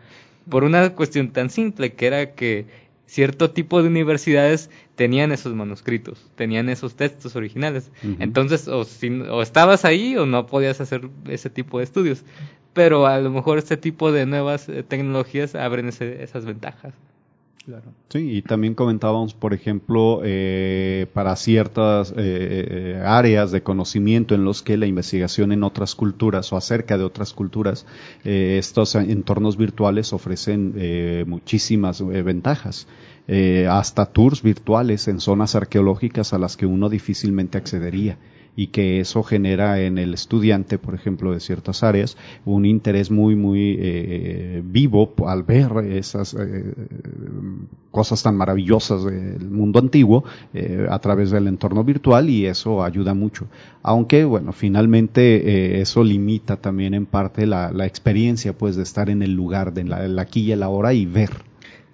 Por 0.48 0.64
una 0.64 0.94
cuestión 0.94 1.32
tan 1.32 1.50
simple 1.50 1.92
que 1.94 2.06
era 2.06 2.34
que 2.34 2.66
cierto 3.06 3.50
tipo 3.50 3.80
de 3.82 3.88
universidades 3.88 4.68
tenían 4.96 5.32
esos 5.32 5.54
manuscritos, 5.54 6.26
tenían 6.34 6.68
esos 6.68 6.94
textos 6.96 7.36
originales. 7.36 7.90
Entonces, 8.20 8.66
o, 8.68 8.84
si- 8.84 9.08
o 9.20 9.42
estabas 9.42 9.84
ahí 9.84 10.16
o 10.16 10.26
no 10.26 10.46
podías 10.46 10.80
hacer 10.80 11.08
ese 11.28 11.48
tipo 11.50 11.78
de 11.78 11.84
estudios. 11.84 12.24
Pero 12.72 13.06
a 13.06 13.18
lo 13.20 13.30
mejor 13.30 13.56
este 13.58 13.76
tipo 13.78 14.12
de 14.12 14.26
nuevas 14.26 14.68
eh, 14.68 14.82
tecnologías 14.82 15.54
abren 15.54 15.88
ese- 15.88 16.22
esas 16.22 16.44
ventajas. 16.44 16.92
Sí, 18.08 18.36
y 18.36 18.42
también 18.42 18.74
comentábamos, 18.74 19.34
por 19.34 19.52
ejemplo, 19.52 20.20
eh, 20.24 21.06
para 21.12 21.34
ciertas 21.34 22.12
eh, 22.12 22.14
eh, 22.16 23.02
áreas 23.04 23.50
de 23.50 23.64
conocimiento 23.64 24.36
en 24.36 24.44
los 24.44 24.62
que 24.62 24.76
la 24.76 24.86
investigación 24.86 25.50
en 25.50 25.64
otras 25.64 25.96
culturas 25.96 26.52
o 26.52 26.56
acerca 26.56 26.96
de 26.96 27.02
otras 27.02 27.32
culturas, 27.32 27.84
eh, 28.24 28.56
estos 28.58 28.94
entornos 28.94 29.56
virtuales 29.56 30.12
ofrecen 30.12 31.26
muchísimas 31.26 32.06
ventajas. 32.06 32.86
Hasta 33.68 34.06
tours 34.06 34.42
virtuales 34.42 35.08
en 35.08 35.18
zonas 35.18 35.56
arqueológicas 35.56 36.32
a 36.32 36.38
las 36.38 36.56
que 36.56 36.66
uno 36.66 36.88
difícilmente 36.88 37.58
accedería 37.58 38.18
y 38.56 38.68
que 38.68 39.00
eso 39.00 39.22
genera 39.22 39.80
en 39.80 39.98
el 39.98 40.14
estudiante, 40.14 40.78
por 40.78 40.94
ejemplo, 40.94 41.32
de 41.32 41.40
ciertas 41.40 41.82
áreas, 41.82 42.16
un 42.44 42.64
interés 42.64 43.10
muy, 43.10 43.36
muy 43.36 43.76
eh, 43.78 44.62
vivo 44.64 45.14
al 45.26 45.42
ver 45.42 45.72
esas 45.92 46.34
eh, 46.34 46.74
cosas 47.90 48.22
tan 48.22 48.36
maravillosas 48.36 49.04
del 49.04 49.50
mundo 49.50 49.78
antiguo 49.78 50.24
eh, 50.52 50.86
a 50.90 50.98
través 50.98 51.30
del 51.30 51.46
entorno 51.46 51.82
virtual 51.84 52.28
y 52.28 52.46
eso 52.46 52.82
ayuda 52.84 53.14
mucho. 53.14 53.46
Aunque, 53.82 54.24
bueno, 54.24 54.52
finalmente 54.52 55.20
eh, 55.36 55.80
eso 55.80 56.04
limita 56.04 56.56
también 56.56 56.92
en 56.92 57.06
parte 57.06 57.46
la, 57.46 57.86
experiencia, 57.86 58.52
pues, 58.52 58.76
de 58.76 58.82
estar 58.82 59.08
en 59.08 59.22
el 59.22 59.32
lugar, 59.32 59.72
de 59.72 59.84
la, 59.84 60.08
la 60.08 60.22
aquí 60.22 60.42
y 60.42 60.52
el 60.52 60.62
ahora 60.62 60.92
y 60.92 61.06
ver. 61.06 61.30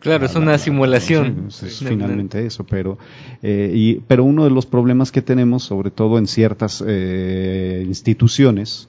Claro, 0.03 0.27
es 0.27 0.35
una 0.35 0.53
la- 0.53 0.59
simulación. 0.59 1.47
sí, 1.51 1.67
es 1.67 1.79
finalmente 1.79 2.45
eso, 2.45 2.65
pero 2.65 2.99
eh, 3.43 3.71
y, 3.75 3.95
pero 4.07 4.25
uno 4.25 4.45
de 4.45 4.51
los 4.51 4.67
problemas 4.67 5.13
que 5.13 5.23
tenemos, 5.23 5.63
sobre 5.63 5.91
todo 5.91 6.19
en 6.19 6.27
ciertas 6.27 6.83
eh, 6.87 7.85
instituciones 7.87 8.89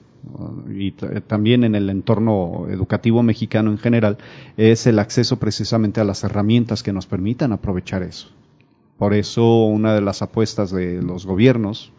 y 0.74 0.92
también 0.92 1.64
en 1.64 1.74
el 1.74 1.90
entorno 1.90 2.66
educativo 2.70 3.22
mexicano 3.22 3.70
en 3.70 3.78
general, 3.78 4.16
es 4.56 4.86
el 4.86 4.98
acceso 4.98 5.38
precisamente 5.38 6.00
a 6.00 6.04
las 6.04 6.24
herramientas 6.24 6.82
que 6.82 6.92
nos 6.92 7.06
permitan 7.06 7.52
aprovechar 7.52 8.02
eso. 8.02 8.28
Por 8.98 9.12
eso 9.12 9.64
una 9.66 9.94
de 9.94 10.00
las 10.00 10.22
apuestas 10.22 10.70
de 10.70 11.02
los 11.02 11.26
gobiernos 11.26 11.92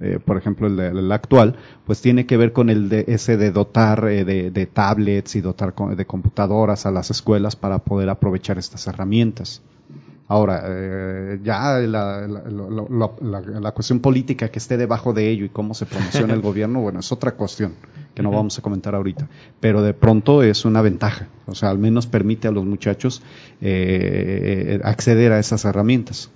eh, 0.00 0.18
por 0.24 0.36
ejemplo 0.36 0.66
el, 0.66 0.76
de- 0.76 0.88
el 0.88 1.10
actual, 1.12 1.56
pues 1.86 2.00
tiene 2.00 2.26
que 2.26 2.36
ver 2.36 2.52
con 2.52 2.70
el 2.70 2.88
de 2.88 3.04
ese 3.08 3.36
de 3.36 3.50
dotar 3.50 4.06
eh, 4.08 4.24
de, 4.24 4.50
de 4.50 4.66
tablets 4.66 5.34
y 5.36 5.40
dotar 5.40 5.74
de 5.74 6.06
computadoras 6.06 6.86
a 6.86 6.90
las 6.90 7.10
escuelas 7.10 7.56
para 7.56 7.78
poder 7.78 8.08
aprovechar 8.08 8.58
estas 8.58 8.86
herramientas. 8.86 9.62
Ahora, 10.30 10.62
eh, 10.66 11.40
ya 11.42 11.78
la, 11.78 12.26
la- 12.28 12.42
la- 13.22 13.60
la 13.60 13.72
cuestión 13.72 14.00
política 14.00 14.50
que 14.50 14.58
esté 14.58 14.76
debajo 14.76 15.14
de 15.14 15.30
ello 15.30 15.46
y 15.46 15.48
cómo 15.48 15.72
se 15.72 15.86
promociona 15.86 16.34
el 16.34 16.42
gobierno, 16.48 16.80
bueno, 16.82 17.00
es 17.00 17.10
otra 17.12 17.32
cuestión 17.32 17.72
que 18.14 18.22
no 18.22 18.30
vamos 18.36 18.58
a 18.58 18.62
comentar 18.62 18.94
ahorita. 18.94 19.26
Pero 19.60 19.80
de 19.80 19.94
pronto 19.94 20.42
es 20.42 20.66
una 20.66 20.82
ventaja. 20.82 21.28
O 21.46 21.54
sea, 21.54 21.70
al 21.70 21.78
menos 21.78 22.06
permite 22.06 22.46
a 22.46 22.50
los 22.50 22.66
muchachos 22.66 23.22
eh, 23.62 24.80
acceder 24.84 25.32
a 25.32 25.38
esas 25.38 25.64
herramientas. 25.64 26.30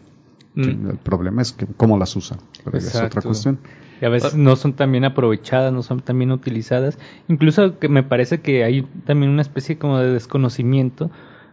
Mm. 0.55 0.91
El 0.91 0.99
problema 0.99 1.43
es 1.43 1.53
que 1.53 1.67
cómo 1.77 1.99
las 1.99 2.15
usan. 2.17 2.39
Pero 2.65 2.79
es 2.79 2.95
otra 2.95 3.23
cuestión. 3.23 3.59
Y 4.01 4.05
a 4.05 4.09
veces 4.09 4.35
no 4.35 4.57
son 4.57 4.75
tan 4.75 4.91
bien 4.91 5.05
aprovechadas, 5.05 5.73
no 5.73 5.83
son 5.83 6.01
tan 6.01 6.19
bien 6.19 6.33
utilizadas. 6.33 6.99
Incluso 7.29 7.79
que 7.79 7.89
me 7.89 8.03
parece 8.03 8.41
que 8.41 8.65
hay 8.65 8.83
también 9.07 9.31
una 9.31 9.43
especie 9.43 9.79
como 9.79 9.99
de 9.99 10.13
desconocimiento 10.13 11.11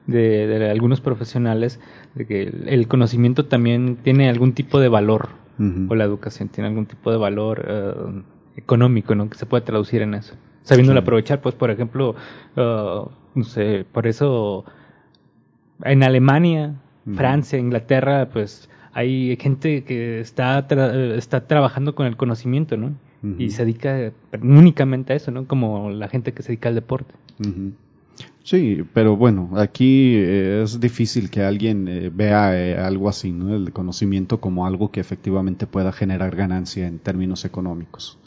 de, 0.08 0.48
de 0.48 0.70
algunos 0.70 1.02
profesionales 1.02 1.80
de 2.16 2.26
que 2.26 2.42
el, 2.44 2.88
conocimiento 2.88 3.46
también 3.46 3.98
tiene 3.98 4.30
algún 4.30 4.54
tipo 4.54 4.80
de 4.80 4.90
valor 4.90 5.30
Ujú. 5.60 5.88
o 5.90 5.96
la 5.96 6.04
educación 6.06 6.50
tiene 6.50 6.70
algún 6.70 6.88
tipo 6.88 7.12
de 7.12 7.18
valor 7.18 7.66
eh, 7.68 7.94
económico, 8.56 9.14
¿no? 9.14 9.30
Que 9.30 9.38
se 9.38 9.46
puede 9.46 9.64
traducir 9.64 10.02
en 10.02 10.16
eso. 10.16 10.34
Sabiéndolo 10.64 11.00
Sí. 11.00 11.04
aprovechar, 11.04 11.42
pues, 11.42 11.54
por 11.56 11.70
ejemplo, 11.70 12.16
eh, 12.56 13.02
no 13.36 13.44
sé, 13.44 13.86
por 13.92 14.08
eso 14.08 14.66
en 15.84 16.04
Alemania. 16.04 16.76
Francia, 17.16 17.58
Inglaterra, 17.58 18.30
pues 18.32 18.70
hay 18.94 19.38
gente 19.38 19.84
que 19.84 20.20
está 20.20 20.68
tra- 20.68 21.16
está 21.16 21.48
trabajando 21.48 21.96
con 21.96 22.06
el 22.08 22.18
conocimiento, 22.18 22.78
¿no? 22.78 22.94
Y 23.38 23.50
se 23.52 23.66
dedica 23.66 24.14
únicamente 24.42 25.12
a 25.14 25.16
eso, 25.18 25.30
¿no? 25.32 25.46
Como 25.46 25.90
la 25.90 26.08
gente 26.08 26.32
que 26.34 26.42
se 26.42 26.50
dedica 26.50 26.70
al 26.70 26.76
deporte. 26.76 27.14
Sí, 28.44 28.84
pero 28.94 29.16
bueno, 29.16 29.52
aquí 29.58 30.16
eh, 30.16 30.62
es 30.64 30.80
difícil 30.80 31.30
que 31.30 31.42
alguien 31.44 31.88
eh, 31.88 32.10
vea 32.14 32.58
eh, 32.58 32.78
algo 32.78 33.10
así, 33.10 33.32
¿no? 33.32 33.56
El 33.56 33.72
conocimiento 33.72 34.40
como 34.40 34.66
algo 34.66 34.92
que 34.92 35.00
efectivamente 35.00 35.68
pueda 35.68 35.92
generar 35.92 36.36
ganancia 36.36 36.88
en 36.88 37.00
términos 37.00 37.46
económicos. 37.46 38.18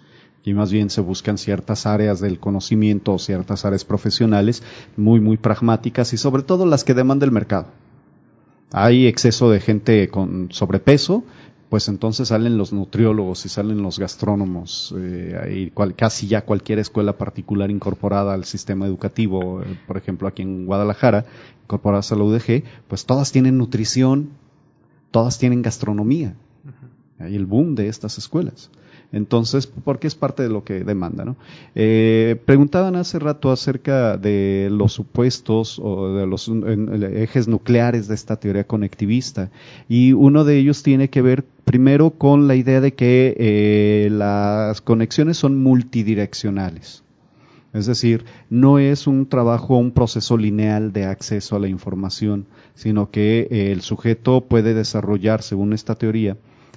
Y 0.44 0.54
más 0.54 0.72
bien 0.72 0.90
se 0.90 1.00
buscan 1.00 1.38
ciertas 1.38 1.86
áreas 1.86 2.20
del 2.20 2.38
conocimiento 2.38 3.14
o 3.14 3.18
ciertas 3.18 3.64
áreas 3.64 3.84
profesionales 3.84 4.62
muy, 4.96 5.20
muy 5.20 5.36
pragmáticas 5.36 6.12
y 6.12 6.16
sobre 6.16 6.42
todo 6.42 6.66
las 6.66 6.84
que 6.84 6.94
demanda 6.94 7.24
el 7.24 7.32
mercado. 7.32 7.68
Hay 8.72 9.06
exceso 9.06 9.50
de 9.50 9.60
gente 9.60 10.08
con 10.08 10.48
sobrepeso, 10.50 11.24
pues 11.68 11.88
entonces 11.88 12.28
salen 12.28 12.58
los 12.58 12.72
nutriólogos 12.72 13.46
y 13.46 13.48
salen 13.48 13.82
los 13.82 13.98
gastrónomos, 13.98 14.94
eh, 14.98 15.66
y 15.66 15.70
cual- 15.70 15.94
casi 15.94 16.26
ya 16.26 16.42
cualquier 16.44 16.78
escuela 16.78 17.16
particular 17.16 17.70
incorporada 17.70 18.34
al 18.34 18.44
sistema 18.44 18.86
educativo, 18.86 19.62
eh, 19.62 19.78
por 19.86 19.96
ejemplo 19.96 20.28
aquí 20.28 20.42
en 20.42 20.66
Guadalajara, 20.66 21.24
incorporadas 21.64 22.12
a 22.12 22.16
la 22.16 22.24
UDG, 22.24 22.64
pues 22.88 23.06
todas 23.06 23.32
tienen 23.32 23.56
nutrición, 23.58 24.30
todas 25.10 25.38
tienen 25.38 25.62
gastronomía. 25.62 26.34
Hay 27.18 27.36
el 27.36 27.46
boom 27.46 27.74
de 27.74 27.88
estas 27.88 28.18
escuelas. 28.18 28.70
Entonces, 29.12 29.66
porque 29.66 30.06
es 30.06 30.14
parte 30.14 30.42
de 30.42 30.48
lo 30.48 30.64
que 30.64 30.84
demanda, 30.84 31.24
¿no? 31.24 31.36
Eh, 31.74 32.40
preguntaban 32.46 32.96
hace 32.96 33.18
rato 33.18 33.52
acerca 33.52 34.16
de 34.16 34.68
los 34.70 34.94
supuestos 34.94 35.78
o 35.78 36.14
de 36.14 36.26
los 36.26 36.50
ejes 37.14 37.46
nucleares 37.46 38.08
de 38.08 38.14
esta 38.14 38.36
teoría 38.36 38.64
conectivista 38.64 39.50
y 39.86 40.14
uno 40.14 40.44
de 40.44 40.56
ellos 40.56 40.82
tiene 40.82 41.10
que 41.10 41.20
ver 41.20 41.44
primero 41.64 42.10
con 42.10 42.48
la 42.48 42.54
idea 42.54 42.80
de 42.80 42.94
que 42.94 43.36
eh, 43.38 44.08
las 44.10 44.80
conexiones 44.80 45.36
son 45.36 45.62
multidireccionales. 45.62 47.02
Es 47.74 47.86
decir, 47.86 48.24
no 48.50 48.78
es 48.78 49.06
un 49.06 49.26
trabajo, 49.26 49.78
un 49.78 49.92
proceso 49.92 50.36
lineal 50.36 50.92
de 50.92 51.06
acceso 51.06 51.56
a 51.56 51.58
la 51.58 51.68
información, 51.68 52.46
sino 52.74 53.10
que 53.10 53.48
eh, 53.50 53.72
el 53.72 53.80
sujeto 53.80 54.42
puede 54.42 54.74
desarrollar, 54.74 55.42
según 55.42 55.72
esta 55.72 55.94
teoría, 55.94 56.36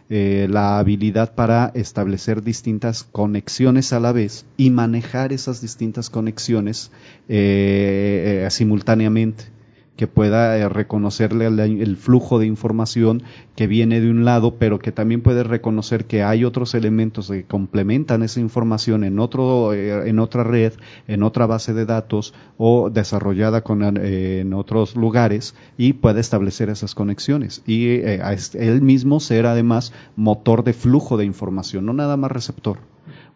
eh, 0.09 0.47
la 0.49 0.77
habilidad 0.77 1.33
para 1.33 1.71
establecer 1.73 2.43
distintas 2.43 3.03
conexiones 3.03 3.91
a 3.91 3.99
la 3.99 4.11
vez 4.11 4.45
y 4.55 4.69
manejar 4.69 5.33
esas 5.33 5.61
distintas 5.61 6.11
conexiones 6.11 6.91
eh, 7.27 8.43
eh, 8.45 8.51
simultáneamente 8.51 9.54
que 9.95 10.07
pueda 10.07 10.57
eh, 10.57 10.67
reconocerle 10.69 11.45
el 11.47 11.97
flujo 11.97 12.39
de 12.39 12.45
información 12.47 13.23
que 13.55 13.67
viene 13.67 14.01
de 14.01 14.09
un 14.11 14.25
lado, 14.25 14.55
pero 14.55 14.79
que 14.79 14.91
también 14.91 15.21
puede 15.21 15.43
reconocer 15.43 16.05
que 16.05 16.23
hay 16.23 16.43
otros 16.43 16.73
elementos 16.75 17.29
que 17.29 17.43
complementan 17.45 18.23
esa 18.23 18.39
información 18.39 19.03
en 19.03 19.19
otro, 19.19 19.73
eh, 19.73 20.09
en 20.09 20.19
otra 20.19 20.43
red, 20.43 20.73
en 21.07 21.23
otra 21.23 21.45
base 21.45 21.73
de 21.73 21.85
datos 21.85 22.33
o 22.57 22.89
desarrollada 22.89 23.61
con, 23.61 23.83
eh, 23.97 24.39
en 24.41 24.53
otros 24.53 24.95
lugares 24.95 25.55
y 25.77 25.93
puede 25.93 26.19
establecer 26.19 26.69
esas 26.69 26.95
conexiones 26.95 27.61
y 27.65 27.87
eh, 27.87 28.19
a 28.23 28.33
est- 28.33 28.55
él 28.55 28.81
mismo 28.81 29.19
ser 29.19 29.45
además 29.45 29.93
motor 30.15 30.63
de 30.63 30.73
flujo 30.73 31.17
de 31.17 31.25
información, 31.25 31.85
no 31.85 31.93
nada 31.93 32.17
más 32.17 32.31
receptor. 32.31 32.79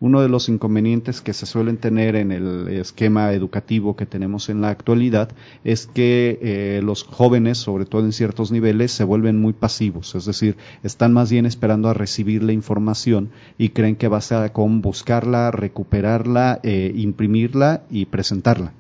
Uno 0.02 0.22
de 0.22 0.30
los 0.30 0.48
inconvenientes 0.48 1.20
que 1.20 1.34
se 1.34 1.46
suelen 1.46 1.76
tener 1.76 2.16
en 2.16 2.32
el 2.32 2.70
esquema 2.70 3.34
educativo 3.34 3.98
que 3.98 4.06
tenemos 4.06 4.48
en 4.48 4.62
la 4.62 4.70
actualidad 4.70 5.30
es 5.66 5.88
que 5.88 6.40
eh, 6.42 6.82
los 6.82 7.04
jóvenes, 7.04 7.58
sobre 7.58 7.86
todo 7.86 8.06
en 8.06 8.14
ciertos 8.14 8.50
niveles, 8.50 8.94
se 8.94 9.04
vuelven 9.04 9.42
muy 9.42 9.52
pasivos, 9.52 10.16
es 10.16 10.24
decir, 10.24 10.56
están 10.84 11.12
más 11.12 11.30
bien 11.30 11.46
esperando 11.46 11.90
a 11.90 11.94
recibir 11.94 12.44
la 12.44 12.54
información 12.54 13.32
y 13.58 13.70
creen 13.70 13.98
que 13.98 14.08
basta 14.08 14.54
con 14.54 14.82
buscarla, 14.82 15.52
recuperarla, 15.52 16.62
eh, 16.64 16.94
imprimirla 16.96 17.84
y 17.90 18.06
presentarla 18.06 18.74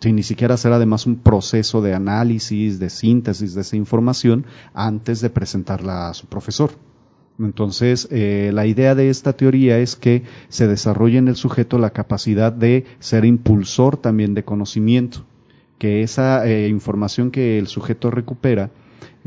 sin 0.00 0.16
ni 0.16 0.22
siquiera 0.22 0.54
hacer 0.54 0.72
además 0.72 1.06
un 1.06 1.16
proceso 1.16 1.80
de 1.80 1.94
análisis, 1.94 2.78
de 2.78 2.90
síntesis 2.90 3.54
de 3.54 3.62
esa 3.62 3.76
información 3.76 4.44
antes 4.74 5.20
de 5.20 5.30
presentarla 5.30 6.08
a 6.08 6.14
su 6.14 6.26
profesor. 6.26 6.70
Entonces, 7.38 8.08
eh, 8.10 8.50
la 8.54 8.66
idea 8.66 8.94
de 8.94 9.10
esta 9.10 9.34
teoría 9.34 9.78
es 9.78 9.94
que 9.96 10.22
se 10.48 10.66
desarrolle 10.66 11.18
en 11.18 11.28
el 11.28 11.36
sujeto 11.36 11.78
la 11.78 11.90
capacidad 11.90 12.52
de 12.52 12.86
ser 12.98 13.24
impulsor 13.24 13.98
también 13.98 14.34
de 14.34 14.44
conocimiento, 14.44 15.26
que 15.78 16.02
esa 16.02 16.46
eh, 16.46 16.68
información 16.68 17.30
que 17.30 17.58
el 17.58 17.66
sujeto 17.66 18.10
recupera 18.10 18.70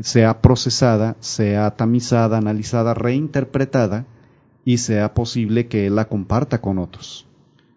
sea 0.00 0.40
procesada, 0.42 1.16
sea 1.20 1.70
tamizada, 1.72 2.38
analizada, 2.38 2.94
reinterpretada 2.94 4.06
y 4.64 4.78
sea 4.78 5.14
posible 5.14 5.68
que 5.68 5.86
él 5.86 5.94
la 5.94 6.08
comparta 6.08 6.60
con 6.60 6.78
otros 6.78 7.29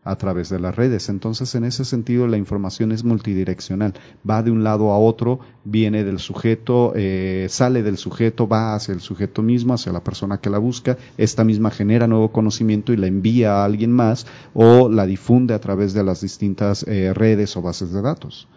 a 0.03 0.15
través 0.17 0.49
de 0.49 0.59
las 0.59 0.75
redes. 0.75 1.09
Entonces, 1.09 1.55
en 1.55 1.63
ese 1.63 1.85
sentido, 1.85 2.27
la 2.27 2.37
información 2.37 2.91
es 2.91 3.03
multidireccional. 3.03 3.93
Va 4.29 4.43
de 4.43 4.51
un 4.51 4.63
lado 4.63 4.91
a 4.91 4.97
otro, 4.97 5.39
viene 5.63 6.03
del 6.03 6.19
sujeto, 6.19 6.93
eh, 6.95 7.47
sale 7.49 7.83
del 7.83 7.97
sujeto, 7.97 8.47
va 8.47 8.75
hacia 8.75 8.93
el 8.93 9.01
sujeto 9.01 9.41
mismo, 9.41 9.73
hacia 9.73 9.91
la 9.91 10.03
persona 10.03 10.39
que 10.39 10.49
la 10.49 10.57
busca. 10.57 10.97
Esta 11.17 11.43
misma 11.43 11.71
genera 11.71 12.07
nuevo 12.07 12.31
conocimiento 12.31 12.93
y 12.93 12.97
la 12.97 13.07
envía 13.07 13.61
a 13.61 13.65
alguien 13.65 13.91
más 13.91 14.27
o 14.53 14.89
la 14.89 15.05
difunde 15.05 15.53
a 15.53 15.59
través 15.59 15.93
de 15.93 16.03
las 16.03 16.21
distintas 16.21 16.83
eh, 16.87 17.13
redes 17.13 17.55
o 17.57 17.61
bases 17.61 17.91
de 17.91 18.01
datos. 18.01 18.47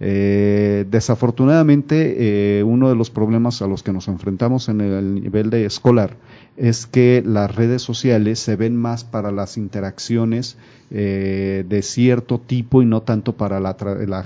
Eh, 0.00 0.84
desafortunadamente, 0.90 2.58
eh, 2.58 2.62
uno 2.62 2.88
de 2.88 2.96
los 2.96 3.10
problemas 3.10 3.62
a 3.62 3.66
los 3.66 3.82
que 3.82 3.92
nos 3.92 4.08
enfrentamos 4.08 4.68
en 4.68 4.80
el 4.80 5.14
nivel 5.22 5.50
de 5.50 5.64
escolar 5.66 6.16
es 6.56 6.86
que 6.86 7.22
las 7.26 7.54
redes 7.54 7.82
sociales 7.82 8.38
se 8.38 8.54
ven 8.56 8.76
más 8.76 9.02
para 9.04 9.32
las 9.32 9.56
interacciones 9.56 10.56
eh, 10.90 11.64
de 11.68 11.82
cierto 11.82 12.38
tipo 12.38 12.82
y 12.82 12.86
no 12.86 13.02
tanto 13.02 13.36
para 13.36 13.58
la, 13.58 13.76
la- 14.06 14.24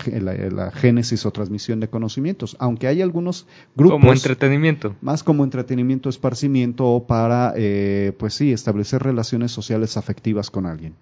la 0.50 0.70
génesis 0.70 1.24
o 1.24 1.30
transmisión 1.30 1.80
de 1.80 1.88
conocimientos, 1.88 2.56
aunque 2.58 2.86
hay 2.86 3.00
algunos 3.00 3.46
grupos 3.76 4.00
Como 4.00 4.12
entretenimiento. 4.12 4.94
más 5.00 5.22
como 5.22 5.44
entretenimiento, 5.44 6.08
esparcimiento 6.10 6.86
o 6.86 7.06
para, 7.06 7.54
eh, 7.56 8.12
pues 8.18 8.34
sí, 8.34 8.52
establecer 8.52 9.02
relaciones 9.02 9.52
sociales 9.52 9.96
afectivas 9.96 10.50
con 10.50 10.66
alguien 10.66 10.94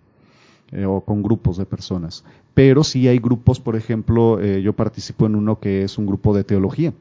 eh, 0.73 0.85
o 0.85 1.01
con 1.01 1.23
grupos 1.23 1.57
de 1.57 1.67
personas. 1.67 2.25
Pero 2.55 2.85
sí 2.85 3.07
hay 3.09 3.19
grupos, 3.19 3.61
por 3.61 3.77
ejemplo, 3.77 4.41
eh, 4.41 4.63
yo 4.63 4.73
participo 4.73 5.27
en 5.27 5.35
uno 5.35 5.61
que 5.61 5.85
es 5.85 5.99
un 5.99 6.07
grupo 6.07 6.35
de 6.35 6.45
teología 6.45 6.93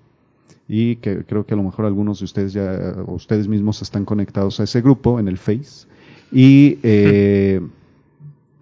y 0.68 0.98
que 0.98 1.24
creo 1.26 1.46
que 1.46 1.54
a 1.54 1.58
lo 1.58 1.64
mejor 1.64 1.86
algunos 1.86 2.20
de 2.20 2.26
ustedes 2.26 2.54
ya, 2.54 2.96
o 3.06 3.14
ustedes 3.14 3.48
mismos 3.48 3.82
están 3.82 4.06
conectados 4.06 4.60
a 4.60 4.64
ese 4.64 4.82
grupo 4.82 5.20
en 5.20 5.28
el 5.28 5.38
Face 5.38 5.88
y 6.32 6.80
eh, 6.84 7.62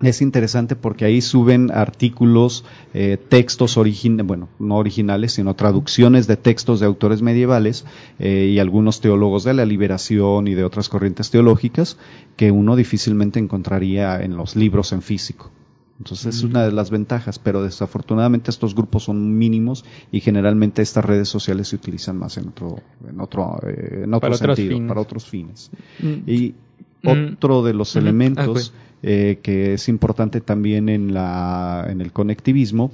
es 0.04 0.22
interesante 0.22 0.76
porque 0.76 1.06
ahí 1.06 1.22
suben 1.22 1.72
artículos, 1.72 2.66
eh, 2.94 3.18
textos 3.30 3.78
originales, 3.78 4.28
bueno, 4.28 4.50
no 4.60 4.78
originales, 4.78 5.34
sino 5.34 5.56
traducciones 5.56 6.28
de 6.28 6.38
textos 6.38 6.80
de 6.80 6.86
autores 6.86 7.22
medievales 7.22 7.86
eh, 8.20 8.52
y 8.54 8.60
algunos 8.60 9.02
teólogos 9.02 9.44
de 9.44 9.54
la 9.54 9.66
liberación 9.66 10.48
y 10.48 10.54
de 10.54 10.64
otras 10.64 10.90
corrientes 10.90 11.32
teológicas 11.32 11.98
que 12.36 12.52
uno 12.52 12.76
difícilmente 12.76 13.40
encontraría 13.40 14.22
en 14.22 14.36
los 14.36 14.56
libros 14.56 14.92
en 14.92 15.02
físico. 15.02 15.52
Entonces 16.00 16.36
es 16.36 16.44
una 16.44 16.64
de 16.66 16.72
las 16.72 16.90
ventajas, 16.90 17.40
pero 17.40 17.64
desafortunadamente 17.64 18.50
estos 18.50 18.74
grupos 18.76 19.04
son 19.04 19.38
mínimos 19.38 19.86
y 20.12 20.22
generalmente 20.22 20.82
estas 20.82 21.06
redes 21.06 21.30
sociales 21.30 21.68
se 21.70 21.76
utilizan 21.76 22.18
más 22.18 22.36
en 22.38 22.50
otro, 22.50 22.80
en 23.08 23.22
otro, 23.22 23.60
eh, 23.66 24.02
en 24.04 24.14
otro 24.14 24.32
Para 24.32 24.56
sentido, 24.56 24.88
para 24.88 25.02
otros 25.02 25.30
fines. 25.30 25.72
Mm, 26.00 26.30
Y 26.30 26.56
Mm. 27.04 27.34
Otro 27.34 27.64
de 27.64 27.74
los 27.74 27.96
Ujú. 27.96 28.00
elementos 28.06 28.74
Ah, 28.74 28.80
eh, 29.04 29.40
que 29.44 29.74
es 29.74 29.90
importante 29.90 30.40
también 30.40 30.88
en, 30.88 31.14
la, 31.14 31.86
en 31.90 32.00
el 32.00 32.14
conectivismo 32.14 32.92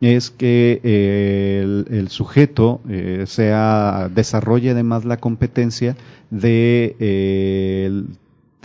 es 0.00 0.30
que 0.30 0.80
eh, 0.84 1.60
el, 1.64 1.86
el 1.90 2.08
sujeto 2.08 2.80
eh, 2.88 3.24
sea 3.26 4.08
desarrolle 4.14 4.70
además 4.70 5.04
la 5.04 5.16
competencia 5.16 5.96
de, 6.30 6.94
eh, 7.00 8.04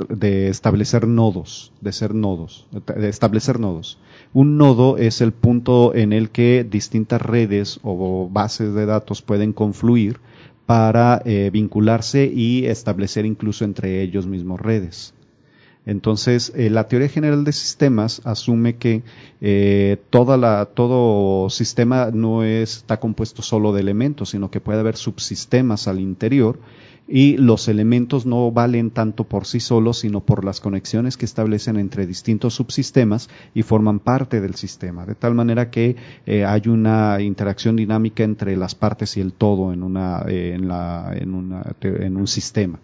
de 0.09 0.49
establecer 0.49 1.07
nodos, 1.07 1.71
de 1.81 1.91
ser 1.91 2.13
nodos, 2.13 2.67
de 2.95 3.09
establecer 3.09 3.59
nodos. 3.59 3.97
Un 4.31 4.57
nodo 4.57 4.97
es 4.97 5.21
el 5.21 5.31
punto 5.31 5.95
en 5.95 6.13
el 6.13 6.29
que 6.29 6.63
distintas 6.69 7.21
redes 7.21 7.79
o 7.81 8.29
bases 8.31 8.75
de 8.75 8.85
datos 8.85 9.23
pueden 9.23 9.53
confluir 9.53 10.19
para 10.66 11.22
eh, 11.26 11.49
vincularse 11.51 12.26
y 12.26 12.66
establecer 12.66 13.26
incluso 13.26 13.66
entre 13.66 14.01
ellos 14.01 14.28
mismos 14.28 14.59
redes. 14.59 15.14
Entonces, 15.86 16.53
eh, 16.55 16.69
la 16.69 16.88
teoría 16.88 17.09
general 17.09 17.43
de 17.43 17.51
sistemas 17.51 18.21
asume 18.25 18.77
que 18.77 19.03
eh, 19.41 19.97
toda 20.09 20.38
la, 20.38 20.65
todo 20.73 21.49
sistema 21.49 22.09
no 22.13 22.43
es- 22.43 22.77
está 22.77 22.99
compuesto 22.99 23.41
solo 23.41 23.73
de 23.73 23.81
elementos, 23.81 24.29
sino 24.29 24.49
que 24.49 24.61
puede 24.61 24.79
haber 24.79 24.95
subsistemas 24.95 25.88
al 25.88 25.99
interior 25.99 26.59
y 27.05 27.36
los 27.36 27.67
elementos 27.67 28.25
no 28.25 28.49
valen 28.51 28.89
tanto 28.89 29.25
por 29.25 29.45
sí 29.45 29.59
solos, 29.59 29.99
sino 29.99 30.21
por 30.21 30.45
las 30.45 30.61
conexiones 30.61 31.17
que 31.17 31.25
establecen 31.25 31.75
entre 31.75 32.07
distintos 32.07 32.53
subsistemas 32.55 33.29
y 33.53 33.63
forman 33.63 33.99
parte 33.99 34.39
del 34.39 34.55
sistema, 34.55 35.05
de 35.05 35.15
tal 35.15 35.36
manera 35.36 35.69
que 35.69 35.97
eh, 36.25 36.45
hay 36.45 36.61
una 36.67 37.19
interacción 37.21 37.75
dinámica 37.75 38.23
entre 38.23 38.55
las 38.55 38.73
partes 38.75 39.17
y 39.17 39.21
el 39.21 39.34
todo 39.34 39.73
en, 39.73 39.84
una, 39.84 40.23
en, 40.27 40.69
la, 40.69 41.11
en, 41.13 41.34
una, 41.36 41.75
en 41.81 42.15
un 42.15 42.27
sistema. 42.27 42.79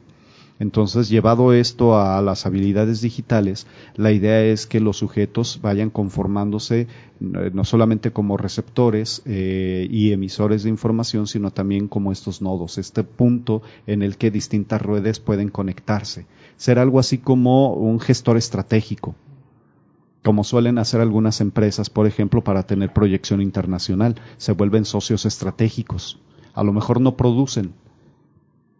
Entonces, 0.59 1.07
llevado 1.07 1.53
esto 1.53 1.97
a 1.97 2.21
las 2.21 2.45
habilidades 2.45 2.99
digitales, 2.99 3.65
la 3.95 4.11
idea 4.11 4.43
es 4.43 4.67
que 4.67 4.81
los 4.81 4.97
sujetos 4.97 5.59
vayan 5.61 5.89
conformándose 5.89 6.81
eh, 6.81 7.51
no 7.53 7.63
solamente 7.63 8.11
como 8.11 8.35
receptores 8.35 9.21
eh, 9.25 9.87
y 9.89 10.11
emisores 10.11 10.63
de 10.63 10.69
información, 10.69 11.27
sino 11.27 11.51
también 11.51 11.87
como 11.87 12.11
estos 12.11 12.41
nodos, 12.41 12.77
este 12.77 13.05
punto 13.05 13.61
en 13.87 14.03
el 14.03 14.17
que 14.17 14.31
distintas 14.31 14.81
redes 14.81 15.21
pueden 15.21 15.47
conectarse. 15.47 16.25
Ser 16.57 16.77
algo 16.77 16.99
así 16.99 17.19
como 17.19 17.73
un 17.73 18.01
gestor 18.01 18.35
estratégico, 18.35 19.15
como 20.25 20.43
suelen 20.43 20.77
hacer 20.77 20.99
algunas 20.99 21.39
empresas, 21.39 21.89
por 21.89 22.05
ejemplo, 22.05 22.43
para 22.43 22.63
tener 22.63 22.91
proyección 22.91 23.41
internacional. 23.41 24.15
Se 24.37 24.51
vuelven 24.51 24.83
socios 24.83 25.25
estratégicos. 25.25 26.19
A 26.53 26.63
lo 26.63 26.73
mejor 26.73 26.99
no 26.99 27.15
producen, 27.15 27.73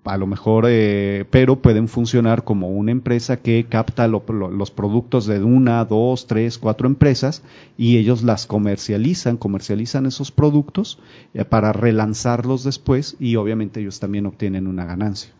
a 0.06 0.18
lo 0.18 0.26
mejor, 0.28 0.66
eh, 0.68 1.26
pero 1.30 1.62
pueden 1.62 1.88
funcionar 1.88 2.43
como 2.43 2.70
una 2.70 2.91
empresa 2.91 3.38
que 3.38 3.66
capta 3.66 4.08
lo- 4.08 4.24
lo- 4.28 4.50
los 4.50 4.72
productos 4.72 5.26
de 5.26 5.43
una, 5.43 5.84
dos, 5.86 6.26
tres, 6.28 6.58
cuatro 6.58 6.88
empresas 6.88 7.43
y 7.78 7.97
ellos 7.97 8.24
las 8.24 8.45
comercializan, 8.47 9.38
comercializan 9.38 10.06
esos 10.06 10.32
productos 10.32 11.00
eh, 11.34 11.45
para 11.45 11.74
relanzarlos 11.74 12.64
después 12.64 13.18
y 13.20 13.36
obviamente 13.36 13.82
ellos 13.82 14.00
también 14.00 14.26
obtienen 14.26 14.68
una 14.68 14.86
ganancia. 14.86 15.32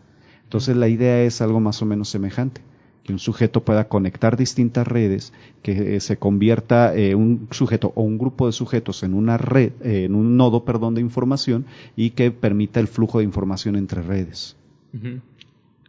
Entonces 0.44 0.76
la 0.76 0.88
idea 0.88 1.22
es 1.22 1.40
algo 1.40 1.60
más 1.60 1.80
o 1.82 1.86
menos 1.86 2.08
semejante 2.08 2.60
que 3.04 3.12
un 3.12 3.18
sujeto 3.18 3.62
pueda 3.62 3.88
conectar 3.88 4.36
distintas 4.36 4.86
redes, 4.86 5.32
que 5.62 5.96
eh, 5.96 6.00
se 6.00 6.18
convierta 6.18 6.94
eh, 6.94 7.14
un 7.14 7.48
sujeto 7.50 7.92
o 7.94 8.02
un 8.02 8.18
grupo 8.18 8.46
de 8.46 8.52
sujetos 8.52 9.02
en 9.02 9.14
una 9.14 9.38
red, 9.38 9.72
eh, 9.82 10.04
en 10.04 10.14
un 10.14 10.36
nodo, 10.36 10.64
perdón, 10.64 10.94
de 10.94 11.00
información 11.00 11.66
y 11.96 12.10
que 12.10 12.30
permita 12.30 12.80
el 12.80 12.88
flujo 12.88 13.18
de 13.18 13.24
información 13.24 13.76
entre 13.76 14.02
redes. 14.02 14.56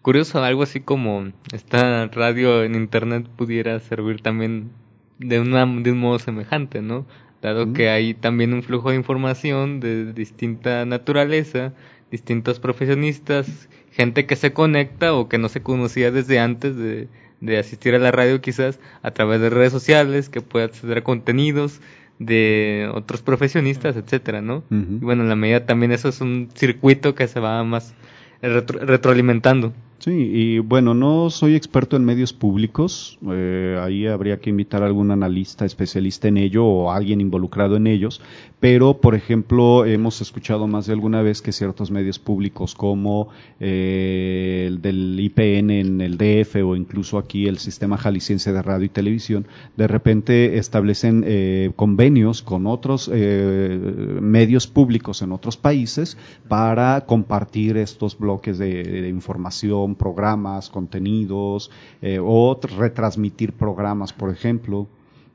Curioso, 0.02 0.44
algo 0.44 0.64
así 0.64 0.80
como 0.80 1.32
esta 1.54 2.08
radio 2.08 2.64
en 2.64 2.76
internet 2.76 3.28
pudiera 3.36 3.80
servir 3.80 4.22
también 4.22 4.72
de, 5.20 5.40
una, 5.40 5.66
de 5.66 5.92
un 5.92 6.00
modo 6.00 6.20
semejante, 6.20 6.82
¿no? 6.82 7.06
Dado 7.42 7.74
que 7.74 7.90
hay 7.90 8.14
también 8.14 8.54
un 8.54 8.62
flujo 8.62 8.92
de 8.92 8.96
información 8.96 9.80
de 9.80 10.14
distinta 10.14 10.86
naturaleza, 10.86 11.74
distintos 12.12 12.60
profesionistas, 12.60 13.68
gente 14.02 14.26
que 14.26 14.36
se 14.36 14.52
conecta 14.54 15.14
o 15.14 15.28
que 15.30 15.38
no 15.38 15.48
se 15.50 15.62
conocía 15.62 16.12
desde 16.12 16.40
antes 16.40 16.76
de, 16.76 17.08
de 17.40 17.58
asistir 17.58 17.96
a 17.96 18.00
la 18.00 18.12
radio 18.12 18.42
quizás 18.42 18.80
a 19.02 19.12
través 19.12 19.40
de 19.42 19.50
redes 19.50 19.72
sociales, 19.72 20.30
que 20.30 20.42
puede 20.42 20.66
acceder 20.66 20.98
a 21.00 21.04
contenidos 21.04 21.80
de 22.20 22.90
otros 22.94 23.22
profesionistas, 23.24 23.96
etcétera, 23.96 24.42
¿no? 24.42 24.64
Y 25.02 25.04
bueno, 25.06 25.24
en 25.24 25.30
la 25.30 25.36
medida 25.36 25.66
también 25.66 25.92
eso 25.92 26.10
es 26.10 26.22
un 26.22 26.50
circuito 26.54 27.16
que 27.16 27.28
se 27.28 27.40
va 27.40 27.64
más 27.64 27.96
retro- 28.44 28.80
retroalimentando. 28.80 29.74
Sí, 30.04 30.32
y 30.34 30.58
bueno, 30.58 30.96
no 30.96 31.30
soy 31.30 31.54
experto 31.54 31.96
en 31.96 32.04
medios 32.04 32.34
públicos, 32.34 33.20
eh, 33.32 33.80
ahí 33.80 34.08
habría 34.08 34.40
que 34.40 34.50
invitar 34.50 34.82
a 34.82 34.88
algún 34.88 35.12
analista 35.12 35.64
especialista 35.64 36.28
en 36.28 36.38
ello 36.38 36.66
o 36.66 36.92
alguien 36.92 37.22
involucrado 37.22 37.76
en 37.76 37.86
ellos, 37.86 38.20
pero 38.60 39.00
por 39.00 39.14
ejemplo 39.14 39.86
hemos 39.86 40.20
escuchado 40.22 40.66
más 40.66 40.88
de 40.88 40.94
alguna 40.94 41.22
vez 41.22 41.44
que 41.44 41.52
ciertos 41.52 41.92
medios 41.92 42.18
públicos 42.18 42.74
como 42.74 43.30
eh, 43.60 44.66
el 44.68 44.82
del 44.82 45.20
IPN 45.20 45.70
en 45.70 46.02
el 46.02 46.18
DF 46.18 46.56
o 46.64 46.76
incluso 46.76 47.20
aquí 47.20 47.46
el 47.46 47.60
Sistema 47.60 47.98
Jalisciense 47.98 48.52
de 48.54 48.62
Radio 48.64 48.86
y 48.86 48.90
Televisión, 48.90 49.46
de 49.78 49.88
repente 49.88 50.58
establecen 50.58 51.24
eh, 51.28 51.74
convenios 51.76 52.42
con 52.42 52.66
otros 52.66 53.08
eh, 53.14 54.18
medios 54.20 54.66
públicos 54.66 55.22
en 55.22 55.32
otros 55.32 55.58
países 55.58 56.18
para 56.48 57.06
compartir 57.06 57.78
estos 57.78 58.18
bloques 58.18 58.58
de, 58.58 58.84
de 58.84 59.10
información, 59.10 59.91
programas, 59.96 60.70
contenidos, 60.70 61.72
eh, 62.02 62.20
o 62.22 62.60
tr- 62.60 62.76
retransmitir 62.78 63.54
programas, 63.54 64.14
por 64.14 64.30
ejemplo, 64.30 64.88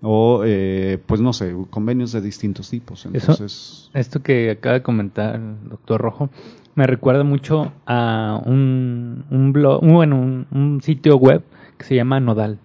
o 0.03 0.43
eh, 0.45 0.99
pues 1.07 1.21
no 1.21 1.33
sé, 1.33 1.55
convenios 1.71 2.13
de 2.13 2.21
distintos 2.21 2.71
tipos. 2.71 3.07
Entonces, 3.07 3.91
Esto 3.95 4.23
que 4.23 4.51
acaba 4.51 4.75
de 4.75 4.83
comentar 4.83 5.37
el 5.37 5.69
doctor 5.69 6.01
Rojo 6.01 6.31
me 6.75 6.87
recuerda 6.87 7.25
mucho 7.25 7.73
a 7.87 8.41
un, 8.45 9.25
un 9.31 9.53
blog, 9.53 9.83
bueno, 9.83 10.21
un, 10.21 10.47
un 10.51 10.83
sitio 10.83 11.17
web 11.17 11.43
que 11.79 11.85
se 11.85 11.95
llama 11.95 12.21
Nodal. 12.21 12.59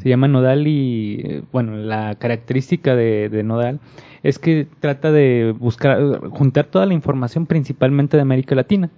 Se 0.00 0.10
llama 0.10 0.28
Nodal 0.28 0.66
y, 0.66 1.20
eh, 1.24 1.42
bueno, 1.50 1.74
la 1.76 2.16
característica 2.16 2.94
de, 2.94 3.30
de 3.30 3.42
Nodal 3.44 3.80
es 4.22 4.38
que 4.38 4.66
trata 4.78 5.10
de 5.10 5.54
buscar, 5.58 6.20
juntar 6.28 6.66
toda 6.66 6.84
la 6.84 6.92
información 6.92 7.46
principalmente 7.46 8.18
de 8.18 8.22
América 8.22 8.54
Latina 8.54 8.90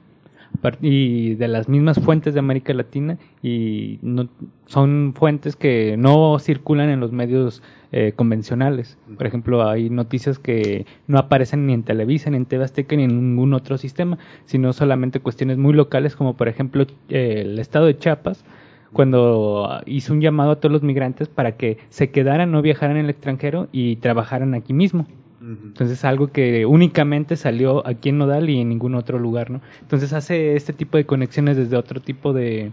y 0.81 1.35
de 1.35 1.49
las 1.49 1.69
mismas 1.69 1.99
fuentes 2.01 2.35
de 2.35 2.41
América 2.41 2.73
Latina 2.75 3.19
y 3.43 3.99
no, 4.03 4.29
son 4.67 5.15
fuentes 5.17 5.57
que 5.57 5.97
no 5.97 6.39
circulan 6.39 6.91
en 6.91 7.01
los 7.01 7.13
medios 7.13 7.63
eh, 7.93 8.13
convencionales. 8.15 8.99
Por 9.17 9.27
ejemplo, 9.27 9.69
hay 9.69 9.91
noticias 9.91 10.39
que 10.39 10.87
no 11.07 11.19
aparecen 11.19 11.67
ni 11.67 11.73
en 11.73 11.83
Televisa, 11.83 12.31
ni 12.31 12.37
en 12.37 12.47
TV 12.47 12.67
ni 12.97 13.05
en 13.05 13.31
ningún 13.31 13.55
otro 13.55 13.79
sistema, 13.79 14.19
sino 14.45 14.73
solamente 14.73 15.21
cuestiones 15.21 15.59
muy 15.59 15.73
locales 15.73 16.17
como 16.17 16.37
por 16.37 16.49
ejemplo 16.49 16.87
eh, 17.09 17.43
el 17.45 17.59
estado 17.59 17.87
de 17.87 17.99
Chiapas 17.99 18.45
cuando 18.93 19.83
hizo 19.85 20.13
un 20.13 20.21
llamado 20.21 20.53
a 20.53 20.57
todos 20.57 20.73
los 20.73 20.83
migrantes 20.83 21.29
para 21.29 21.57
que 21.57 21.77
se 21.91 22.11
quedaran, 22.11 22.51
no 22.51 22.63
viajaran 22.63 22.97
en 22.97 23.05
el 23.05 23.11
extranjero 23.11 23.69
y 23.71 23.97
trabajaran 23.97 24.55
aquí 24.55 24.73
mismo. 24.73 25.07
Entonces 25.47 26.05
algo 26.05 26.29
que 26.29 26.67
únicamente 26.67 27.37
salió 27.37 27.87
aquí 27.87 28.09
en 28.09 28.19
Nodal 28.19 28.51
y 28.51 28.61
en 28.61 28.69
ningún 28.69 28.95
otro 28.97 29.19
lugar, 29.19 29.51
¿no? 29.51 29.61
Entonces 29.81 30.13
hace 30.13 30.57
este 30.57 30.73
tipo 30.73 30.97
de 30.97 31.07
conexiones 31.07 31.57
desde 31.57 31.77
otro 31.77 32.01
tipo 32.01 32.33
de, 32.33 32.73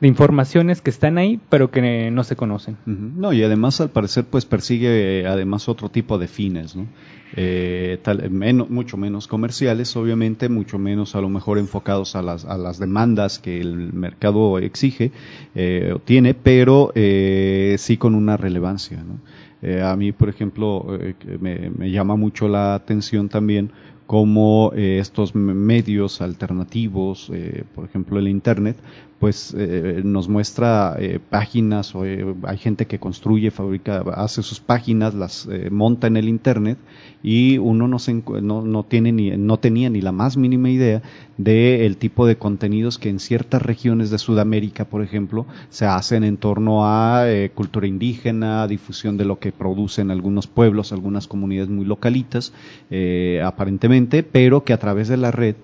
de 0.00 0.08
informaciones 0.08 0.80
que 0.80 0.90
están 0.90 1.18
ahí, 1.18 1.38
pero 1.50 1.70
que 1.70 2.10
no 2.10 2.24
se 2.24 2.34
conocen. 2.36 2.76
No, 2.86 3.32
y 3.32 3.42
además 3.42 3.80
al 3.82 3.90
parecer 3.90 4.24
pues 4.30 4.46
persigue 4.46 5.20
eh, 5.20 5.26
además 5.26 5.68
otro 5.68 5.90
tipo 5.90 6.16
de 6.18 6.26
fines, 6.28 6.74
¿no? 6.74 6.86
Eh, 7.34 7.98
tal- 8.02 8.30
meno- 8.30 8.66
mucho 8.70 8.96
menos 8.96 9.26
comerciales, 9.26 9.94
obviamente, 9.96 10.48
mucho 10.48 10.78
menos 10.78 11.16
a 11.16 11.20
lo 11.20 11.28
mejor 11.28 11.58
enfocados 11.58 12.16
a 12.16 12.22
las, 12.22 12.44
a 12.46 12.56
las 12.56 12.78
demandas 12.78 13.38
que 13.40 13.60
el 13.60 13.92
mercado 13.92 14.58
exige 14.58 15.10
eh, 15.54 15.92
o 15.94 15.98
tiene, 15.98 16.32
pero 16.34 16.92
eh, 16.94 17.74
sí 17.78 17.96
con 17.98 18.14
una 18.14 18.36
relevancia, 18.38 18.98
¿no? 19.02 19.18
Eh, 19.62 19.82
a 19.82 19.96
mí, 19.96 20.12
por 20.12 20.28
ejemplo, 20.28 20.86
eh, 21.00 21.14
me, 21.40 21.70
me 21.70 21.90
llama 21.90 22.16
mucho 22.16 22.48
la 22.48 22.74
atención 22.74 23.28
también 23.28 23.72
cómo 24.06 24.72
eh, 24.74 24.98
estos 25.00 25.34
medios 25.34 26.20
alternativos, 26.20 27.30
eh, 27.32 27.64
por 27.74 27.84
ejemplo 27.84 28.18
el 28.18 28.28
Internet, 28.28 28.76
pues 29.18 29.54
eh, 29.56 30.02
nos 30.04 30.28
muestra 30.28 30.96
eh, 30.98 31.18
páginas 31.18 31.94
o 31.94 32.04
eh, 32.04 32.34
hay 32.42 32.58
gente 32.58 32.86
que 32.86 32.98
construye, 32.98 33.50
fabrica, 33.50 34.04
hace 34.14 34.42
sus 34.42 34.60
páginas, 34.60 35.14
las 35.14 35.48
eh, 35.50 35.70
monta 35.70 36.06
en 36.06 36.16
el 36.16 36.28
Internet 36.28 36.78
y 37.22 37.58
uno 37.58 37.88
no, 37.88 37.98
se, 37.98 38.14
no, 38.14 38.62
no, 38.62 38.82
tiene 38.84 39.12
ni, 39.12 39.30
no 39.30 39.58
tenía 39.58 39.90
ni 39.90 40.00
la 40.00 40.12
más 40.12 40.36
mínima 40.36 40.70
idea 40.70 41.02
del 41.38 41.96
tipo 41.96 42.26
de 42.26 42.36
contenidos 42.36 42.98
que 42.98 43.08
en 43.08 43.18
ciertas 43.20 43.62
regiones 43.62 44.10
de 44.10 44.18
Sudamérica, 44.18 44.84
por 44.84 45.02
ejemplo, 45.02 45.46
se 45.68 45.86
hacen 45.86 46.24
en 46.24 46.36
torno 46.36 46.86
a 46.86 47.24
eh, 47.26 47.50
cultura 47.54 47.86
indígena, 47.86 48.66
difusión 48.66 49.16
de 49.16 49.24
lo 49.24 49.38
que 49.38 49.52
producen 49.52 50.10
algunos 50.10 50.46
pueblos, 50.46 50.92
algunas 50.92 51.26
comunidades 51.26 51.68
muy 51.68 51.84
localitas, 51.84 52.52
eh, 52.90 53.42
aparentemente, 53.44 54.22
pero 54.22 54.64
que 54.64 54.72
a 54.72 54.78
través 54.78 55.08
de 55.08 55.16
la 55.16 55.30
red 55.30 55.56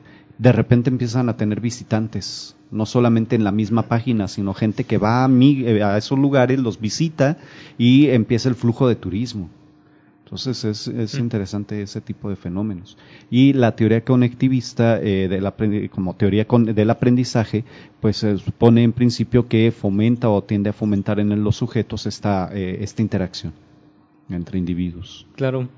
de 0.43 0.53
repente 0.53 0.91
empiezan 0.91 1.29
a 1.29 1.37
tener 1.37 1.61
visitantes, 1.61 2.57
no 2.73 2.85
solamente 2.85 3.37
en 3.37 3.45
la 3.45 3.53
misma 3.53 3.83
página, 3.85 4.27
sino 4.27 4.55
gente 4.55 4.83
que 4.85 4.99
va 4.99 5.23
a, 5.25 5.29
mi- 5.29 5.63
eh, 5.65 5.83
a 5.85 5.97
esos 5.97 6.19
lugares, 6.19 6.59
los 6.59 6.81
visita 6.81 7.37
y 7.79 8.09
empieza 8.09 8.49
el 8.49 8.57
flujo 8.57 8.89
de 8.89 8.97
turismo. 8.97 9.49
Entonces 10.25 10.65
es, 10.65 10.89
es 10.89 11.15
interesante 11.19 11.83
ese 11.83 12.01
tipo 12.01 12.31
de 12.31 12.37
fenómenos. 12.37 12.97
Y 13.31 13.53
la 13.53 13.77
teoría 13.77 14.03
conectivista 14.03 14.99
eh, 15.01 15.29
del 15.29 15.91
como 15.91 16.15
teoría 16.17 16.47
con- 16.47 16.65
del 16.65 16.91
aprendizaje, 16.91 17.65
pues 18.01 18.17
se 18.17 18.37
supone 18.39 18.83
en 18.83 18.93
principio 18.93 19.47
que 19.47 19.71
fomenta 19.71 20.29
o 20.31 20.43
tiende 20.43 20.71
a 20.71 20.73
fomentar 20.73 21.21
en 21.21 21.45
los 21.45 21.57
sujetos 21.57 22.07
esta, 22.07 22.49
eh, 22.53 22.79
esta 22.81 23.03
interacción 23.03 23.53
entre 24.31 24.59
individuos. 24.59 25.27
Claro. 25.37 25.69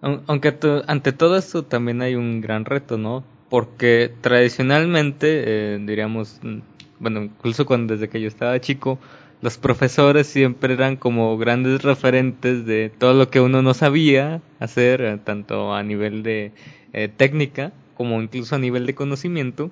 Aun- 0.00 0.22
Aunque 0.28 0.56
ante 0.86 1.12
todo 1.12 1.36
esto 1.36 1.64
también 1.64 2.00
hay 2.00 2.14
un 2.14 2.40
gran 2.40 2.64
reto, 2.64 2.96
¿no? 2.96 3.24
Porque 3.48 4.12
tradicionalmente, 4.20 5.44
eh, 5.46 5.78
diríamos, 5.80 6.40
mm, 6.42 6.58
bueno, 6.98 7.22
incluso 7.22 7.66
cuando 7.66 7.94
desde 7.94 8.08
que 8.08 8.20
yo 8.20 8.28
estaba 8.28 8.60
chico, 8.60 8.98
los 9.42 9.58
profesores 9.58 10.26
siempre 10.26 10.72
eran 10.72 10.96
como 10.96 11.36
grandes 11.36 11.82
referentes 11.82 12.64
de 12.64 12.90
todo 12.96 13.12
lo 13.12 13.28
que 13.28 13.40
uno 13.40 13.60
no 13.60 13.74
sabía 13.74 14.40
hacer, 14.58 15.02
eh, 15.02 15.18
tanto 15.22 15.74
a 15.74 15.82
nivel 15.82 16.22
de 16.22 16.52
eh, 16.94 17.08
técnica 17.14 17.72
como 17.94 18.22
incluso 18.22 18.54
a 18.54 18.58
nivel 18.58 18.86
de 18.86 18.94
conocimiento. 18.94 19.70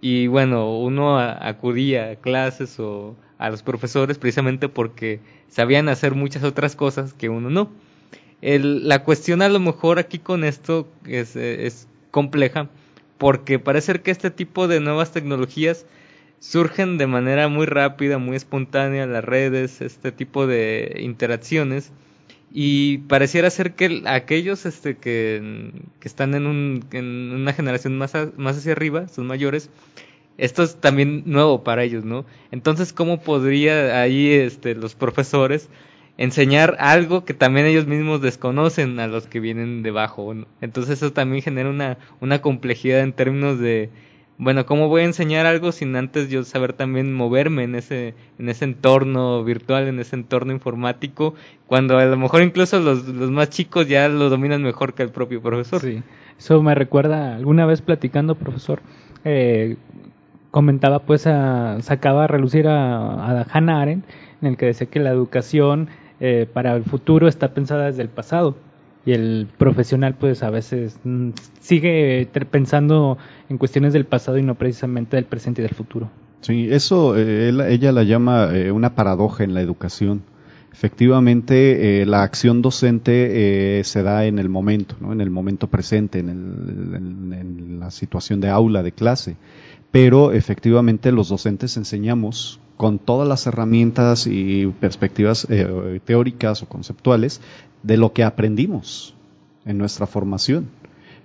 Y 0.00 0.28
bueno, 0.28 0.78
uno 0.78 1.18
acudía 1.18 2.12
a 2.12 2.16
clases 2.16 2.78
o 2.78 3.16
a 3.38 3.50
los 3.50 3.62
profesores 3.64 4.18
precisamente 4.18 4.68
porque 4.68 5.20
sabían 5.48 5.88
hacer 5.88 6.14
muchas 6.14 6.44
otras 6.44 6.76
cosas 6.76 7.12
que 7.12 7.28
uno 7.28 7.50
no. 7.50 7.70
La 8.40 9.02
cuestión 9.02 9.42
a 9.42 9.48
lo 9.48 9.58
mejor 9.58 9.98
aquí 9.98 10.20
con 10.20 10.44
esto 10.44 10.86
es, 11.04 11.34
es 11.34 11.88
compleja 12.12 12.68
porque 13.18 13.58
parece 13.58 13.86
ser 13.86 14.02
que 14.02 14.10
este 14.10 14.30
tipo 14.30 14.68
de 14.68 14.80
nuevas 14.80 15.12
tecnologías 15.12 15.86
surgen 16.40 16.98
de 16.98 17.06
manera 17.06 17.48
muy 17.48 17.66
rápida, 17.66 18.18
muy 18.18 18.36
espontánea, 18.36 19.06
las 19.06 19.24
redes, 19.24 19.80
este 19.80 20.12
tipo 20.12 20.46
de 20.46 20.98
interacciones 21.00 21.92
y 22.52 22.98
pareciera 23.00 23.50
ser 23.50 23.74
que 23.74 23.86
el- 23.86 24.06
aquellos 24.06 24.66
este, 24.66 24.96
que, 24.98 25.72
que 26.00 26.08
están 26.08 26.34
en, 26.34 26.46
un, 26.46 26.84
en 26.92 27.06
una 27.32 27.52
generación 27.52 27.98
más, 27.98 28.12
más 28.36 28.58
hacia 28.58 28.72
arriba, 28.72 29.08
son 29.08 29.26
mayores, 29.26 29.70
esto 30.38 30.62
es 30.62 30.76
también 30.80 31.24
nuevo 31.26 31.64
para 31.64 31.82
ellos, 31.84 32.04
¿no? 32.04 32.24
Entonces, 32.52 32.92
¿cómo 32.92 33.20
podría 33.20 34.00
ahí 34.00 34.30
este, 34.32 34.74
los 34.74 34.94
profesores 34.94 35.68
enseñar 36.18 36.76
algo 36.78 37.24
que 37.24 37.32
también 37.32 37.66
ellos 37.66 37.86
mismos 37.86 38.20
desconocen 38.20 39.00
a 39.00 39.06
los 39.06 39.26
que 39.26 39.40
vienen 39.40 39.82
debajo? 39.82 40.34
Entonces, 40.60 40.98
eso 41.02 41.12
también 41.12 41.42
genera 41.42 41.70
una, 41.70 41.96
una 42.20 42.40
complejidad 42.42 43.00
en 43.00 43.12
términos 43.14 43.58
de, 43.58 43.88
bueno, 44.36 44.66
¿cómo 44.66 44.88
voy 44.88 45.02
a 45.02 45.04
enseñar 45.06 45.46
algo 45.46 45.72
sin 45.72 45.96
antes 45.96 46.28
yo 46.28 46.44
saber 46.44 46.72
también 46.72 47.14
moverme 47.14 47.64
en 47.64 47.74
ese, 47.74 48.14
en 48.38 48.48
ese 48.48 48.64
entorno 48.66 49.42
virtual, 49.44 49.88
en 49.88 49.98
ese 49.98 50.16
entorno 50.16 50.52
informático, 50.52 51.34
cuando 51.66 51.98
a 51.98 52.04
lo 52.04 52.16
mejor 52.16 52.42
incluso 52.42 52.78
los, 52.80 53.06
los 53.08 53.30
más 53.30 53.50
chicos 53.50 53.88
ya 53.88 54.08
lo 54.08 54.28
dominan 54.28 54.62
mejor 54.62 54.94
que 54.94 55.02
el 55.02 55.10
propio 55.10 55.40
profesor? 55.40 55.80
Sí, 55.80 56.02
eso 56.38 56.62
me 56.62 56.74
recuerda, 56.74 57.34
alguna 57.36 57.66
vez 57.66 57.80
platicando, 57.82 58.34
profesor, 58.36 58.80
eh, 59.24 59.76
comentaba, 60.50 61.00
pues, 61.00 61.26
a- 61.26 61.78
sacaba 61.82 62.24
a 62.24 62.26
relucir 62.26 62.68
a, 62.68 63.40
a 63.40 63.46
Hannah 63.50 63.80
Arendt, 63.82 64.04
en 64.40 64.48
el 64.48 64.56
que 64.56 64.66
decía 64.66 64.86
que 64.86 65.00
la 65.00 65.10
educación 65.10 65.88
eh, 66.20 66.46
para 66.52 66.74
el 66.76 66.84
futuro 66.84 67.28
está 67.28 67.52
pensada 67.54 67.86
desde 67.86 68.02
el 68.02 68.08
pasado. 68.08 68.56
Y 69.06 69.12
el 69.12 69.46
profesional, 69.56 70.16
pues, 70.18 70.42
a 70.42 70.50
veces 70.50 70.98
mm, 71.04 71.30
sigue 71.60 72.28
pensando 72.50 73.16
en 73.48 73.56
cuestiones 73.56 73.92
del 73.92 74.04
pasado 74.04 74.36
y 74.38 74.42
no 74.42 74.54
precisamente 74.56 75.16
del 75.16 75.24
presente 75.24 75.62
y 75.62 75.64
del 75.64 75.74
futuro. 75.74 76.10
Sí, 76.42 76.68
eso 76.70 77.16
eh, 77.16 77.50
ella 77.70 77.90
la 77.92 78.02
llama 78.02 78.50
eh, 78.52 78.70
una 78.70 78.94
paradoja 78.94 79.44
en 79.44 79.54
la 79.54 79.60
educación. 79.62 80.22
Efectivamente, 80.72 82.02
eh, 82.02 82.06
la 82.06 82.22
acción 82.22 82.62
docente 82.62 83.78
eh, 83.78 83.84
se 83.84 84.02
da 84.02 84.26
en 84.26 84.38
el 84.38 84.48
momento, 84.48 84.94
¿no? 85.00 85.12
en 85.12 85.20
el 85.20 85.30
momento 85.30 85.66
presente, 85.68 86.18
en, 86.18 86.28
el- 86.28 87.32
en 87.34 87.80
la 87.80 87.90
situación 87.90 88.40
de 88.40 88.48
aula, 88.48 88.82
de 88.82 88.92
clase. 88.92 89.36
Pero 89.90 90.32
efectivamente 90.32 91.12
los 91.12 91.28
docentes 91.30 91.76
enseñamos 91.76 92.60
con 92.78 93.00
todas 93.00 93.28
las 93.28 93.46
herramientas 93.46 94.28
y 94.28 94.66
perspectivas 94.80 95.48
eh, 95.50 96.00
teóricas 96.04 96.62
o 96.62 96.68
conceptuales 96.68 97.40
de 97.82 97.96
lo 97.96 98.12
que 98.12 98.22
aprendimos 98.22 99.16
en 99.66 99.78
nuestra 99.78 100.06
formación. 100.06 100.70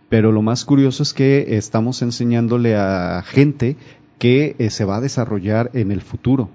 Pero 0.10 0.32
lo 0.32 0.41
más 0.41 0.66
curioso 0.66 1.04
es 1.04 1.14
que 1.14 1.56
estamos 1.56 2.01
enseñándole 2.01 2.76
a 2.76 3.24
gente 3.24 3.78
que 4.18 4.56
eh, 4.58 4.72
se 4.72 4.84
va 4.84 4.97
a 4.97 5.01
desarrollar 5.01 5.70
en 5.76 5.91
el 5.91 6.01
futuro. 6.01 6.49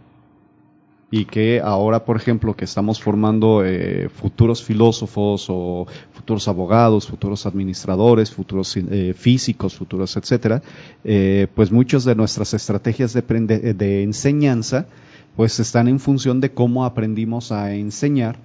Y 1.10 1.24
que 1.24 1.60
ahora, 1.64 2.04
por 2.04 2.16
ejemplo, 2.16 2.54
que 2.54 2.66
estamos 2.66 3.00
formando 3.00 3.64
eh, 3.64 4.10
futuros 4.10 4.62
filósofos 4.62 5.46
o 5.48 5.86
futuros 6.12 6.48
abogados, 6.48 7.06
futuros 7.06 7.46
administradores, 7.46 8.30
futuros 8.30 8.76
eh, 8.76 9.14
físicos, 9.16 9.74
futuros, 9.74 10.16
etcétera, 10.18 10.62
eh, 11.04 11.46
pues 11.54 11.72
muchas 11.72 12.04
de 12.04 12.14
nuestras 12.14 12.52
estrategias 12.52 13.14
de, 13.14 13.22
de 13.22 14.02
enseñanza, 14.02 14.86
pues 15.34 15.58
están 15.60 15.88
en 15.88 15.98
función 15.98 16.40
de 16.40 16.50
cómo 16.50 16.84
aprendimos 16.84 17.52
a 17.52 17.74
enseñar 17.74 18.36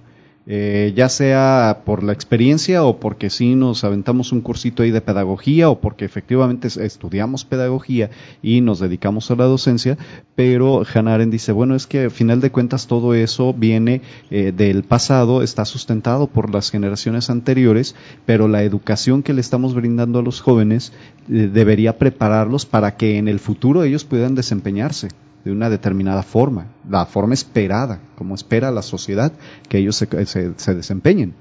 eh, 0.46 0.92
ya 0.94 1.08
sea 1.08 1.80
por 1.86 2.02
la 2.02 2.12
experiencia 2.12 2.84
o 2.84 3.00
porque 3.00 3.30
sí 3.30 3.54
nos 3.54 3.82
aventamos 3.82 4.30
un 4.32 4.42
cursito 4.42 4.82
ahí 4.82 4.90
de 4.90 5.00
pedagogía 5.00 5.70
o 5.70 5.80
porque 5.80 6.04
efectivamente 6.04 6.68
es- 6.68 6.76
estudiamos 6.76 7.44
pedagogía 7.46 8.10
y 8.42 8.60
nos 8.60 8.78
dedicamos 8.78 9.30
a 9.30 9.36
la 9.36 9.44
docencia, 9.44 9.96
pero 10.34 10.82
Hannah 10.92 11.14
Arendt 11.14 11.32
dice, 11.32 11.52
bueno, 11.52 11.74
es 11.74 11.86
que 11.86 12.00
al 12.04 12.10
final 12.10 12.40
de 12.42 12.50
cuentas 12.50 12.86
todo 12.86 13.14
eso 13.14 13.54
viene 13.54 14.02
eh, 14.30 14.52
del 14.54 14.82
pasado, 14.82 15.42
está 15.42 15.64
sustentado 15.64 16.26
por 16.26 16.52
las 16.52 16.70
generaciones 16.70 17.30
anteriores, 17.30 17.94
pero 18.26 18.46
la 18.48 18.62
educación 18.64 19.22
que 19.22 19.32
le 19.32 19.40
estamos 19.40 19.74
brindando 19.74 20.18
a 20.18 20.22
los 20.22 20.40
jóvenes 20.42 20.92
eh, 21.30 21.48
debería 21.52 21.96
prepararlos 21.98 22.66
para 22.66 22.96
que 22.96 23.16
en 23.16 23.28
el 23.28 23.38
futuro 23.40 23.82
ellos 23.84 24.04
puedan 24.04 24.34
desempeñarse 24.34 25.08
de 25.44 25.52
una 25.52 25.68
determinada 25.70 26.22
forma, 26.22 26.68
la 26.88 27.06
forma 27.06 27.34
esperada, 27.34 28.00
como 28.16 28.34
espera 28.34 28.70
la 28.70 28.82
sociedad 28.82 29.32
que 29.68 29.78
ellos 29.78 29.96
se, 29.96 30.26
se- 30.26 30.52
se 30.56 30.74
desempeñen. 30.74 31.34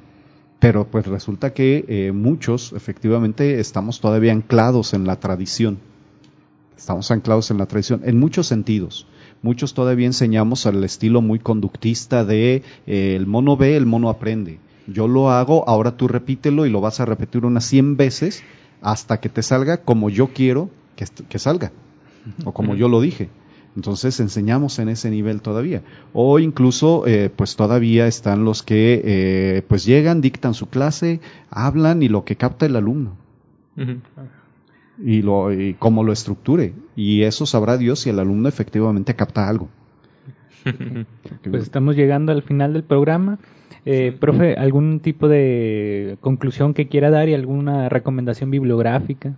Pero 0.60 0.88
pues 0.88 1.08
resulta 1.08 1.54
que 1.54 1.86
eh, 1.88 2.12
muchos 2.14 2.74
efectivamente 2.74 3.60
estamos 3.60 4.00
todavía 4.00 4.32
anclados 4.32 4.94
en 4.94 5.06
la 5.06 5.18
tradición. 5.18 5.78
Estamos 6.78 7.12
anclados 7.12 7.52
en 7.52 7.58
la 7.58 7.66
tradición 7.66 8.02
en 8.04 8.20
muchos 8.20 8.48
sentidos. 8.48 9.08
Muchos 9.42 9.74
todavía 9.74 10.06
enseñamos 10.06 10.66
al 10.66 10.84
estilo 10.84 11.22
muy 11.22 11.40
conductista 11.40 12.24
de 12.26 12.64
eh, 12.88 13.16
el 13.16 13.28
mono 13.28 13.58
ve, 13.58 13.76
el 13.76 13.86
mono 13.86 14.10
aprende. 14.10 14.60
Yo 14.88 15.08
lo 15.08 15.30
hago, 15.32 15.68
ahora 15.68 15.96
tú 15.96 16.08
repítelo 16.08 16.66
y 16.66 16.70
lo 16.70 16.82
vas 16.82 17.00
a 17.00 17.06
repetir 17.06 17.46
unas 17.46 17.66
100 17.66 17.96
veces 17.98 18.44
hasta 18.82 19.20
que 19.20 19.30
te 19.30 19.42
salga 19.44 19.78
como 19.78 20.10
yo 20.10 20.30
quiero 20.34 20.70
que, 20.96 21.06
que 21.30 21.40
salga 21.40 21.72
o 22.46 22.54
como 22.54 22.76
yo 22.76 22.88
lo 22.90 23.02
dije. 23.02 23.30
Entonces 23.76 24.20
enseñamos 24.20 24.80
en 24.80 24.90
ese 24.90 25.10
nivel 25.10 25.42
todavía. 25.42 25.82
O 26.14 26.40
incluso, 26.40 27.08
eh, 27.08 27.32
pues 27.36 27.56
todavía 27.56 28.08
están 28.08 28.46
los 28.46 28.62
que, 28.62 29.02
eh, 29.04 29.62
pues 29.68 29.86
llegan, 29.86 30.22
dictan 30.22 30.54
su 30.54 30.68
clase, 30.70 31.20
hablan 31.50 32.04
y 32.04 32.10
lo 32.10 32.24
que 32.24 32.36
capta 32.36 32.66
el 32.66 32.76
alumno 32.76 33.18
y 35.04 35.22
lo 35.22 35.52
y 35.52 35.74
cómo 35.76 36.04
lo 36.04 36.12
estructure. 36.12 36.74
Y 36.96 37.24
eso 37.24 37.46
sabrá 37.46 37.78
Dios 37.78 38.00
si 38.02 38.10
el 38.10 38.20
alumno 38.20 38.48
efectivamente 38.50 39.16
capta 39.16 39.48
algo. 39.48 39.70
Pues 41.44 41.64
estamos 41.64 41.98
llegando 41.98 42.32
al 42.32 42.42
final 42.42 42.72
del 42.72 42.84
programa. 42.84 43.38
Eh, 43.86 44.16
profe, 44.18 44.56
¿algún 44.56 45.02
tipo 45.02 45.28
de 45.28 46.18
conclusión 46.22 46.74
que 46.74 46.88
quiera 46.88 47.10
dar 47.10 47.28
y 47.28 47.34
alguna 47.34 47.90
recomendación 47.90 48.50
bibliográfica? 48.50 49.36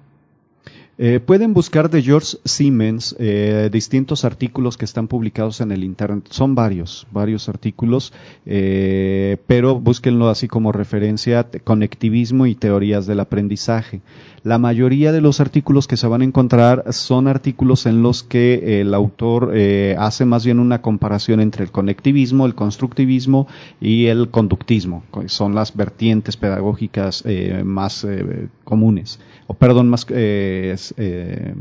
Eh, 0.98 1.20
pueden 1.20 1.54
buscar 1.54 1.90
de 1.90 2.02
George 2.02 2.38
Siemens 2.46 3.18
eh, 3.20 3.70
distintos 3.70 4.24
artículos 4.24 4.78
que 4.78 4.86
están 4.86 5.10
publicados 5.10 5.60
en 5.60 5.72
el 5.72 5.84
Internet. 5.84 6.28
Son 6.30 6.56
varios, 6.56 7.06
varios 7.12 7.50
artículos, 7.50 8.14
eh, 8.46 9.38
pero 9.46 9.78
búsquenlo 9.78 10.30
así 10.30 10.48
como 10.48 10.72
referencia 10.72 11.48
conectivismo 11.66 12.46
y 12.46 12.56
teorías 12.56 13.08
del 13.08 13.20
aprendizaje. 13.20 14.02
La 14.46 14.60
mayoría 14.60 15.12
de 15.12 15.22
los 15.22 15.40
artículos 15.40 15.88
que 15.88 15.98
se 15.98 16.06
van 16.06 16.22
a 16.22 16.24
encontrar 16.24 16.84
son 16.94 17.28
artículos 17.28 17.88
en 17.88 18.04
los 18.04 18.22
que 18.22 18.80
el 18.80 18.94
autor 18.94 19.54
eh, 19.56 19.96
hace 19.98 20.24
más 20.24 20.46
bien 20.46 20.60
una 20.60 20.84
comparación 20.84 21.40
entre 21.40 21.64
el 21.64 21.72
conectivismo, 21.72 22.46
el 22.46 22.54
constructivismo 22.54 23.48
y 23.82 24.06
el 24.06 24.30
conductismo. 24.30 25.02
co- 25.10 25.28
Son 25.30 25.56
las 25.56 25.76
vertientes 25.76 26.38
pedagógicas 26.38 27.24
eh, 27.26 27.64
más 27.66 28.04
eh, 28.04 28.48
comunes, 28.64 29.20
o 29.48 29.56
perdón, 29.56 29.90
más 29.90 30.06
eh, 30.12 30.76
eh, 30.98 31.56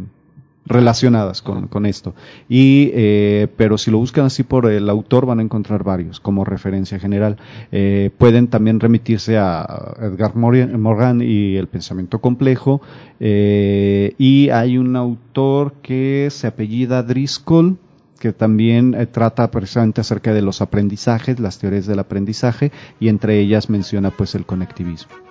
relacionadas 0.66 1.42
con, 1.42 1.68
con 1.68 1.86
esto. 1.86 2.14
Y, 2.48 2.90
eh, 2.94 3.48
pero 3.56 3.78
si 3.78 3.90
lo 3.90 3.98
buscan 3.98 4.26
así 4.26 4.42
por 4.42 4.70
el 4.70 4.88
autor 4.88 5.26
van 5.26 5.40
a 5.40 5.42
encontrar 5.42 5.84
varios 5.84 6.20
como 6.20 6.44
referencia 6.44 6.98
general. 6.98 7.36
Eh, 7.72 8.10
pueden 8.16 8.48
también 8.48 8.80
remitirse 8.80 9.36
a 9.38 9.94
Edgar 10.00 10.34
Morgan 10.36 11.20
y 11.20 11.56
el 11.56 11.68
pensamiento 11.68 12.20
complejo. 12.20 12.80
Eh, 13.20 14.14
y 14.18 14.50
hay 14.50 14.78
un 14.78 14.96
autor 14.96 15.74
que 15.82 16.28
se 16.30 16.46
apellida 16.46 17.02
Driscoll 17.02 17.78
que 18.18 18.32
también 18.32 18.94
eh, 18.94 19.04
trata 19.04 19.50
precisamente 19.50 20.00
acerca 20.00 20.32
de 20.32 20.40
los 20.40 20.62
aprendizajes, 20.62 21.40
las 21.40 21.58
teorías 21.58 21.86
del 21.86 21.98
aprendizaje 21.98 22.72
y 22.98 23.08
entre 23.08 23.38
ellas 23.38 23.68
menciona 23.68 24.10
pues 24.10 24.34
el 24.34 24.46
conectivismo. 24.46 25.23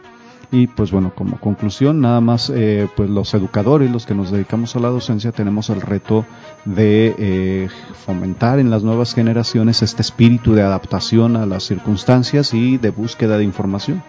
Y 0.53 0.67
pues 0.67 0.91
bueno, 0.91 1.11
como 1.15 1.39
conclusión, 1.39 1.99
nada 1.99 2.21
más 2.21 2.51
eh, 2.53 2.87
pues 2.95 3.09
los 3.09 3.33
educadores, 3.33 3.89
los 3.89 4.05
que 4.05 4.13
nos 4.13 4.29
dedicamos 4.29 4.75
a 4.75 4.79
la 4.79 4.89
docencia, 4.89 5.31
tenemos 5.31 5.71
el 5.71 5.81
reto 5.81 6.27
de 6.63 7.15
eh, 7.17 7.69
fomentar 8.05 8.59
en 8.59 8.69
las 8.69 8.83
nuevas 8.83 9.15
generaciones 9.15 9.81
este 9.81 10.03
espíritu 10.03 10.53
de 10.53 10.61
adaptación 10.61 11.37
a 11.37 11.47
las 11.47 11.63
circunstancias 11.63 12.53
y 12.53 12.77
de 12.77 12.91
búsqueda 12.91 13.39
de 13.39 13.45
información. 13.45 14.03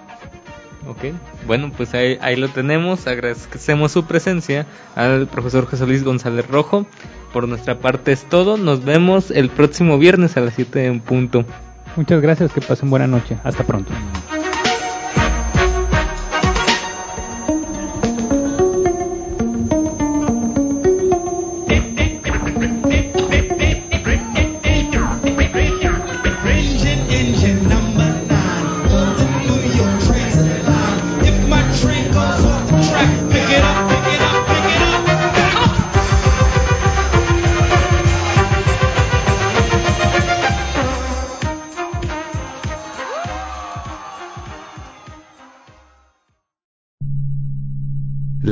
Ok, 0.87 1.15
bueno, 1.47 1.73
pues 1.75 1.95
ahí, 1.95 2.19
ahí 2.21 2.37
lo 2.37 2.51
tenemos. 2.51 3.07
Agradecemos 3.07 3.93
su 3.93 4.05
presencia 4.05 4.67
al 4.97 5.27
profesor 5.29 5.65
José 5.65 5.87
Luis 5.87 6.05
González 6.05 6.47
Rojo. 6.47 6.85
Por 7.33 7.49
nuestra 7.49 7.79
parte 7.79 8.13
es 8.13 8.25
todo. 8.25 8.59
Nos 8.59 8.85
vemos 8.85 9.31
el 9.31 9.49
próximo 9.49 9.97
viernes 9.99 10.37
a 10.37 10.43
las 10.43 10.53
7 10.53 10.85
en 10.85 11.01
punto. 11.01 11.47
Muchas 11.97 12.21
gracias, 12.21 12.53
que 12.53 12.61
pasen 12.61 12.91
buena 12.91 13.07
noche. 13.07 13.39
Hasta 13.45 13.65
pronto. 13.65 13.95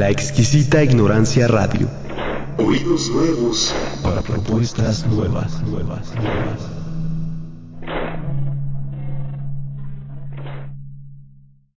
La 0.03 0.11
exquisita 0.11 0.83
ignorancia 0.83 1.47
radio. 1.47 1.89
Oídos 2.59 3.09
nuevos 3.11 3.73
para 4.03 4.21
propuestas 4.21 5.07
nuevas, 5.07 5.63
nuevas, 5.63 6.13
nuevas. 6.17 6.82